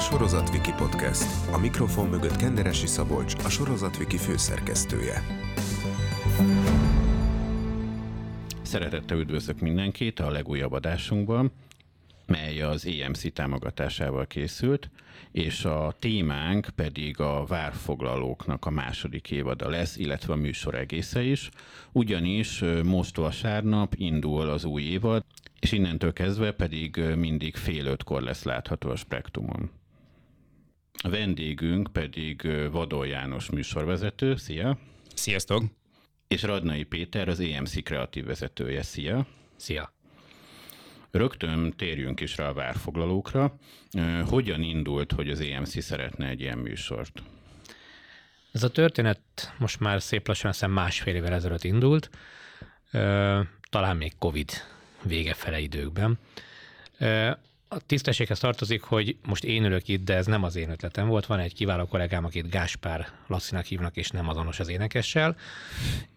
Sorozatviki 0.00 0.72
Podcast. 0.76 1.52
A 1.52 1.58
mikrofon 1.58 2.08
mögött 2.08 2.36
Kenderesi 2.36 2.86
Szabolcs, 2.86 3.34
a 3.44 3.48
Sorozatviki 3.48 4.16
főszerkesztője. 4.16 5.22
Szeretettel 8.62 9.18
üdvözlök 9.18 9.60
mindenkit 9.60 10.20
a 10.20 10.30
legújabb 10.30 10.72
adásunkban, 10.72 11.52
mely 12.26 12.60
az 12.60 12.86
EMC 12.86 13.32
támogatásával 13.32 14.26
készült, 14.26 14.90
és 15.32 15.64
a 15.64 15.94
témánk 15.98 16.68
pedig 16.74 17.20
a 17.20 17.44
várfoglalóknak 17.44 18.66
a 18.66 18.70
második 18.70 19.30
évada 19.30 19.68
lesz, 19.68 19.96
illetve 19.96 20.32
a 20.32 20.36
műsor 20.36 20.74
egésze 20.74 21.22
is, 21.22 21.50
ugyanis 21.92 22.64
most 22.84 23.16
vasárnap 23.16 23.94
indul 23.96 24.48
az 24.48 24.64
új 24.64 24.82
évad, 24.82 25.24
és 25.60 25.72
innentől 25.72 26.12
kezdve 26.12 26.52
pedig 26.52 26.96
mindig 27.16 27.56
fél 27.56 27.86
ötkor 27.86 28.22
lesz 28.22 28.42
látható 28.42 28.90
a 28.90 28.96
spektrumon. 28.96 29.79
A 31.02 31.08
vendégünk 31.08 31.92
pedig 31.92 32.42
Vadol 32.70 33.06
János 33.06 33.50
műsorvezető, 33.50 34.36
szia! 34.36 34.78
Sziasztok! 35.14 35.64
És 36.28 36.42
Radnai 36.42 36.82
Péter, 36.82 37.28
az 37.28 37.40
EMC 37.40 37.82
kreatív 37.82 38.24
vezetője, 38.24 38.82
szia! 38.82 39.26
Szia! 39.56 39.92
Rögtön 41.10 41.72
térjünk 41.76 42.20
is 42.20 42.36
rá 42.36 42.48
a 42.48 42.52
várfoglalókra. 42.52 43.56
Hogyan 44.24 44.62
indult, 44.62 45.12
hogy 45.12 45.30
az 45.30 45.40
EMC 45.40 45.82
szeretne 45.82 46.28
egy 46.28 46.40
ilyen 46.40 46.58
műsort? 46.58 47.22
Ez 48.52 48.62
a 48.62 48.70
történet 48.70 49.20
most 49.58 49.80
már 49.80 50.02
szép 50.02 50.26
lassan 50.26 50.52
szem 50.52 50.70
másfél 50.70 51.14
évvel 51.14 51.32
ezelőtt 51.32 51.64
indult, 51.64 52.10
talán 53.70 53.96
még 53.96 54.12
Covid 54.18 54.50
vége 55.02 55.34
fele 55.34 55.60
időkben. 55.60 56.18
A 57.72 57.80
tisztességhez 57.86 58.38
tartozik, 58.38 58.82
hogy 58.82 59.16
most 59.26 59.44
én 59.44 59.64
ülök 59.64 59.88
itt, 59.88 60.04
de 60.04 60.14
ez 60.14 60.26
nem 60.26 60.42
az 60.42 60.56
én 60.56 60.70
ötletem 60.70 61.06
volt. 61.08 61.26
Van 61.26 61.38
egy 61.38 61.54
kiváló 61.54 61.86
kollégám, 61.86 62.24
akit 62.24 62.50
Gáspár 62.50 63.08
Lasszinak 63.26 63.64
hívnak, 63.64 63.96
és 63.96 64.10
nem 64.10 64.28
azonos 64.28 64.60
az 64.60 64.68
énekessel, 64.68 65.36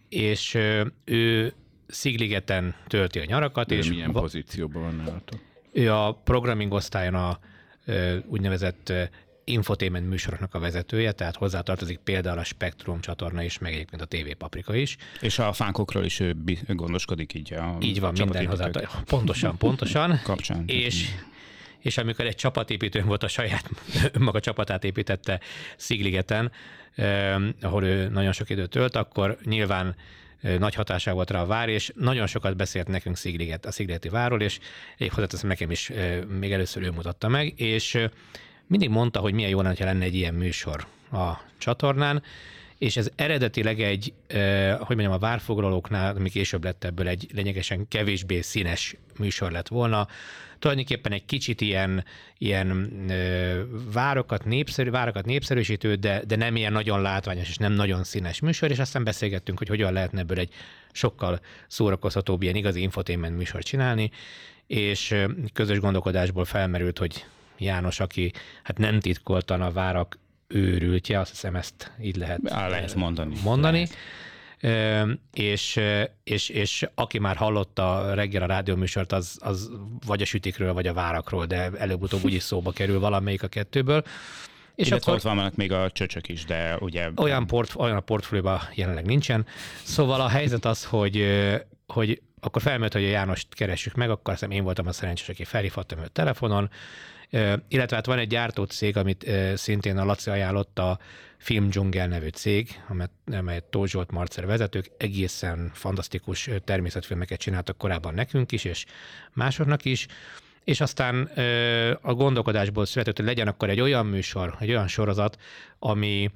és 0.10 0.58
ő 1.06 1.54
Szigligeten 1.88 2.76
tölti 2.88 3.20
a 3.20 3.26
nyarakat. 3.26 3.72
Ő 3.72 3.76
és 3.76 3.90
milyen 3.90 4.12
va- 4.12 4.22
pozícióban 4.22 4.82
van 4.82 4.96
nálatok? 4.96 5.40
Ő 5.72 5.92
a 5.92 6.14
programming 6.14 6.74
osztályon 6.74 7.16
a 7.16 7.40
úgynevezett 8.28 8.94
infotainment 9.44 10.10
műsoroknak 10.10 10.54
a 10.54 10.60
vezetője, 10.60 11.12
tehát 11.12 11.36
hozzátartozik 11.36 11.98
például 11.98 12.38
a 12.38 12.44
Spektrum 12.44 13.02
csatorna 13.02 13.44
is, 13.44 13.58
meg 13.58 13.74
egyébként 13.74 14.02
a 14.02 14.06
TV 14.06 14.32
Paprika 14.38 14.76
is. 14.76 14.98
És 15.22 15.40
a 15.40 15.54
fánkokról 15.54 16.06
is 16.06 16.20
ő 16.20 16.36
gondoskodik 16.68 17.34
így 17.34 17.54
a 17.54 17.78
Így 17.82 18.00
van, 18.00 18.14
minden 18.18 18.48
hozzátartozik. 18.48 19.04
Pontosan, 19.06 19.58
pontosan. 19.58 20.20
Kapcsán. 20.24 20.64
És, 20.68 21.10
és 21.84 21.98
amikor 21.98 22.26
egy 22.26 22.36
csapatépítő 22.36 23.02
volt 23.02 23.24
a 23.24 23.28
saját, 23.28 23.70
önmaga 24.18 24.40
csapatát 24.40 24.84
építette 24.84 25.40
Szigligeten, 25.78 26.52
eh, 26.96 27.36
ahol 27.62 27.84
ő 27.84 28.08
nagyon 28.08 28.32
sok 28.32 28.50
időt 28.50 28.70
tölt, 28.70 28.96
akkor 28.96 29.38
nyilván 29.44 29.96
nagy 30.58 30.76
hatása 30.76 31.14
volt 31.14 31.32
rá 31.32 31.42
a 31.42 31.46
vár, 31.46 31.70
és 31.70 31.92
nagyon 31.96 32.28
sokat 32.28 32.56
beszélt 32.56 32.88
nekünk 32.88 33.18
Szigliget, 33.18 33.66
a 33.66 33.72
Szigligeti 33.72 34.10
várról, 34.10 34.42
és 34.42 34.60
én 34.98 35.10
hozzáteszem 35.10 35.48
nekem 35.48 35.72
is 35.72 35.92
még 36.40 36.52
először 36.52 36.84
ő 36.84 36.92
mutatta 36.92 37.28
meg, 37.28 37.60
és 37.60 38.08
mindig 38.68 38.90
mondta, 38.90 39.20
hogy 39.20 39.34
milyen 39.34 39.50
jó 39.50 39.62
lenne, 39.62 39.76
ha 39.80 39.86
lenne 39.86 40.04
egy 40.04 40.16
ilyen 40.16 40.34
műsor 40.34 40.86
a 41.12 41.32
csatornán, 41.58 42.24
és 42.84 42.98
ez 42.98 43.10
eredetileg 43.16 43.82
egy, 43.82 44.14
hogy 44.78 44.96
mondjam, 44.96 45.12
a 45.12 45.18
várfoglalóknál, 45.18 46.16
ami 46.16 46.30
később 46.30 46.64
lett 46.64 46.84
ebből 46.84 47.08
egy 47.08 47.28
lényegesen 47.34 47.88
kevésbé 47.88 48.42
színes 48.42 48.96
műsor 49.20 49.52
lett 49.52 49.68
volna, 49.68 50.08
tulajdonképpen 50.60 51.12
egy 51.12 51.26
kicsit 51.26 51.62
ilyen, 51.62 52.06
ilyen 52.38 52.92
várokat, 53.94 54.46
népszerű, 54.46 54.90
várokat 54.90 55.26
népszerűsítő, 55.26 55.96
de, 55.96 56.24
de 56.28 56.36
nem 56.36 56.56
ilyen 56.56 56.72
nagyon 56.72 57.02
látványos 57.02 57.50
és 57.50 57.58
nem 57.58 57.74
nagyon 57.74 58.04
színes 58.04 58.40
műsor, 58.40 58.72
és 58.72 58.80
aztán 58.80 59.04
beszélgettünk, 59.04 59.58
hogy 59.58 59.68
hogyan 59.68 59.94
lehetne 59.94 60.20
ebből 60.20 60.40
egy 60.40 60.54
sokkal 60.92 61.40
szórakoztatóbb, 61.68 62.42
ilyen 62.42 62.56
igazi 62.56 62.82
infotainment 62.82 63.38
műsor 63.38 63.64
csinálni, 63.64 64.12
és 64.68 65.16
közös 65.54 65.80
gondolkodásból 65.80 66.46
felmerült, 66.46 66.98
hogy 66.98 67.26
János, 67.58 68.00
aki 68.00 68.32
hát 68.64 68.78
nem 68.78 69.00
titkoltan 69.00 69.62
a 69.62 69.72
várak 69.72 70.18
őrültje, 70.48 71.20
azt 71.20 71.30
hiszem 71.30 71.56
ezt 71.56 71.92
így 72.02 72.16
lehet, 72.16 72.40
Á, 72.52 72.68
lehet 72.68 72.96
mondani. 72.96 73.36
mondani. 73.44 73.78
Lehet 73.78 73.98
és, 75.34 75.80
és, 76.24 76.50
és 76.50 76.88
aki 76.96 77.20
már 77.20 77.36
hallotta 77.36 78.14
reggel 78.14 78.42
a 78.42 78.46
rádióműsort, 78.46 79.12
az, 79.12 79.38
az 79.42 79.72
vagy 80.06 80.22
a 80.22 80.26
sütikről, 80.26 80.74
vagy 80.74 80.88
a 80.88 80.94
várakról, 80.94 81.46
de 81.46 81.70
előbb-utóbb 81.78 82.24
úgyis 82.24 82.44
szóba 82.44 82.72
kerül 82.72 83.00
valamelyik 83.00 83.44
a 83.44 83.48
kettőből. 83.48 84.04
És 84.76 84.88
Illetve 84.88 85.12
akkor 85.12 85.14
ott 85.14 85.36
vannak 85.36 85.56
még 85.56 85.72
a 85.72 85.92
csöcsök 85.92 86.30
is, 86.30 86.46
de 86.46 86.78
ugye... 86.80 87.10
Olyan, 87.16 87.48
port, 87.48 87.76
olyan 87.76 87.96
a 87.96 88.00
portfólióban 88.00 88.60
jelenleg 88.76 89.06
nincsen. 89.06 89.46
Szóval 89.84 90.22
a 90.22 90.28
helyzet 90.28 90.66
az, 90.66 90.86
hogy, 90.86 91.28
hogy 91.88 92.22
akkor 92.40 92.62
felmerült, 92.62 92.94
hogy 92.94 93.04
a 93.04 93.08
Jánost 93.08 93.48
keressük 93.54 93.94
meg, 93.94 94.10
akkor 94.10 94.34
hiszem 94.34 94.52
én 94.52 94.64
voltam 94.64 94.88
a 94.88 94.92
szerencsés, 94.92 95.30
aki 95.30 95.44
felhívhattam 95.44 96.00
őt 96.00 96.12
telefonon, 96.12 96.70
illetve 97.68 97.96
hát 97.96 98.06
van 98.06 98.18
egy 98.18 98.28
gyártócég, 98.28 98.98
amit 98.98 99.30
szintén 99.56 99.98
a 99.98 100.06
Laci 100.06 100.30
ajánlott, 100.30 100.80
a 100.80 101.00
Film 101.38 101.68
Jungle 101.72 102.06
nevű 102.06 102.28
cég, 102.28 102.82
amelyet, 102.88 103.12
amelyet 103.32 103.64
Tóth 103.64 103.92
Zsolt 103.92 104.12
Marcer 104.12 104.46
vezetők, 104.46 104.92
egészen 104.98 105.72
fantasztikus 105.74 106.50
természetfilmeket 106.64 107.40
csináltak 107.40 107.78
korábban 107.78 108.14
nekünk 108.14 108.52
is, 108.52 108.64
és 108.64 108.86
másoknak 109.34 109.86
is, 109.86 110.08
és 110.64 110.82
aztán 110.82 111.22
a 112.02 112.14
gondolkodásból 112.14 112.86
született, 112.86 113.18
hogy 113.18 113.26
legyen 113.26 113.48
akkor 113.48 113.70
egy 113.70 113.80
olyan 113.80 114.06
műsor, 114.06 114.56
egy 114.60 114.70
olyan 114.70 114.88
sorozat, 114.88 115.38
ami, 115.80 116.32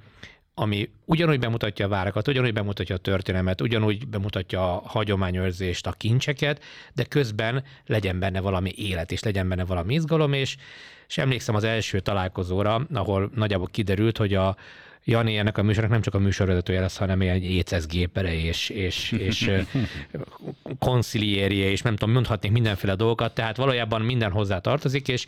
ami 0.60 0.90
ugyanúgy 1.06 1.40
bemutatja 1.40 1.86
a 1.86 1.90
várakat, 1.90 2.28
ugyanúgy 2.28 2.54
bemutatja 2.54 2.96
a 2.96 3.00
történelmet, 3.00 3.62
ugyanúgy 3.62 4.08
bemutatja 4.08 4.62
a 4.62 4.82
hagyományőrzést, 4.86 5.88
a 5.88 5.92
kincseket, 5.92 6.64
de 6.94 7.04
közben 7.04 7.64
legyen 7.86 8.20
benne 8.20 8.40
valami 8.40 8.74
élet, 8.76 9.12
és 9.12 9.24
legyen 9.24 9.50
benne 9.50 9.66
valami 9.66 9.94
izgalom, 9.94 10.34
és, 10.34 10.58
és 11.08 11.18
emlékszem 11.18 11.56
az 11.56 11.64
első 11.64 12.00
találkozóra, 12.00 12.88
ahol 12.94 13.32
nagyjából 13.36 13.68
kiderült, 13.72 14.18
hogy 14.18 14.34
a, 14.34 14.56
Jani 15.04 15.38
ennek 15.38 15.58
a 15.58 15.64
műsornak 15.64 15.92
nem 15.92 16.02
csak 16.02 16.14
a 16.14 16.20
műsorvezetője 16.20 16.80
lesz, 16.80 16.98
hanem 16.98 17.22
egy 17.22 17.44
écezgépere 17.44 18.34
és, 18.34 18.70
és, 18.70 19.12
és 19.12 19.52
konciliérje, 20.80 21.70
és 21.70 21.82
nem 21.82 21.96
tudom, 21.96 22.14
mondhatnék 22.14 22.52
mindenféle 22.52 22.96
dolgokat, 22.96 23.34
tehát 23.34 23.58
valójában 23.58 24.02
minden 24.02 24.32
hozzá 24.32 24.60
tartozik, 24.60 25.08
és 25.08 25.26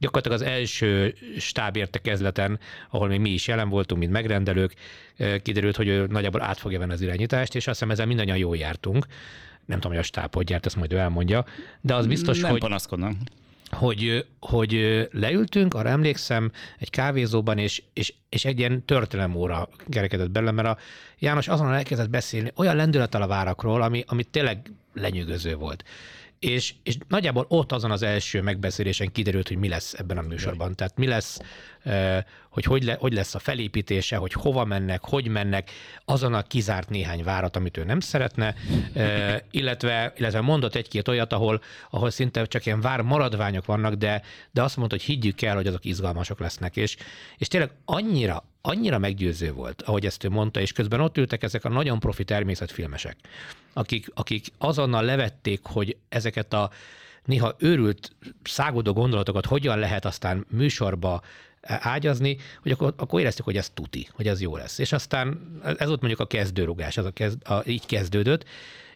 gyakorlatilag 0.00 0.40
az 0.40 0.46
első 0.46 1.14
stábértekezleten, 1.38 2.58
ahol 2.90 3.08
még 3.08 3.20
mi 3.20 3.30
is 3.30 3.48
jelen 3.48 3.68
voltunk, 3.68 4.00
mint 4.00 4.12
megrendelők, 4.12 4.74
kiderült, 5.42 5.76
hogy 5.76 5.88
ő 5.88 6.06
nagyjából 6.06 6.42
át 6.42 6.58
fogja 6.58 6.78
venni 6.78 6.92
az 6.92 7.00
irányítást, 7.00 7.54
és 7.54 7.66
azt 7.66 7.78
hiszem 7.78 7.90
ezzel 7.90 8.06
mindannyian 8.06 8.36
jól 8.36 8.56
jártunk. 8.56 9.06
Nem 9.66 9.78
tudom, 9.80 9.92
hogy 9.96 10.04
a 10.04 10.06
stáb 10.06 10.34
hogy 10.34 10.50
járt, 10.50 10.66
ezt 10.66 10.76
majd 10.76 10.92
ő 10.92 10.96
elmondja, 10.96 11.44
de 11.80 11.94
az 11.94 12.06
biztos, 12.06 12.40
nem 12.40 12.50
hogy... 12.50 12.60
panaszkodnak 12.60 13.12
hogy, 13.70 14.26
hogy 14.40 15.06
leültünk, 15.12 15.74
arra 15.74 15.88
emlékszem, 15.88 16.52
egy 16.78 16.90
kávézóban, 16.90 17.58
és, 17.58 17.82
és, 17.92 18.14
és 18.28 18.44
egy 18.44 18.58
ilyen 18.58 18.84
óra 19.34 19.68
kerekedett 19.88 20.30
belőle, 20.30 20.52
mert 20.52 20.68
a 20.68 20.78
János 21.18 21.48
azon 21.48 21.72
elkezdett 21.72 22.10
beszélni 22.10 22.52
olyan 22.56 22.76
lendülettel 22.76 23.22
a 23.22 23.26
várakról, 23.26 23.82
ami, 23.82 24.04
ami 24.06 24.24
tényleg 24.24 24.72
lenyűgöző 24.94 25.54
volt 25.54 25.84
és, 26.40 26.74
és 26.82 26.96
nagyjából 27.08 27.46
ott 27.48 27.72
azon 27.72 27.90
az 27.90 28.02
első 28.02 28.42
megbeszélésen 28.42 29.12
kiderült, 29.12 29.48
hogy 29.48 29.56
mi 29.56 29.68
lesz 29.68 29.92
ebben 29.92 30.18
a 30.18 30.22
műsorban. 30.22 30.74
Tehát 30.74 30.96
mi 30.96 31.06
lesz, 31.06 31.38
hogy 32.50 32.64
hogy, 32.64 32.84
le, 32.84 32.96
hogy 33.00 33.12
lesz 33.12 33.34
a 33.34 33.38
felépítése, 33.38 34.16
hogy 34.16 34.32
hova 34.32 34.64
mennek, 34.64 35.04
hogy 35.04 35.28
mennek, 35.28 35.70
azon 36.04 36.34
a 36.34 36.42
kizárt 36.42 36.88
néhány 36.88 37.22
várat, 37.22 37.56
amit 37.56 37.76
ő 37.76 37.84
nem 37.84 38.00
szeretne, 38.00 38.54
illetve, 39.50 40.12
illetve 40.16 40.40
mondott 40.40 40.74
egy-két 40.74 41.08
olyat, 41.08 41.32
ahol, 41.32 41.60
ahol 41.90 42.10
szinte 42.10 42.46
csak 42.46 42.66
ilyen 42.66 42.80
vár 42.80 43.00
maradványok 43.00 43.64
vannak, 43.66 43.94
de, 43.94 44.22
de 44.50 44.62
azt 44.62 44.76
mondta, 44.76 44.96
hogy 44.96 45.04
higgyük 45.04 45.42
el, 45.42 45.56
hogy 45.56 45.66
azok 45.66 45.84
izgalmasok 45.84 46.40
lesznek. 46.40 46.76
És, 46.76 46.96
és 47.36 47.48
tényleg 47.48 47.70
annyira, 47.84 48.44
annyira 48.62 48.98
meggyőző 48.98 49.52
volt, 49.52 49.82
ahogy 49.82 50.06
ezt 50.06 50.24
ő 50.24 50.28
mondta, 50.28 50.60
és 50.60 50.72
közben 50.72 51.00
ott 51.00 51.16
ültek 51.16 51.42
ezek 51.42 51.64
a 51.64 51.68
nagyon 51.68 51.98
profi 51.98 52.24
természetfilmesek, 52.24 53.16
akik, 53.72 54.10
akik 54.14 54.46
azonnal 54.58 55.04
levették, 55.04 55.60
hogy 55.62 55.96
ezeket 56.08 56.52
a 56.52 56.70
néha 57.24 57.54
őrült, 57.58 58.12
szágodó 58.42 58.92
gondolatokat 58.92 59.46
hogyan 59.46 59.78
lehet 59.78 60.04
aztán 60.04 60.46
műsorba 60.50 61.22
ágyazni, 61.62 62.36
hogy 62.62 62.72
akkor, 62.72 62.94
akkor 62.96 63.20
éreztük, 63.20 63.44
hogy 63.44 63.56
ez 63.56 63.70
tuti, 63.70 64.08
hogy 64.12 64.28
ez 64.28 64.40
jó 64.40 64.56
lesz. 64.56 64.78
És 64.78 64.92
aztán 64.92 65.58
ez 65.62 65.86
volt 65.86 66.00
mondjuk 66.00 66.20
a 66.20 66.26
kezdőrugás, 66.26 66.96
az 66.96 67.04
a 67.04 67.10
kezd, 67.10 67.48
a, 67.48 67.62
így 67.66 67.86
kezdődött, 67.86 68.44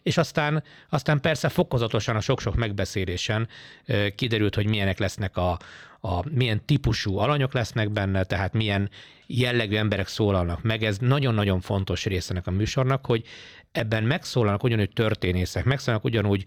és 0.03 0.17
aztán, 0.17 0.63
aztán 0.89 1.21
persze 1.21 1.49
fokozatosan 1.49 2.15
a 2.15 2.19
sok-sok 2.19 2.55
megbeszélésen 2.55 3.47
kiderült, 4.15 4.55
hogy 4.55 4.67
milyenek 4.67 4.99
lesznek 4.99 5.37
a, 5.37 5.59
a 6.05 6.23
milyen 6.31 6.65
típusú 6.65 7.17
alanyok 7.17 7.53
lesznek 7.53 7.89
benne, 7.89 8.23
tehát 8.23 8.53
milyen 8.53 8.89
jellegű 9.27 9.75
emberek 9.75 10.07
szólalnak 10.07 10.63
meg. 10.63 10.83
Ez 10.83 10.97
nagyon-nagyon 10.97 11.61
fontos 11.61 12.05
részenek 12.05 12.47
a 12.47 12.51
műsornak, 12.51 13.05
hogy 13.05 13.23
ebben 13.71 14.03
megszólalnak 14.03 14.63
ugyanúgy 14.63 14.89
történészek, 14.93 15.63
megszólalnak 15.63 16.05
ugyanúgy 16.05 16.45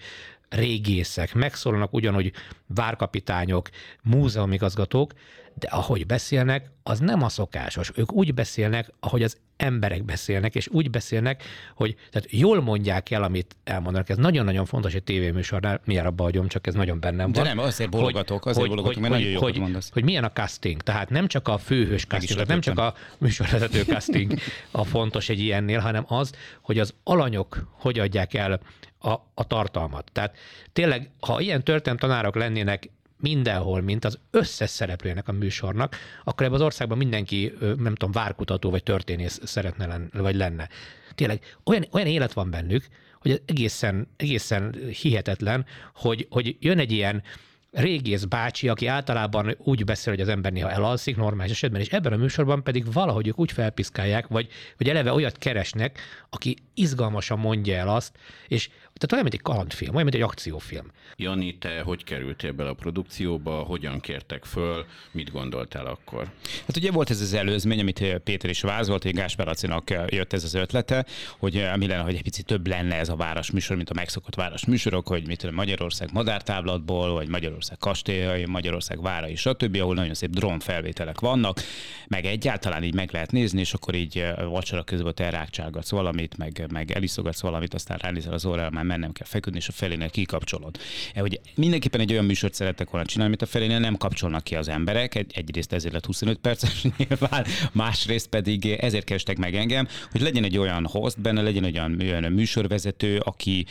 régészek, 0.49 1.35
megszólalnak 1.35 1.93
ugyanúgy 1.93 2.33
várkapitányok, 2.67 3.69
múzeumigazgatók, 4.03 5.13
de 5.55 5.69
ahogy 5.69 6.07
beszélnek, 6.07 6.71
az 6.83 6.99
nem 6.99 7.23
a 7.23 7.29
szokásos. 7.29 7.91
Ők 7.95 8.13
úgy 8.13 8.35
beszélnek, 8.35 8.93
ahogy 9.01 9.23
az 9.23 9.37
emberek 9.59 10.05
beszélnek, 10.05 10.55
és 10.55 10.69
úgy 10.69 10.91
beszélnek, 10.91 11.43
hogy 11.75 11.97
tehát 12.11 12.31
jól 12.31 12.61
mondják 12.61 13.11
el, 13.11 13.23
amit 13.23 13.57
elmondanak. 13.65 14.09
Ez 14.09 14.17
nagyon-nagyon 14.17 14.65
fontos 14.65 14.95
egy 14.95 15.03
tévéműsornál, 15.03 15.81
milyen 15.85 16.07
abba 16.07 16.23
hagyom, 16.23 16.49
csak 16.49 16.67
ez 16.67 16.75
nagyon 16.75 17.01
bennem 17.01 17.33
van. 17.33 17.43
De 17.43 17.49
nem, 17.49 17.59
azért 17.59 17.91
bologatok, 17.91 18.47
azért 18.47 18.67
hogy, 18.67 18.69
bologatok, 18.69 19.03
mert 19.03 19.15
hogy, 19.15 19.23
nagyon 19.23 19.41
hogy, 19.41 19.59
mondasz. 19.59 19.91
Hogy 19.93 20.05
milyen 20.05 20.25
a 20.25 20.33
casting, 20.33 20.83
tehát 20.83 21.11
nem 21.11 21.27
csak 21.27 21.49
a 21.49 21.59
főhős 21.59 22.05
casting, 22.05 22.33
tehát 22.33 22.49
nem 22.49 22.61
csak 22.61 22.79
a 22.79 22.95
műsorvezető 23.19 23.83
casting 23.83 24.35
a 24.71 24.85
fontos 24.85 25.29
egy 25.29 25.41
ilyennél, 25.41 25.79
hanem 25.79 26.05
az, 26.09 26.33
hogy 26.61 26.79
az 26.79 26.95
alanyok 27.05 27.69
hogy 27.71 27.99
adják 27.99 28.35
el 28.35 28.61
a, 28.99 29.11
a 29.35 29.47
tartalmat. 29.47 30.11
Tehát 30.13 30.37
tényleg, 30.73 31.11
ha 31.21 31.41
ilyen 31.41 31.63
tanárok 31.97 32.35
lennének 32.35 32.91
mindenhol, 33.21 33.81
mint 33.81 34.05
az 34.05 34.19
összes 34.31 34.71
szereplőnek 34.71 35.29
a 35.29 35.33
műsornak, 35.33 35.97
akkor 36.25 36.47
ebben 36.47 36.59
az 36.59 36.65
országban 36.65 36.99
mindenki, 36.99 37.53
nem 37.61 37.95
tudom, 37.95 38.13
várkutató 38.13 38.71
vagy 38.71 38.83
történész 38.83 39.41
szeretne 39.45 39.87
lenni, 39.87 40.09
vagy 40.13 40.37
lenne. 40.37 40.69
Tényleg 41.15 41.57
olyan, 41.65 41.87
olyan 41.93 42.07
élet 42.07 42.33
van 42.33 42.51
bennük, 42.51 42.87
hogy 43.21 43.43
egészen, 43.47 44.09
egészen 44.17 44.75
hihetetlen, 45.03 45.67
hogy, 45.95 46.27
hogy 46.31 46.57
jön 46.61 46.79
egy 46.79 46.93
ilyen 46.93 47.23
régész 47.71 48.25
bácsi, 48.25 48.69
aki 48.69 48.87
általában 48.87 49.57
úgy 49.59 49.85
beszél, 49.85 50.13
hogy 50.13 50.23
az 50.23 50.29
ember 50.29 50.53
néha 50.53 50.71
elalszik 50.71 51.17
normális 51.17 51.53
esetben, 51.53 51.81
és 51.81 51.89
ebben 51.89 52.13
a 52.13 52.17
műsorban 52.17 52.63
pedig 52.63 52.93
valahogy 52.93 53.27
ők 53.27 53.39
úgy 53.39 53.53
felpiszkálják, 53.53 54.27
vagy, 54.27 54.49
vagy 54.77 54.89
eleve 54.89 55.13
olyat 55.13 55.39
keresnek, 55.39 56.01
aki 56.31 56.57
izgalmasan 56.75 57.39
mondja 57.39 57.77
el 57.77 57.89
azt, 57.89 58.17
és 58.49 58.69
tehát 58.99 59.13
olyan, 59.13 59.23
mint 59.23 59.35
egy 59.35 59.43
kalandfilm, 59.43 59.91
olyan, 59.95 60.03
mint 60.03 60.17
egy 60.17 60.23
akciófilm. 60.23 60.91
Jani, 61.17 61.59
te 61.59 61.81
hogy 61.81 62.05
kerültél 62.05 62.53
bele 62.53 62.69
a 62.69 62.75
produkcióba, 62.75 63.63
hogyan 63.63 64.01
kértek 64.01 64.45
föl, 64.45 64.85
mit 65.11 65.31
gondoltál 65.31 65.87
akkor? 65.87 66.31
Hát 66.67 66.77
ugye 66.77 66.91
volt 66.91 67.11
ez 67.11 67.21
az 67.21 67.33
előzmény, 67.33 67.81
amit 67.81 68.21
Péter 68.25 68.51
is 68.51 68.61
vázolt, 68.61 69.03
hogy 69.03 69.15
Gáspár 69.15 69.47
Lacinak 69.47 69.91
jött 70.07 70.33
ez 70.33 70.45
az 70.45 70.55
ötlete, 70.55 71.07
hogy 71.39 71.69
mi 71.77 71.87
lenne, 71.87 72.03
hogy 72.03 72.15
egy 72.15 72.23
picit 72.23 72.47
több 72.47 72.67
lenne 72.67 72.95
ez 72.95 73.09
a 73.09 73.17
város 73.17 73.51
műsor, 73.51 73.77
mint 73.77 73.91
a 73.91 73.95
megszokott 73.95 74.35
város 74.35 74.65
műsorok, 74.65 75.09
hogy 75.09 75.27
mit 75.27 75.39
tudom, 75.39 75.55
Magyarország 75.55 76.13
madártáblatból, 76.13 77.13
vagy 77.13 77.29
Magyarország 77.29 77.79
kastélyai, 77.79 78.47
Magyarország 78.47 79.03
várai, 79.03 79.35
stb., 79.35 79.77
ahol 79.77 79.95
nagyon 79.95 80.15
szép 80.15 80.31
drón 80.31 80.59
felvételek 80.59 81.21
vannak, 81.21 81.61
meg 82.09 82.25
egyáltalán 82.25 82.83
így 82.83 82.95
meg 82.95 83.13
lehet 83.13 83.33
nézni, 83.33 83.61
és 83.61 83.75
akkor 83.75 83.95
így 83.95 84.27
vacsora 84.45 84.83
közben 84.83 85.15
te 85.15 85.31
rákcsálgatsz 85.31 85.91
valamit, 85.91 86.37
meg, 86.37 86.67
meg 86.73 86.91
eliszogatsz 86.91 87.41
valamit, 87.41 87.75
aztán 87.75 87.99
ránézel 87.99 88.33
az 88.33 88.45
órára, 88.45 88.71
már 88.71 88.85
mennem 88.89 89.13
kell 89.13 89.27
feküdni, 89.27 89.59
és 89.59 89.69
a 89.69 89.73
felénél 89.73 90.11
kikapcsolod. 90.11 90.79
E, 91.15 91.21
hogy 91.21 91.41
mindenképpen 91.55 92.01
egy 92.01 92.13
olyan 92.13 92.25
műsort 92.25 92.55
szerettek 92.55 92.91
volna 92.91 93.07
csinálni, 93.07 93.33
amit 93.33 93.49
a 93.49 93.51
felénél 93.51 93.79
nem 93.79 93.97
kapcsolnak 93.97 94.45
ki 94.45 94.55
az 94.55 94.69
emberek. 94.69 95.15
Egy, 95.15 95.33
egyrészt 95.35 95.73
ezért 95.73 95.93
lett 95.93 96.07
25 96.07 96.39
perces 96.39 96.87
nyilván, 96.97 97.47
másrészt 97.73 98.29
pedig 98.29 98.67
ezért 98.67 99.05
kerestek 99.05 99.39
meg 99.39 99.55
engem, 99.55 99.89
hogy 100.11 100.21
legyen 100.21 100.45
egy 100.45 100.59
olyan 100.59 100.87
host 100.87 101.21
benne, 101.21 101.43
legyen 101.43 101.65
egy 101.65 101.79
olyan, 101.79 102.01
olyan 102.01 102.33
műsorvezető, 102.33 103.19
aki, 103.19 103.67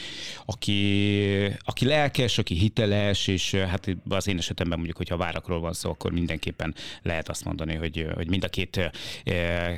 aki, 0.46 0.76
aki 1.60 1.86
lelkes, 1.86 2.38
aki 2.38 2.56
hiteles, 2.56 3.28
és 3.28 3.52
hát 3.54 3.96
az 4.10 4.28
én 4.28 4.38
esetemben 4.38 4.78
mondjuk, 4.78 4.98
hogyha 4.98 5.18
várakról 5.18 5.60
van 5.60 5.74
szó, 5.74 5.90
akkor 5.90 6.12
mindenképpen 6.12 6.76
lehet 7.02 7.30
azt 7.30 7.46
mondani, 7.46 7.76
hogy, 7.76 8.08
hogy 8.16 8.28
mind 8.28 8.44
a 8.44 8.48
két 8.48 8.92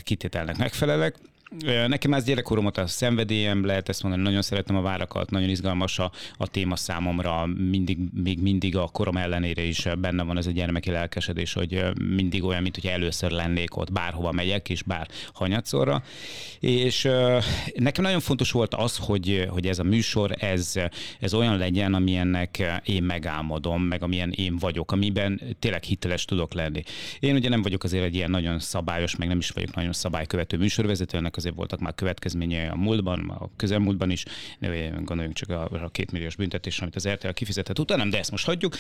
kitételnek 0.04 0.58
megfelelek. 0.58 1.16
Nekem 1.88 2.14
ez 2.14 2.24
gyerekkorom 2.24 2.66
a 2.74 2.88
szenvedélyem, 2.88 3.66
lehet 3.66 3.90
ezt 3.90 4.04
mondani, 4.04 4.24
nagyon 4.24 4.42
szeretem 4.42 4.76
a 4.76 4.82
várakat, 4.82 5.30
nagyon 5.30 5.50
izgalmas 5.50 6.00
a, 6.00 6.12
a 6.38 6.48
téma 6.48 6.76
számomra, 6.76 7.46
mindig, 7.46 7.98
még 8.14 8.42
mindig 8.42 8.78
a 8.78 8.88
korom 8.88 9.18
ellenére 9.18 9.62
is 9.62 9.88
benne 10.00 10.24
van 10.24 10.38
ez 10.38 10.48
a 10.48 10.52
gyermeki 10.52 10.92
lelkesedés, 10.92 11.54
hogy 11.54 11.86
mindig 12.02 12.44
olyan, 12.44 12.62
mint 12.62 12.76
hogy 12.76 12.90
először 12.90 13.32
lennék 13.32 13.78
ott, 13.78 13.92
bárhova 13.92 14.32
megyek, 14.32 14.70
és 14.70 14.84
bár 14.84 15.08
hanyatszorra. 15.34 16.04
És 16.60 17.10
nekem 17.76 18.04
nagyon 18.04 18.20
fontos 18.20 18.52
volt 18.52 18.74
az, 18.74 18.98
hogy, 18.98 19.48
hogy 19.50 19.68
ez 19.68 19.80
a 19.80 19.84
műsor, 19.84 20.32
ez, 20.40 20.74
ez 21.20 21.34
olyan 21.34 21.58
legyen, 21.58 21.94
amilyennek 21.94 22.82
én 22.84 23.04
megálmodom, 23.04 23.84
meg 23.84 24.04
amilyen 24.04 24.32
én 24.32 24.58
vagyok, 24.58 24.92
amiben 24.92 25.42
tényleg 25.60 25.84
hiteles 25.84 26.26
tudok 26.26 26.54
lenni. 26.54 26.84
Én 27.20 27.36
ugye 27.36 27.50
nem 27.50 27.62
vagyok 27.62 27.84
azért 27.84 28.04
egy 28.04 28.16
ilyen 28.16 28.32
nagyon 28.32 28.60
szabályos, 28.60 29.16
meg 29.16 29.28
nem 29.28 29.38
is 29.38 29.50
vagyok 29.50 29.76
nagyon 29.76 29.94
szabálykövető 29.94 30.58
műsorvezető, 30.58 31.18
ennek 31.18 31.38
azért 31.40 31.56
voltak 31.56 31.80
már 31.80 31.96
következményei 31.96 32.68
a 32.68 32.76
múltban, 32.76 33.30
a 33.30 33.50
közelmúltban 33.56 34.10
is, 34.10 34.24
gondoljunk 35.04 35.34
csak 35.34 35.50
a, 35.50 35.90
két 35.92 36.12
milliós 36.12 36.36
büntetés, 36.36 36.80
amit 36.80 36.96
az 36.96 37.08
RTL 37.08 37.30
kifizetett 37.30 37.80
utána, 37.80 38.06
de 38.06 38.18
ezt 38.18 38.32
most 38.32 38.46
hagyjuk. 38.46 38.76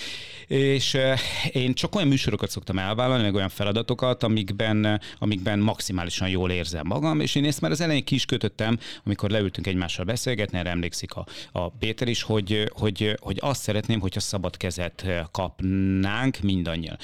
És 0.47 0.93
eh, 0.93 1.19
én 1.51 1.73
csak 1.73 1.95
olyan 1.95 2.07
műsorokat 2.07 2.49
szoktam 2.49 2.79
elvállalni, 2.79 3.23
meg 3.23 3.33
olyan 3.33 3.49
feladatokat, 3.49 4.23
amikben, 4.23 5.01
amikben 5.19 5.59
maximálisan 5.59 6.29
jól 6.29 6.51
érzem 6.51 6.87
magam, 6.87 7.19
és 7.19 7.35
én 7.35 7.45
ezt 7.45 7.61
már 7.61 7.71
az 7.71 7.81
elején 7.81 8.03
ki 8.03 8.15
is 8.15 8.25
kötöttem, 8.25 8.79
amikor 9.03 9.29
leültünk 9.29 9.67
egymással 9.67 10.05
beszélgetni, 10.05 10.57
erre 10.57 10.69
emlékszik 10.69 11.13
a, 11.13 11.25
a 11.51 11.69
Péter 11.69 12.07
is, 12.07 12.21
hogy, 12.21 12.69
hogy, 12.73 13.17
hogy 13.19 13.37
azt 13.41 13.61
szeretném, 13.61 13.99
hogyha 13.99 14.19
szabad 14.19 14.57
kezet 14.57 15.05
kapnánk 15.31 16.39
mindannyian. 16.39 16.97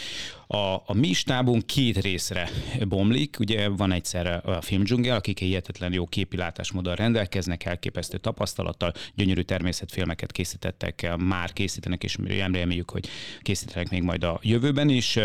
A, 0.47 0.57
a 0.75 0.93
mi 0.93 1.13
stábunk 1.13 1.65
két 1.65 2.01
részre 2.01 2.49
bomlik, 2.87 3.35
ugye 3.39 3.69
van 3.69 3.91
egyszer 3.91 4.41
a 4.45 4.61
filmdzsungel, 4.61 5.15
akik 5.15 5.39
hihetetlen 5.39 5.93
jó 5.93 6.05
képilátásmóddal 6.05 6.95
rendelkeznek, 6.95 7.65
elképesztő 7.65 8.17
tapasztalattal, 8.17 8.93
gyönyörű 9.15 9.41
természetfilmeket 9.41 10.31
készítettek, 10.31 11.15
már 11.17 11.53
készítenek, 11.53 12.03
és 12.03 12.17
reméljük, 12.51 12.89
hogy 12.89 13.07
készítenek 13.41 13.89
még 13.89 14.03
majd 14.03 14.23
a 14.23 14.39
jövőben 14.41 14.89
is, 14.89 15.19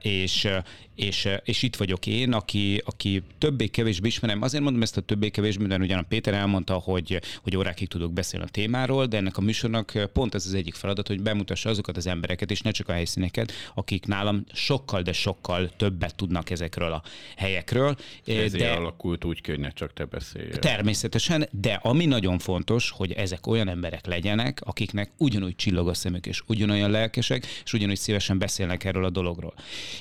és, 0.00 0.48
és, 0.94 1.28
és 1.44 1.62
itt 1.62 1.76
vagyok 1.76 2.06
én, 2.06 2.32
aki, 2.32 2.82
aki 2.84 3.22
többé-kevésbé 3.38 4.06
ismerem. 4.06 4.42
Azért 4.42 4.62
mondom 4.62 4.82
ezt 4.82 4.96
a 4.96 5.00
többé-kevésbé, 5.00 5.66
mert 5.66 5.82
ugyan 5.82 5.98
a 5.98 6.04
Péter 6.08 6.34
elmondta, 6.34 6.74
hogy, 6.74 7.20
hogy 7.42 7.56
órákig 7.56 7.88
tudok 7.88 8.12
beszélni 8.12 8.46
a 8.46 8.48
témáról, 8.48 9.06
de 9.06 9.16
ennek 9.16 9.36
a 9.36 9.40
műsornak 9.40 10.10
pont 10.12 10.34
ez 10.34 10.46
az 10.46 10.54
egyik 10.54 10.74
feladat, 10.74 11.06
hogy 11.06 11.22
bemutassa 11.22 11.68
azokat 11.70 11.96
az 11.96 12.06
embereket, 12.06 12.50
és 12.50 12.60
ne 12.60 12.70
csak 12.70 12.88
a 12.88 12.92
helyszíneket, 12.92 13.52
akik 13.74 14.06
nálam 14.24 14.44
sokkal, 14.52 15.02
de 15.02 15.12
sokkal 15.12 15.70
többet 15.76 16.14
tudnak 16.14 16.50
ezekről 16.50 16.92
a 16.92 17.02
helyekről. 17.36 17.96
Ezért 18.26 18.56
de 18.56 18.70
alakult 18.70 19.24
úgy, 19.24 19.40
hogy 19.46 19.58
ne 19.58 19.70
csak 19.70 19.92
te 19.92 20.04
beszélj. 20.04 20.48
Természetesen, 20.50 21.48
de 21.50 21.80
ami 21.82 22.06
nagyon 22.06 22.38
fontos, 22.38 22.90
hogy 22.90 23.12
ezek 23.12 23.46
olyan 23.46 23.68
emberek 23.68 24.06
legyenek, 24.06 24.60
akiknek 24.64 25.10
ugyanúgy 25.18 25.56
csillog 25.56 25.88
a 25.88 25.94
szemük, 25.94 26.26
és 26.26 26.42
ugyanolyan 26.46 26.90
lelkesek, 26.90 27.46
és 27.64 27.72
ugyanúgy 27.72 27.96
szívesen 27.96 28.38
beszélnek 28.38 28.84
erről 28.84 29.04
a 29.04 29.10
dologról. 29.10 29.54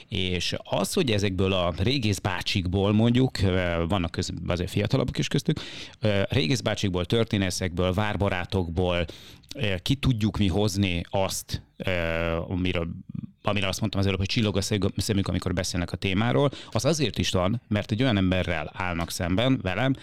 És 0.08 0.56
az, 0.63 0.94
hogy 0.94 1.12
ezekből 1.12 1.53
a 1.53 1.74
régész 1.77 2.20
bácsikból 2.20 2.94
mondjuk, 2.94 3.39
vannak 3.88 4.12
köz, 4.12 4.30
azért 4.48 4.70
fiatalabbak 4.70 5.18
is 5.18 5.27
köztük, 5.27 5.60
régész 6.30 6.60
bácsikból, 6.60 7.06
történészekből, 7.06 7.94
várbarátokból 7.94 9.06
ki 9.81 9.95
tudjuk 9.95 10.38
mi 10.38 10.48
hozni 10.48 11.01
azt, 11.10 11.62
amiről 12.48 12.88
amire 13.45 13.67
azt 13.67 13.79
mondtam 13.79 14.01
az 14.01 14.07
előbb, 14.07 14.19
hogy 14.19 14.27
csillog 14.27 14.57
a 14.57 14.62
szemük, 14.98 15.27
amikor 15.27 15.53
beszélnek 15.53 15.91
a 15.91 15.98
témáról, 15.98 16.51
az 16.72 16.86
azért 16.86 17.17
is 17.17 17.29
van, 17.29 17.62
mert 17.67 17.91
egy 17.91 18.01
olyan 18.01 18.17
emberrel 18.17 18.72
állnak 18.74 19.12
szemben 19.12 19.60
velem, 19.62 19.95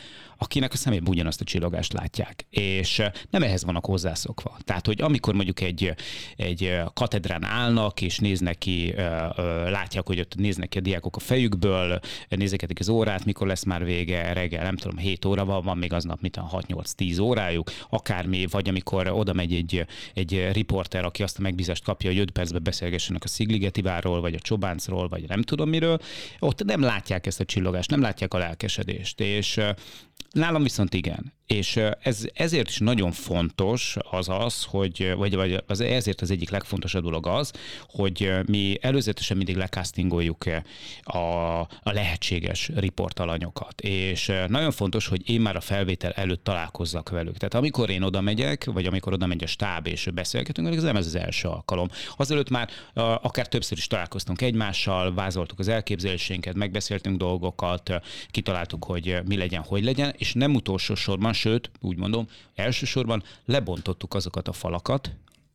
akinek 0.43 0.73
a 0.73 0.77
szemében 0.77 1.09
ugyanazt 1.09 1.41
a 1.41 1.45
csillogást 1.45 1.93
látják. 1.93 2.47
És 2.51 3.03
nem 3.31 3.43
ehhez 3.43 3.65
vannak 3.65 3.85
hozzászokva. 3.85 4.57
Tehát, 4.65 4.87
hogy 4.87 5.01
amikor 5.01 5.35
mondjuk 5.35 5.61
egy, 5.61 5.95
egy 6.37 6.81
katedrán 6.93 7.45
állnak, 7.45 8.01
és 8.01 8.19
néznek 8.19 8.59
ki, 8.59 8.95
látják, 9.67 10.07
hogy 10.07 10.21
ott 10.21 10.35
néznek 10.37 10.69
ki 10.69 10.79
a 10.79 10.81
diákok 10.81 11.17
a 11.17 11.21
fejükből, 11.21 12.01
nézegetik 12.29 12.81
az 12.81 12.89
órát, 12.89 13.25
mikor 13.25 13.47
lesz 13.47 13.65
már 13.65 13.85
vége, 13.85 14.33
reggel, 14.33 14.65
nem 14.65 14.77
tudom, 14.77 14.97
7 14.97 15.25
óra 15.25 15.45
van, 15.45 15.63
van 15.63 15.79
még 15.79 15.93
aznap, 15.93 16.21
mit 16.21 16.41
6-8-10 16.53 17.23
órájuk, 17.23 17.71
akármi, 17.91 18.47
vagy 18.47 18.69
amikor 18.69 19.09
oda 19.09 19.33
megy 19.41 19.55
egy, 19.55 19.87
egy 20.15 20.53
riporter, 20.53 21.05
aki 21.05 21.23
azt 21.23 21.39
a 21.39 21.43
megbízást 21.43 21.85
kapja, 21.85 22.11
hogy 22.11 22.19
5 22.19 22.31
percben 22.31 22.63
beszélgessenek 22.63 23.25
a 23.25 23.29
Szigligetiváról, 23.29 24.21
vagy 24.21 24.35
a 24.35 24.39
Csobáncról, 24.39 25.09
vagy 25.09 25.29
nem 25.29 25.43
tudom 25.43 25.69
miről, 25.69 25.99
ott 26.39 26.65
nem 26.65 26.81
látják 26.81 27.27
ezt 27.27 27.41
a 27.41 27.45
csillogást, 27.45 27.91
nem 27.91 28.01
látják 28.01 28.35
a 28.35 28.39
lelkesedést. 28.39 29.21
És 29.21 29.61
nálam 30.31 30.63
viszont 30.63 30.95
igen. 30.95 31.33
És 31.47 31.81
ez, 32.01 32.27
ezért 32.35 32.69
is 32.69 32.79
nagyon 32.79 33.13
fontos 33.13 33.97
az 34.11 34.29
az, 34.29 34.65
hogy, 34.65 35.13
vagy, 35.17 35.35
vagy 35.35 35.63
az, 35.67 35.81
ezért 35.81 36.21
az 36.21 36.31
egyik 36.31 36.51
legfontosabb 36.51 37.03
dolog 37.03 37.27
az, 37.27 37.53
hogy 37.89 38.31
mi 38.47 38.79
előzetesen 38.81 39.37
mindig 39.37 39.57
lekasztingoljuk 39.57 40.45
a, 41.03 41.19
a 41.61 41.69
lehetséges 41.83 42.71
riportalanyokat. 42.75 43.81
És 43.81 44.33
nagyon 44.49 44.71
fontos, 44.71 45.07
hogy 45.07 45.31
én 45.31 45.41
már 45.41 45.57
a 45.57 45.61
felvétel 45.61 46.11
előtt 46.11 46.45
találkozzak 46.45 47.09
velük. 47.09 47.37
Tehát 47.37 47.55
amikor 47.55 47.91
én 47.91 48.03
oda 48.03 48.21
megyek, 48.21 48.65
vagy 48.65 48.87
amikor 48.87 49.13
oda 49.13 49.27
megy 49.27 49.45
a 49.45 49.47
stáb 49.47 49.87
és 49.87 50.09
beszélgetünk, 50.15 50.75
ez 50.75 50.83
nem 50.83 50.97
ez 50.97 51.07
az 51.07 51.15
első 51.15 51.49
alkalom. 51.49 51.89
Azelőtt 52.17 52.51
már 52.51 52.71
akár 53.23 53.49
többször 53.49 53.79
is 53.79 53.87
találkoztunk 53.87 54.43
egymással, 54.43 55.15
vázoltuk 55.15 55.59
az 55.59 55.69
elképzelésénket, 55.69 56.55
megbeszéltünk 56.55 57.17
dolgokat, 57.17 57.93
kitaláltuk, 58.31 58.85
hogy 58.85 59.17
mi 59.27 59.37
legyen, 59.37 59.63
hogy 59.63 59.85
legyen, 59.85 60.10
és 60.17 60.33
nem 60.33 60.55
utolsó 60.55 60.95
sorban, 60.95 61.33
sőt, 61.33 61.71
úgy 61.81 61.97
mondom, 61.97 62.27
elsősorban 62.55 63.23
lebontottuk 63.45 64.15
azokat 64.15 64.49
a 64.49 64.53
falakat, 64.53 65.11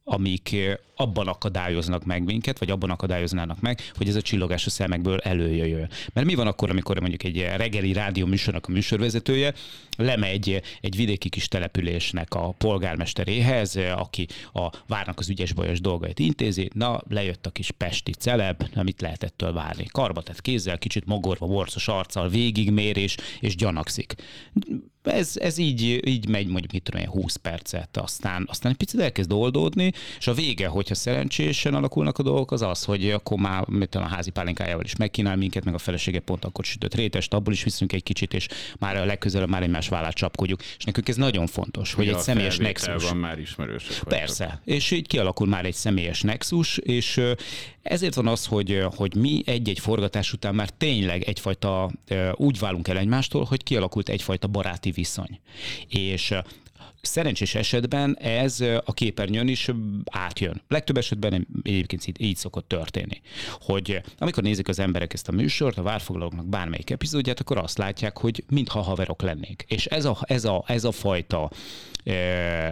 amik 0.07 0.55
abban 0.95 1.27
akadályoznak 1.27 2.05
meg 2.05 2.24
minket, 2.24 2.59
vagy 2.59 2.69
abban 2.69 2.89
akadályoznának 2.89 3.62
meg, 3.62 3.91
hogy 3.95 4.07
ez 4.07 4.15
a 4.15 4.21
csillogás 4.21 4.65
a 4.65 4.69
szemekből 4.69 5.17
előjöjjön. 5.17 5.89
Mert 6.13 6.27
mi 6.27 6.35
van 6.35 6.47
akkor, 6.47 6.69
amikor 6.69 7.00
mondjuk 7.00 7.24
egy 7.24 7.41
reggeli 7.41 7.93
rádió 7.93 8.25
műsornak 8.25 8.65
a 8.67 8.71
műsorvezetője 8.71 9.53
lemegy 9.95 10.61
egy 10.81 10.95
vidéki 10.95 11.29
kis 11.29 11.47
településnek 11.47 12.33
a 12.33 12.51
polgármesteréhez, 12.51 13.75
aki 13.75 14.27
a 14.53 14.69
várnak 14.87 15.19
az 15.19 15.29
ügyes 15.29 15.53
bajos 15.53 15.81
dolgait 15.81 16.19
intézi, 16.19 16.69
na, 16.73 17.01
lejött 17.09 17.45
a 17.45 17.51
kis 17.51 17.71
pesti 17.71 18.11
celeb, 18.11 18.63
amit 18.75 19.01
lehet 19.01 19.23
ettől 19.23 19.53
várni. 19.53 19.85
Karba 19.91 20.21
tett 20.21 20.41
kézzel, 20.41 20.77
kicsit 20.77 21.05
mogorva, 21.05 21.45
borcos 21.45 21.87
arccal, 21.87 22.29
végigmér 22.29 22.97
és, 22.97 23.15
gyanakszik 23.55 24.15
ez, 25.07 25.31
ez 25.35 25.57
így, 25.57 26.07
így 26.07 26.27
megy 26.27 26.47
mondjuk 26.47 26.71
mit 26.71 26.83
tudom 26.83 27.05
20 27.05 27.35
percet, 27.35 27.97
aztán, 27.97 28.45
aztán 28.49 28.71
egy 28.71 28.77
picit 28.77 28.99
elkezd 28.99 29.31
oldódni, 29.31 29.91
és 30.17 30.27
a 30.27 30.33
vége, 30.33 30.67
hogyha 30.67 30.95
szerencsésen 30.95 31.73
alakulnak 31.73 32.17
a 32.17 32.23
dolgok, 32.23 32.51
az 32.51 32.61
az, 32.61 32.83
hogy 32.83 33.11
akkor 33.11 33.37
már 33.37 33.67
mit 33.67 33.89
tudom, 33.89 34.07
a 34.07 34.09
házi 34.09 34.29
pálinkájával 34.29 34.83
is 34.83 34.95
megkínál 34.95 35.35
minket, 35.35 35.63
meg 35.63 35.73
a 35.73 35.77
felesége 35.77 36.19
pont 36.19 36.45
akkor 36.45 36.65
sütött 36.65 36.95
rétest, 36.95 37.33
abból 37.33 37.53
is 37.53 37.63
viszünk 37.63 37.93
egy 37.93 38.03
kicsit, 38.03 38.33
és 38.33 38.47
már 38.79 38.95
a 38.95 39.05
legközelebb 39.05 39.49
már 39.49 39.63
egymás 39.86 39.88
vállát 39.88 40.15
csapkodjuk. 40.15 40.62
És 40.77 40.84
nekünk 40.84 41.08
ez 41.10 41.15
nagyon 41.15 41.48
fontos, 41.48 41.94
hogy 41.94 42.08
egy 42.08 42.20
személyes 42.20 42.58
nexus. 42.58 43.04
van 43.04 43.18
már 43.18 43.39
ismerősök. 43.39 44.04
Persze, 44.04 44.62
és 44.65 44.92
így 44.92 45.08
kialakul 45.08 45.48
már 45.48 45.65
egy 45.65 45.74
személyes 45.74 46.22
nexus, 46.22 46.77
és 46.77 47.22
ezért 47.82 48.13
van 48.13 48.27
az, 48.27 48.46
hogy, 48.46 48.84
hogy 48.96 49.15
mi 49.15 49.42
egy-egy 49.46 49.80
forgatás 49.80 50.34
után 50.34 50.56
már 50.56 50.70
tényleg 50.70 51.24
egyfajta 51.24 51.92
úgy 52.34 52.60
válunk 52.60 52.88
el 52.88 52.98
egymástól, 52.98 53.44
hogy 53.44 53.63
kialakult 53.63 54.10
egyfajta 54.10 54.48
baráti 54.48 54.92
viszony. 54.92 55.39
És 55.88 56.34
szerencsés 57.05 57.55
esetben 57.55 58.17
ez 58.17 58.59
a 58.62 58.93
képernyőn 58.93 59.47
is 59.47 59.71
átjön. 60.12 60.62
Legtöbb 60.67 60.97
esetben 60.97 61.47
egyébként 61.63 62.19
így, 62.19 62.35
szokott 62.35 62.67
történni, 62.67 63.21
hogy 63.62 64.01
amikor 64.17 64.43
nézik 64.43 64.67
az 64.67 64.79
emberek 64.79 65.13
ezt 65.13 65.27
a 65.27 65.31
műsort, 65.31 65.77
a 65.77 65.81
várfoglalóknak 65.81 66.47
bármelyik 66.47 66.89
epizódját, 66.89 67.39
akkor 67.39 67.57
azt 67.57 67.77
látják, 67.77 68.17
hogy 68.17 68.43
mintha 68.50 68.81
haverok 68.81 69.21
lennék. 69.21 69.65
És 69.67 69.85
ez 69.85 70.05
a, 70.05 70.17
ez 70.21 70.45
a, 70.45 70.63
ez 70.67 70.83
a 70.83 70.91
fajta 70.91 71.51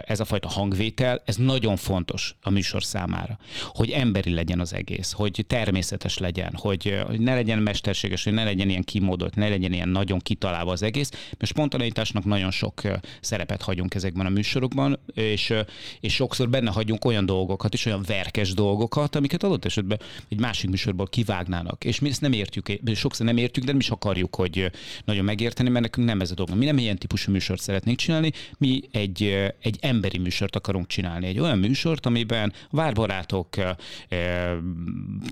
ez 0.04 0.20
a 0.20 0.24
fajta 0.24 0.48
hangvétel, 0.48 1.22
ez 1.24 1.36
nagyon 1.36 1.76
fontos 1.76 2.36
a 2.42 2.50
műsor 2.50 2.84
számára, 2.84 3.38
hogy 3.68 3.90
emberi 3.90 4.34
legyen 4.34 4.60
az 4.60 4.74
egész, 4.74 5.12
hogy 5.12 5.44
természetes 5.46 6.18
legyen, 6.18 6.52
hogy, 6.56 7.02
hogy 7.06 7.20
ne 7.20 7.34
legyen 7.34 7.58
mesterséges, 7.58 8.24
hogy 8.24 8.32
ne 8.32 8.44
legyen 8.44 8.68
ilyen 8.68 8.82
kimódolt, 8.82 9.34
ne 9.34 9.48
legyen 9.48 9.72
ilyen 9.72 9.88
nagyon 9.88 10.18
kitalálva 10.18 10.72
az 10.72 10.82
egész, 10.82 11.10
mert 11.10 11.50
spontaneitásnak 11.50 12.24
nagyon 12.24 12.50
sok 12.50 12.82
szerepet 13.20 13.62
hagyunk 13.62 13.94
ezekben 13.94 14.26
a 14.26 14.28
műsorokban, 14.28 14.98
és, 15.14 15.52
és 16.00 16.14
sokszor 16.14 16.48
benne 16.48 16.70
hagyunk 16.70 17.04
olyan 17.04 17.26
dolgokat 17.26 17.74
is, 17.74 17.86
olyan 17.86 18.04
verkes 18.06 18.52
dolgokat, 18.52 19.16
amiket 19.16 19.42
adott 19.42 19.64
esetben 19.64 20.00
egy 20.28 20.40
másik 20.40 20.70
műsorból 20.70 21.06
kivágnának. 21.06 21.84
És 21.84 22.00
mi 22.00 22.08
ezt 22.08 22.20
nem 22.20 22.32
értjük, 22.32 22.72
sokszor 22.94 23.26
nem 23.26 23.36
értjük, 23.36 23.64
de 23.64 23.70
nem 23.70 23.80
is 23.80 23.90
akarjuk, 23.90 24.34
hogy 24.34 24.70
nagyon 25.04 25.24
megérteni, 25.24 25.68
mert 25.68 25.84
nekünk 25.84 26.06
nem 26.06 26.20
ez 26.20 26.30
a 26.30 26.34
dolog. 26.34 26.56
Mi 26.56 26.64
nem 26.64 26.78
ilyen 26.78 26.98
típusú 26.98 27.32
műsort 27.32 27.60
szeretnénk 27.60 27.98
csinálni, 27.98 28.32
mi 28.58 28.80
egy 28.90 29.23
egy, 29.60 29.78
emberi 29.80 30.18
műsort 30.18 30.56
akarunk 30.56 30.86
csinálni. 30.86 31.26
Egy 31.26 31.38
olyan 31.38 31.58
műsort, 31.58 32.06
amiben 32.06 32.52
várbarátok 32.70 33.48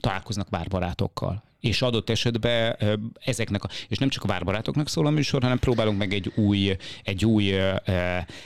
találkoznak 0.00 0.48
várbarátokkal 0.50 1.42
és 1.62 1.82
adott 1.82 2.10
esetben 2.10 2.76
ezeknek, 3.24 3.64
a, 3.64 3.68
és 3.88 3.98
nem 3.98 4.08
csak 4.08 4.24
a 4.24 4.26
várbarátoknak 4.26 4.88
szól 4.88 5.06
a 5.06 5.10
műsor, 5.10 5.42
hanem 5.42 5.58
próbálunk 5.58 5.98
meg 5.98 6.12
egy 6.12 6.32
új, 6.34 6.76
egy 7.02 7.24
új 7.24 7.54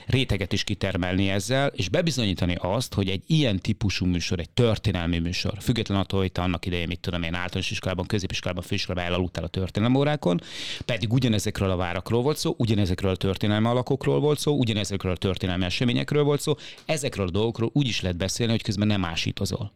réteget 0.07 0.53
is 0.53 0.65
kitermelni 0.65 1.29
ezzel, 1.29 1.69
és 1.75 1.89
bebizonyítani 1.89 2.57
azt, 2.61 2.95
hogy 2.95 3.09
egy 3.09 3.23
ilyen 3.27 3.59
típusú 3.59 4.07
műsor, 4.07 4.39
egy 4.39 4.51
történelmi 4.51 5.19
műsor, 5.19 5.53
független 5.61 5.99
attól, 5.99 6.21
hogy 6.21 6.33
te 6.33 6.43
annak 6.43 6.67
idején, 6.67 6.87
mit 6.89 7.01
tudom 7.01 7.23
én, 7.23 7.35
általános 7.35 7.71
iskolában, 7.71 8.07
középiskolában, 8.07 8.63
főiskolában 8.63 9.11
elaludtál 9.11 9.45
a 9.45 9.49
történelmi 9.49 9.97
órákon, 9.97 10.41
pedig 10.85 11.13
ugyanezekről 11.13 11.71
a 11.71 11.77
várakról 11.77 12.23
volt 12.23 12.37
szó, 12.37 12.55
ugyanezekről 12.59 13.11
a 13.11 13.17
történelmi 13.17 13.67
alakokról 13.67 14.21
volt 14.21 14.39
szó, 14.39 14.57
ugyanezekről 14.57 15.13
a 15.13 15.17
történelmi 15.17 15.65
eseményekről 15.65 16.23
volt 16.23 16.41
szó, 16.41 16.55
ezekről 16.87 17.27
a 17.27 17.31
dolgokról 17.31 17.71
úgy 17.73 17.87
is 17.87 18.01
lehet 18.01 18.17
beszélni, 18.17 18.53
hogy 18.53 18.63
közben 18.63 18.87
nem 18.87 19.05
ásítozol. 19.05 19.73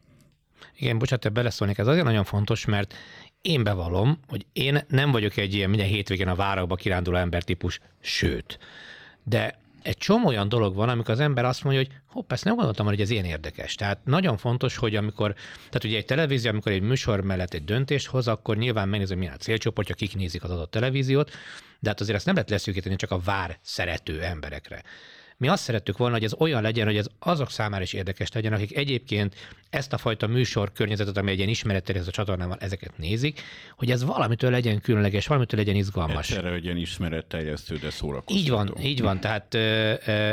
Igen, 0.80 0.99
bocsánat, 0.99 1.23
te 1.25 1.28
beleszólnék, 1.28 1.78
ez 1.78 1.87
azért 1.87 2.04
nagyon 2.04 2.25
fontos, 2.25 2.64
mert 2.64 2.94
én 3.42 3.62
bevallom, 3.62 4.20
hogy 4.28 4.47
én 4.52 4.85
nem 4.88 5.11
vagyok 5.11 5.37
egy 5.37 5.54
ilyen 5.54 5.70
minden 5.70 5.87
hétvégén 5.87 6.28
a 6.28 6.35
várakba 6.35 6.75
kiránduló 6.75 7.16
embertípus, 7.16 7.80
sőt. 8.00 8.59
De 9.25 9.59
egy 9.82 9.97
csomó 9.97 10.26
olyan 10.26 10.49
dolog 10.49 10.75
van, 10.75 10.88
amikor 10.88 11.11
az 11.11 11.20
ember 11.20 11.44
azt 11.44 11.64
mondja, 11.64 11.82
hogy 11.82 11.92
hopp, 12.06 12.32
ezt 12.32 12.44
nem 12.44 12.54
gondoltam, 12.54 12.87
hogy 12.87 13.00
ez 13.00 13.11
ilyen 13.11 13.25
érdekes. 13.25 13.75
Tehát 13.75 13.99
nagyon 14.04 14.37
fontos, 14.37 14.76
hogy 14.76 14.97
amikor, 14.97 15.35
tehát 15.56 15.85
ugye 15.85 15.97
egy 15.97 16.04
televízió, 16.04 16.50
amikor 16.50 16.73
egy 16.73 16.82
műsor 16.82 17.20
mellett 17.20 17.54
egy 17.54 17.64
döntést 17.64 18.06
hoz, 18.06 18.28
akkor 18.28 18.56
nyilván 18.56 18.88
megnézem, 18.88 19.18
milyen 19.18 19.35
a 19.35 19.37
célcsoportja, 19.37 19.94
kik 19.94 20.16
nézik 20.16 20.44
az 20.44 20.50
adott 20.50 20.70
televíziót, 20.70 21.30
de 21.78 21.88
hát 21.88 22.00
azért 22.00 22.16
ezt 22.16 22.26
nem 22.26 22.35
lehet 22.35 22.50
leszűkíteni 22.50 22.97
csak 22.97 23.11
a 23.11 23.18
vár 23.18 23.59
szerető 23.62 24.23
emberekre. 24.23 24.82
Mi 25.40 25.49
azt 25.49 25.62
szerettük 25.62 25.97
volna, 25.99 26.14
hogy 26.14 26.25
ez 26.25 26.35
olyan 26.38 26.62
legyen, 26.62 26.87
hogy 26.87 26.97
ez 26.97 27.06
azok 27.18 27.50
számára 27.50 27.82
is 27.82 27.92
érdekes 27.92 28.32
legyen, 28.32 28.52
akik 28.52 28.76
egyébként 28.76 29.35
ezt 29.70 29.92
a 29.92 29.99
fajta 29.99 30.26
műsor 30.26 30.73
környezetet, 30.73 31.16
ami 31.16 31.30
egy 31.30 31.37
ilyen 31.37 31.49
ismeretterjesztő 31.49 32.11
a 32.11 32.14
csatornán 32.14 32.56
ezeket 32.59 32.99
nézik, 32.99 33.42
hogy 33.76 33.90
ez 33.90 34.04
valamitől 34.04 34.50
legyen 34.50 34.80
különleges, 34.80 35.26
valamitől 35.26 35.61
legyen 35.61 35.75
izgalmas. 35.75 36.30
Egyszerre 36.30 36.50
legyen 36.50 36.76
ismeretterjesztő, 36.76 37.76
de 37.76 37.90
szórakoztató. 37.90 38.40
Így 38.40 38.50
van, 38.50 38.75
így 38.82 39.00
van. 39.00 39.20
Tehát 39.20 39.54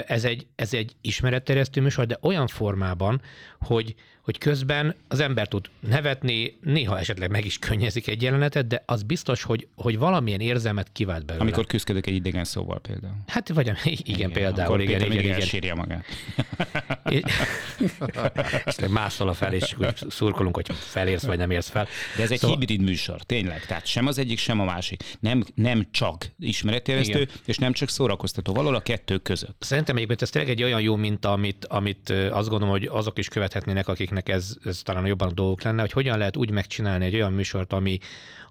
ez 0.07 0.23
egy, 0.23 0.47
ez 0.55 0.73
egy 0.73 0.95
ismeretterjesztő 1.01 1.81
műsor, 1.81 2.05
de 2.05 2.17
olyan 2.21 2.47
formában, 2.47 3.21
hogy, 3.59 3.95
hogy 4.27 4.37
közben 4.37 4.95
az 5.07 5.19
ember 5.19 5.47
tud 5.47 5.69
nevetni, 5.79 6.57
néha 6.61 6.99
esetleg 6.99 7.29
meg 7.29 7.45
is 7.45 7.59
könnyezik 7.59 8.07
egy 8.07 8.21
jelenetet, 8.21 8.67
de 8.67 8.83
az 8.85 9.03
biztos, 9.03 9.43
hogy, 9.43 9.67
hogy 9.75 9.97
valamilyen 9.97 10.39
érzelmet 10.39 10.89
kivált 10.91 11.25
belőle. 11.25 11.43
Amikor 11.43 11.65
küzdök 11.65 12.07
egy 12.07 12.13
idegen 12.13 12.43
szóval 12.43 12.79
például. 12.79 13.13
Hát 13.27 13.49
vagy 13.49 13.65
igen, 13.65 13.97
igen 14.03 14.31
például. 14.31 14.81
Igen, 14.81 15.01
igen, 15.01 15.19
igen, 15.19 15.41
igen. 15.51 15.77
magát. 15.77 16.05
és 17.03 17.21
mászol 18.89 19.29
a 19.29 19.33
fel, 19.33 19.53
és 19.53 19.75
szurkolunk, 20.09 20.55
hogy 20.55 20.71
felérsz 20.71 21.25
vagy 21.25 21.37
nem 21.37 21.51
érsz 21.51 21.69
fel. 21.69 21.87
De 22.15 22.23
ez 22.23 22.31
egy 22.31 22.39
szóval... 22.39 22.57
hibrid 22.57 22.81
műsor, 22.81 23.21
tényleg. 23.21 23.65
Tehát 23.65 23.85
sem 23.85 24.07
az 24.07 24.17
egyik, 24.17 24.37
sem 24.37 24.59
a 24.59 24.65
másik. 24.65 25.03
Nem, 25.19 25.43
nem 25.55 25.87
csak 25.91 26.25
ismeretéreztő, 26.39 27.27
és 27.45 27.57
nem 27.57 27.71
csak 27.71 27.89
szórakoztató. 27.89 28.53
Valahol 28.53 28.75
a 28.75 28.81
kettő 28.81 29.17
között. 29.17 29.55
Szerintem 29.59 29.95
egyébként 29.95 30.21
ez 30.21 30.29
tényleg 30.29 30.51
egy 30.51 30.63
olyan 30.63 30.81
jó 30.81 30.95
minta, 30.95 31.31
amit, 31.31 31.65
amit 31.65 32.09
azt 32.09 32.49
gondolom, 32.49 32.69
hogy 32.69 32.89
azok 32.91 33.17
is 33.17 33.27
követhetnének, 33.27 33.87
ez, 34.25 34.55
ez 34.63 34.81
talán 34.81 35.05
jobban 35.05 35.27
a 35.27 35.33
dolgok 35.33 35.61
lenne, 35.61 35.81
hogy 35.81 35.91
hogyan 35.91 36.17
lehet 36.17 36.37
úgy 36.37 36.51
megcsinálni 36.51 37.05
egy 37.05 37.15
olyan 37.15 37.33
műsort, 37.33 37.73
ami, 37.73 37.99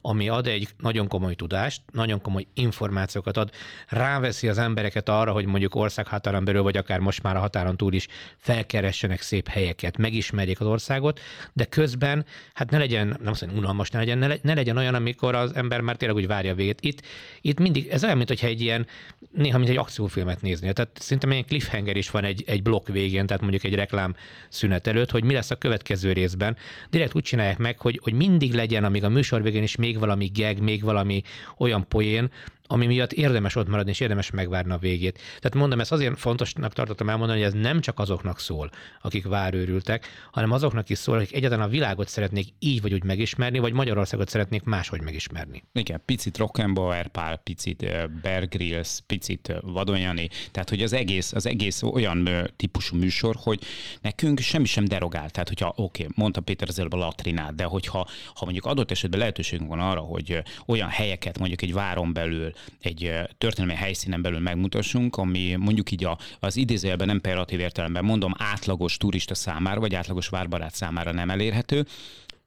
ami 0.08 0.28
ad 0.28 0.46
egy 0.46 0.68
nagyon 0.78 1.08
komoly 1.08 1.34
tudást, 1.34 1.82
nagyon 1.92 2.20
komoly 2.20 2.46
információkat 2.54 3.36
ad, 3.36 3.50
ráveszi 3.88 4.48
az 4.48 4.58
embereket 4.58 5.08
arra, 5.08 5.32
hogy 5.32 5.46
mondjuk 5.46 5.74
országhatáron 5.74 6.44
belül, 6.44 6.62
vagy 6.62 6.76
akár 6.76 6.98
most 6.98 7.22
már 7.22 7.36
a 7.36 7.38
határon 7.38 7.76
túl 7.76 7.92
is 7.92 8.06
felkeressenek 8.36 9.20
szép 9.20 9.48
helyeket, 9.48 9.96
megismerjék 9.96 10.60
az 10.60 10.66
országot, 10.66 11.20
de 11.52 11.64
közben 11.64 12.24
hát 12.54 12.70
ne 12.70 12.78
legyen, 12.78 13.06
nem 13.06 13.32
azt 13.32 13.46
unalmas 13.56 13.90
ne 13.90 13.98
legyen, 13.98 14.18
ne, 14.42 14.54
legyen 14.54 14.76
olyan, 14.76 14.94
amikor 14.94 15.34
az 15.34 15.54
ember 15.54 15.80
már 15.80 15.96
tényleg 15.96 16.16
úgy 16.16 16.26
várja 16.26 16.54
végét. 16.54 16.80
Itt, 16.80 17.02
itt 17.40 17.58
mindig, 17.58 17.86
ez 17.86 18.04
olyan, 18.04 18.16
mintha 18.16 18.46
egy 18.46 18.60
ilyen, 18.60 18.86
néha 19.32 19.58
mint 19.58 19.70
egy 19.70 19.76
akciófilmet 19.76 20.42
nézni. 20.42 20.72
Tehát 20.72 20.98
szerintem 21.00 21.30
egy 21.30 21.44
cliffhanger 21.44 21.96
is 21.96 22.10
van 22.10 22.24
egy, 22.24 22.44
egy 22.46 22.62
blokk 22.62 22.88
végén, 22.88 23.26
tehát 23.26 23.42
mondjuk 23.42 23.64
egy 23.64 23.74
reklám 23.74 24.14
szünet 24.48 24.86
előtt, 24.86 25.10
hogy 25.10 25.24
mi 25.24 25.32
lesz 25.32 25.50
a 25.50 25.56
következő 25.56 26.12
részben. 26.12 26.56
Direkt 26.90 27.14
úgy 27.14 27.22
csinálják 27.22 27.58
meg, 27.58 27.78
hogy, 27.78 28.00
hogy 28.02 28.12
mindig 28.12 28.54
legyen, 28.54 28.84
amíg 28.84 29.04
a 29.04 29.08
műsor 29.08 29.42
végén 29.42 29.62
is 29.62 29.76
még 29.76 29.95
valami 29.98 30.30
gag, 30.34 30.58
még 30.58 30.82
valami 30.82 31.22
olyan 31.58 31.88
poén, 31.88 32.30
ami 32.66 32.86
miatt 32.86 33.12
érdemes 33.12 33.56
ott 33.56 33.68
maradni, 33.68 33.90
és 33.90 34.00
érdemes 34.00 34.30
megvárni 34.30 34.72
a 34.72 34.78
végét. 34.78 35.14
Tehát 35.14 35.54
mondom, 35.54 35.80
ezt 35.80 35.92
azért 35.92 36.18
fontosnak 36.18 36.72
tartottam 36.72 37.08
elmondani, 37.08 37.38
hogy 37.38 37.48
ez 37.48 37.60
nem 37.60 37.80
csak 37.80 37.98
azoknak 37.98 38.40
szól, 38.40 38.70
akik 39.02 39.26
várőrültek, 39.26 40.06
hanem 40.30 40.52
azoknak 40.52 40.88
is 40.88 40.98
szól, 40.98 41.16
akik 41.16 41.34
egyáltalán 41.34 41.66
a 41.66 41.70
világot 41.70 42.08
szeretnék 42.08 42.48
így 42.58 42.82
vagy 42.82 42.92
úgy 42.92 43.04
megismerni, 43.04 43.58
vagy 43.58 43.72
Magyarországot 43.72 44.28
szeretnék 44.28 44.62
máshogy 44.62 45.00
megismerni. 45.00 45.62
Igen, 45.72 46.02
picit 46.04 46.38
Rockenbauer 46.38 47.08
Pál, 47.08 47.36
picit 47.36 47.86
Bear 48.22 48.48
Grylls, 48.48 49.00
picit 49.06 49.52
Vadonyani, 49.60 50.28
tehát 50.50 50.68
hogy 50.68 50.82
az 50.82 50.92
egész, 50.92 51.32
az 51.32 51.46
egész 51.46 51.82
olyan 51.82 52.28
típusú 52.56 52.96
műsor, 52.96 53.36
hogy 53.38 53.62
nekünk 54.00 54.38
semmi 54.38 54.66
sem 54.66 54.84
derogál. 54.84 55.30
Tehát, 55.30 55.48
hogyha 55.48 55.72
oké, 55.76 56.02
okay, 56.02 56.14
mondta 56.16 56.40
Péter 56.40 56.68
az 56.68 56.78
előbb 56.78 56.92
a 56.92 56.96
latrinát, 56.96 57.54
de 57.54 57.64
hogyha 57.64 58.08
ha 58.34 58.44
mondjuk 58.44 58.64
adott 58.64 58.90
esetben 58.90 59.18
lehetőségünk 59.18 59.68
van 59.68 59.80
arra, 59.80 60.00
hogy 60.00 60.42
olyan 60.66 60.88
helyeket 60.88 61.38
mondjuk 61.38 61.62
egy 61.62 61.72
váron 61.72 62.12
belül 62.12 62.52
egy 62.80 63.12
történelmi 63.38 63.74
helyszínen 63.74 64.22
belül 64.22 64.38
megmutassunk, 64.38 65.16
ami 65.16 65.54
mondjuk 65.58 65.90
így 65.90 66.04
a, 66.04 66.18
az 66.40 66.56
idézőjelben 66.56 67.06
nem 67.06 67.20
pejoratív 67.20 67.60
értelemben 67.60 68.04
mondom, 68.04 68.34
átlagos 68.38 68.96
turista 68.96 69.34
számára, 69.34 69.80
vagy 69.80 69.94
átlagos 69.94 70.28
várbarát 70.28 70.74
számára 70.74 71.12
nem 71.12 71.30
elérhető, 71.30 71.86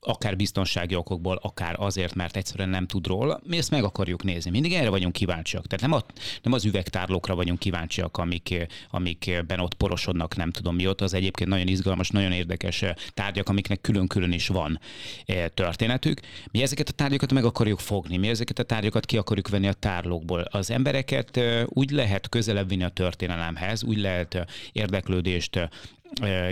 akár 0.01 0.35
biztonsági 0.35 0.95
okokból, 0.95 1.39
akár 1.41 1.75
azért, 1.77 2.15
mert 2.15 2.35
egyszerűen 2.35 2.69
nem 2.69 2.85
tud 2.85 3.07
róla, 3.07 3.39
mi 3.47 3.57
ezt 3.57 3.71
meg 3.71 3.83
akarjuk 3.83 4.23
nézni. 4.23 4.51
Mindig 4.51 4.73
erre 4.73 4.89
vagyunk 4.89 5.13
kíváncsiak. 5.13 5.67
Tehát 5.67 5.85
nem, 5.85 5.99
a, 5.99 6.21
nem 6.43 6.53
az 6.53 6.65
üvegtárlókra 6.65 7.35
vagyunk 7.35 7.59
kíváncsiak, 7.59 8.17
amik, 8.17 8.67
amikben 8.89 9.59
ott 9.59 9.73
porosodnak, 9.73 10.35
nem 10.35 10.51
tudom 10.51 10.75
mi 10.75 10.87
ott. 10.87 11.01
Az 11.01 11.13
egyébként 11.13 11.49
nagyon 11.49 11.67
izgalmas, 11.67 12.09
nagyon 12.09 12.31
érdekes 12.31 12.83
tárgyak, 13.13 13.49
amiknek 13.49 13.81
külön-külön 13.81 14.31
is 14.31 14.47
van 14.47 14.79
történetük. 15.53 16.19
Mi 16.51 16.61
ezeket 16.61 16.89
a 16.89 16.93
tárgyakat 16.93 17.33
meg 17.33 17.45
akarjuk 17.45 17.79
fogni, 17.79 18.17
mi 18.17 18.27
ezeket 18.27 18.59
a 18.59 18.63
tárgyakat 18.63 19.05
ki 19.05 19.17
akarjuk 19.17 19.49
venni 19.49 19.67
a 19.67 19.73
tárlókból. 19.73 20.41
Az 20.41 20.71
embereket 20.71 21.39
úgy 21.65 21.91
lehet 21.91 22.29
közelebb 22.29 22.69
vinni 22.69 22.83
a 22.83 22.89
történelemhez, 22.89 23.83
úgy 23.83 23.99
lehet 23.99 24.45
érdeklődést 24.71 25.69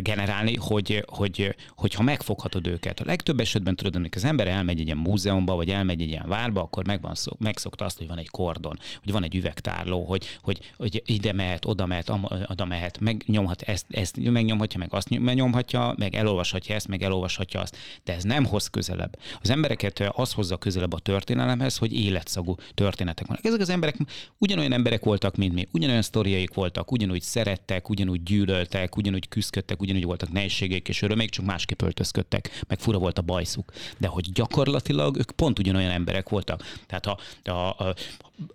generálni, 0.01 0.55
hogy, 0.55 1.03
hogy, 1.07 1.55
hogyha 1.75 2.03
megfoghatod 2.03 2.67
őket. 2.67 2.99
A 2.99 3.03
legtöbb 3.05 3.39
esetben 3.39 3.75
tudod, 3.75 3.95
amikor 3.95 4.17
az 4.17 4.29
ember 4.29 4.47
elmegy 4.47 4.79
egy 4.79 4.85
ilyen 4.85 4.97
múzeumba, 4.97 5.55
vagy 5.55 5.69
elmegy 5.69 6.01
egy 6.01 6.09
ilyen 6.09 6.27
várba, 6.27 6.61
akkor 6.61 6.85
megvan 6.85 7.15
szó, 7.15 7.31
megszokta 7.39 7.85
azt, 7.85 7.97
hogy 7.97 8.07
van 8.07 8.17
egy 8.17 8.29
kordon, 8.29 8.79
hogy 9.03 9.11
van 9.11 9.23
egy 9.23 9.35
üvegtárló, 9.35 10.03
hogy, 10.03 10.39
hogy, 10.41 10.73
hogy 10.77 11.01
ide 11.05 11.33
mehet, 11.33 11.65
oda 11.65 11.85
mehet, 11.85 12.11
oda 12.47 12.65
mehet, 12.65 12.99
megnyomhat 12.99 13.61
ezt, 13.61 13.85
ezt 13.89 14.17
megnyomhatja, 14.17 14.79
meg 14.79 14.93
azt 14.93 15.19
megnyomhatja, 15.19 15.93
meg 15.97 16.15
elolvashatja 16.15 16.75
ezt, 16.75 16.87
meg 16.87 17.03
elolvashatja 17.03 17.59
azt. 17.59 17.77
De 18.03 18.13
ez 18.13 18.23
nem 18.23 18.45
hoz 18.45 18.67
közelebb. 18.67 19.19
Az 19.41 19.49
embereket 19.49 19.99
az 19.99 20.33
hozza 20.33 20.57
közelebb 20.57 20.93
a 20.93 20.99
történelemhez, 20.99 21.77
hogy 21.77 21.93
életszagú 21.93 22.55
történetek 22.73 23.27
vannak. 23.27 23.45
Ezek 23.45 23.59
az 23.59 23.69
emberek 23.69 23.95
ugyanolyan 24.37 24.73
emberek 24.73 25.03
voltak, 25.03 25.35
mint 25.35 25.53
mi, 25.53 25.67
ugyanolyan 25.71 26.01
sztoriaik 26.01 26.53
voltak, 26.53 26.91
ugyanúgy 26.91 27.21
szerettek, 27.21 27.89
ugyanúgy 27.89 28.23
gyűlöltek, 28.23 28.97
ugyanúgy 28.97 29.27
küzdtek 29.27 29.46
öltözködtek, 29.47 29.81
ugyanúgy 29.81 30.05
voltak 30.05 30.31
nehézségek 30.31 30.89
és 30.89 31.01
örömék, 31.01 31.29
csak 31.29 31.45
másképp 31.45 31.81
öltözködtek, 31.81 32.63
meg 32.67 32.79
fura 32.79 32.97
volt 32.97 33.17
a 33.17 33.21
bajszuk. 33.21 33.71
De 33.97 34.07
hogy 34.07 34.31
gyakorlatilag 34.31 35.17
ők 35.17 35.31
pont 35.31 35.59
ugyanolyan 35.59 35.91
emberek 35.91 36.29
voltak. 36.29 36.63
Tehát 36.87 37.05
a, 37.05 37.17
a, 37.43 37.51
a, 37.51 37.95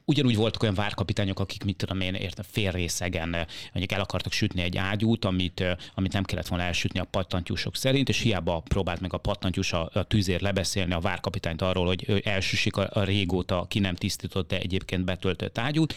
ugyanúgy 0.04 0.36
voltak 0.36 0.62
olyan 0.62 0.74
várkapitányok, 0.74 1.40
akik 1.40 1.64
mit 1.64 1.76
tudom 1.76 2.00
én, 2.00 2.14
értem, 2.14 2.44
félrészegen 2.50 3.28
mondjuk 3.72 3.92
el 3.92 4.00
akartak 4.00 4.32
sütni 4.32 4.62
egy 4.62 4.76
ágyút, 4.76 5.24
amit, 5.24 5.64
amit 5.94 6.12
nem 6.12 6.24
kellett 6.24 6.46
volna 6.46 6.64
elsütni 6.64 6.98
a 6.98 7.04
pattantyúsok 7.04 7.76
szerint, 7.76 8.08
és 8.08 8.20
hiába 8.20 8.62
próbált 8.68 9.00
meg 9.00 9.12
a 9.12 9.18
pattantyús 9.18 9.72
a, 9.72 9.90
a 9.92 10.02
tűzért 10.02 10.40
lebeszélni 10.40 10.92
a 10.92 11.00
várkapitányt 11.00 11.62
arról, 11.62 11.86
hogy 11.86 12.04
ő 12.06 12.22
elsüssik 12.24 12.76
a, 12.76 12.88
a 12.92 13.02
régóta 13.02 13.66
ki 13.68 13.78
nem 13.78 13.94
tisztított, 13.94 14.48
de 14.48 14.58
egyébként 14.58 15.04
betöltött 15.04 15.58
ágyút. 15.58 15.94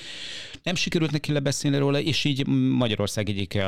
Nem 0.63 0.75
sikerült 0.75 1.11
neki 1.11 1.31
lebeszélni 1.31 1.77
róla, 1.77 1.99
és 1.99 2.23
így 2.23 2.47
Magyarország 2.47 3.29
egyik 3.29 3.61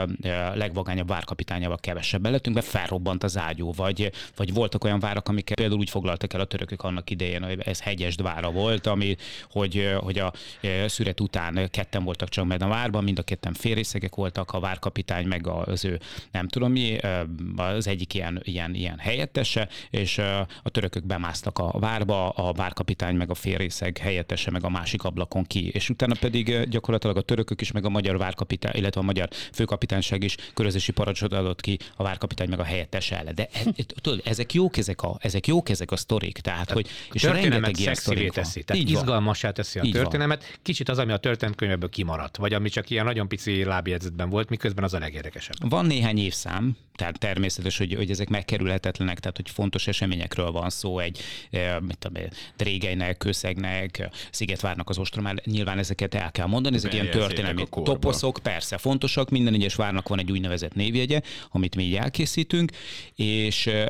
legvagányabb 0.54 1.08
várkapitányával 1.08 1.78
kevesebben 1.78 2.32
lettünk, 2.32 2.56
mert 2.56 2.68
felrobbant 2.68 3.24
az 3.24 3.38
ágyú, 3.38 3.74
vagy, 3.74 4.12
vagy 4.36 4.54
voltak 4.54 4.84
olyan 4.84 5.00
várak, 5.00 5.28
amiket 5.28 5.58
például 5.58 5.80
úgy 5.80 5.90
foglaltak 5.90 6.34
el 6.34 6.40
a 6.40 6.46
törökök 6.46 6.84
annak 6.84 7.10
idején, 7.10 7.44
hogy 7.44 7.60
ez 7.60 7.82
hegyes 7.82 8.16
vára 8.16 8.52
volt, 8.52 8.88
ami, 8.88 9.16
hogy, 9.50 9.90
hogy 10.08 10.20
a 10.20 10.34
e, 10.62 10.88
szüret 10.88 11.20
után 11.20 11.70
ketten 11.72 12.04
voltak 12.04 12.30
csak 12.30 12.46
meg 12.46 12.62
a 12.62 12.68
várban, 12.68 13.04
mind 13.04 13.20
a 13.20 13.24
ketten 13.24 13.54
félrészegek 13.54 14.16
voltak, 14.16 14.52
a 14.52 14.60
várkapitány 14.60 15.28
meg 15.28 15.48
az 15.48 15.86
ő, 15.86 16.00
nem 16.32 16.48
tudom 16.48 16.72
mi, 16.72 17.04
e, 17.04 17.26
az 17.56 17.88
egyik 17.88 18.14
ilyen, 18.14 18.42
ilyen, 18.44 18.76
ilyen 18.76 18.98
helyettese, 18.98 19.68
és 19.90 20.18
e, 20.18 20.48
a 20.64 20.70
törökök 20.70 21.06
bemásztak 21.06 21.60
a 21.60 21.80
várba, 21.80 22.30
a 22.30 22.54
várkapitány 22.54 23.16
meg 23.16 23.30
a 23.30 23.34
félrészeg 23.34 23.98
helyettese 23.98 24.52
meg 24.52 24.64
a 24.64 24.70
másik 24.70 25.04
ablakon 25.04 25.44
ki, 25.44 25.70
és 25.70 25.90
utána 25.90 26.16
pedig 26.20 26.70
gyakorlatilag 26.70 27.18
a 27.18 27.22
törökök 27.22 27.62
is, 27.62 27.72
meg 27.72 27.86
a 27.86 27.90
magyar 27.90 28.18
várkapitány, 28.18 28.76
illetve 28.76 29.02
a 29.02 29.04
magyar 29.04 29.30
főkapitányság 29.54 30.24
is 30.24 30.36
körözési 30.54 30.92
parancsot 30.92 31.34
adott 31.34 31.62
ki 31.62 31.78
a 31.96 32.04
várkapitány 32.04 32.50
meg 32.50 32.60
a 32.60 32.64
helyettese 32.64 33.20
ellen. 33.20 33.36
De 33.36 33.48
e, 33.54 33.84
tudod, 34.02 34.22
ezek 34.24 34.54
jók 34.54 34.78
ezek 34.78 35.02
a, 35.02 35.18
ezek 35.22 35.48
jók 35.48 35.70
ezek 35.70 35.92
a 35.92 35.96
sztorik, 35.96 36.38
tehát, 36.40 36.72
hogy 36.72 36.88
és 37.12 37.24
rengeteg 37.24 37.80
ilyen 37.80 37.96
teszi, 38.32 38.64
tehát 38.64 38.82
Így 38.82 38.90
izgalmasá 38.90 39.52
teszi 39.52 39.80
a 39.80 39.84
Így 39.84 39.97
történelmet. 40.02 40.60
Kicsit 40.62 40.90
az, 40.90 40.98
ami 40.98 41.12
a 41.12 41.18
történetkönyvből 41.18 41.90
kimaradt, 41.90 42.38
vagy 42.38 42.54
ami 42.54 42.70
csak 42.70 42.90
ilyen 42.90 43.06
nagyon 43.06 43.28
pici 43.28 43.64
lábjegyzetben 43.64 44.30
volt, 44.30 44.50
miközben 44.50 44.84
az 44.84 44.94
a 44.94 45.00
legérdekesebb. 45.00 45.70
Van 45.70 45.86
néhány 45.86 46.18
évszám, 46.18 46.78
tehát 46.98 47.20
természetes, 47.20 47.78
hogy, 47.78 47.94
hogy 47.94 48.10
ezek 48.10 48.30
megkerülhetetlenek, 48.30 49.20
tehát 49.20 49.36
hogy 49.36 49.50
fontos 49.50 49.88
eseményekről 49.88 50.52
van 50.52 50.70
szó, 50.70 51.00
egy 51.00 51.20
eh, 51.50 51.80
mit 51.80 51.98
tudom, 51.98 52.24
Drégeinek, 52.58 53.18
Köszegnek, 53.18 54.10
Szigetvárnak 54.32 54.90
az 54.90 54.98
ostromál, 54.98 55.36
nyilván 55.46 55.78
ezeket 55.78 56.16
el 56.16 56.32
kell 56.32 56.46
mondani, 56.48 56.76
ezek 56.76 56.94
ilyen 56.94 57.10
történelmi 57.10 57.64
toposzok, 57.70 58.40
persze 58.44 58.78
fontosak, 58.78 59.30
minden 59.30 59.54
egyes 59.54 59.76
várnak 59.76 60.08
van 60.08 60.20
egy 60.20 60.32
úgynevezett 60.32 60.74
névjegye, 60.74 61.22
amit 61.52 61.76
mi 61.76 61.84
így 61.84 61.96
elkészítünk, 61.96 62.72
és 63.16 63.68
eh, 63.68 63.86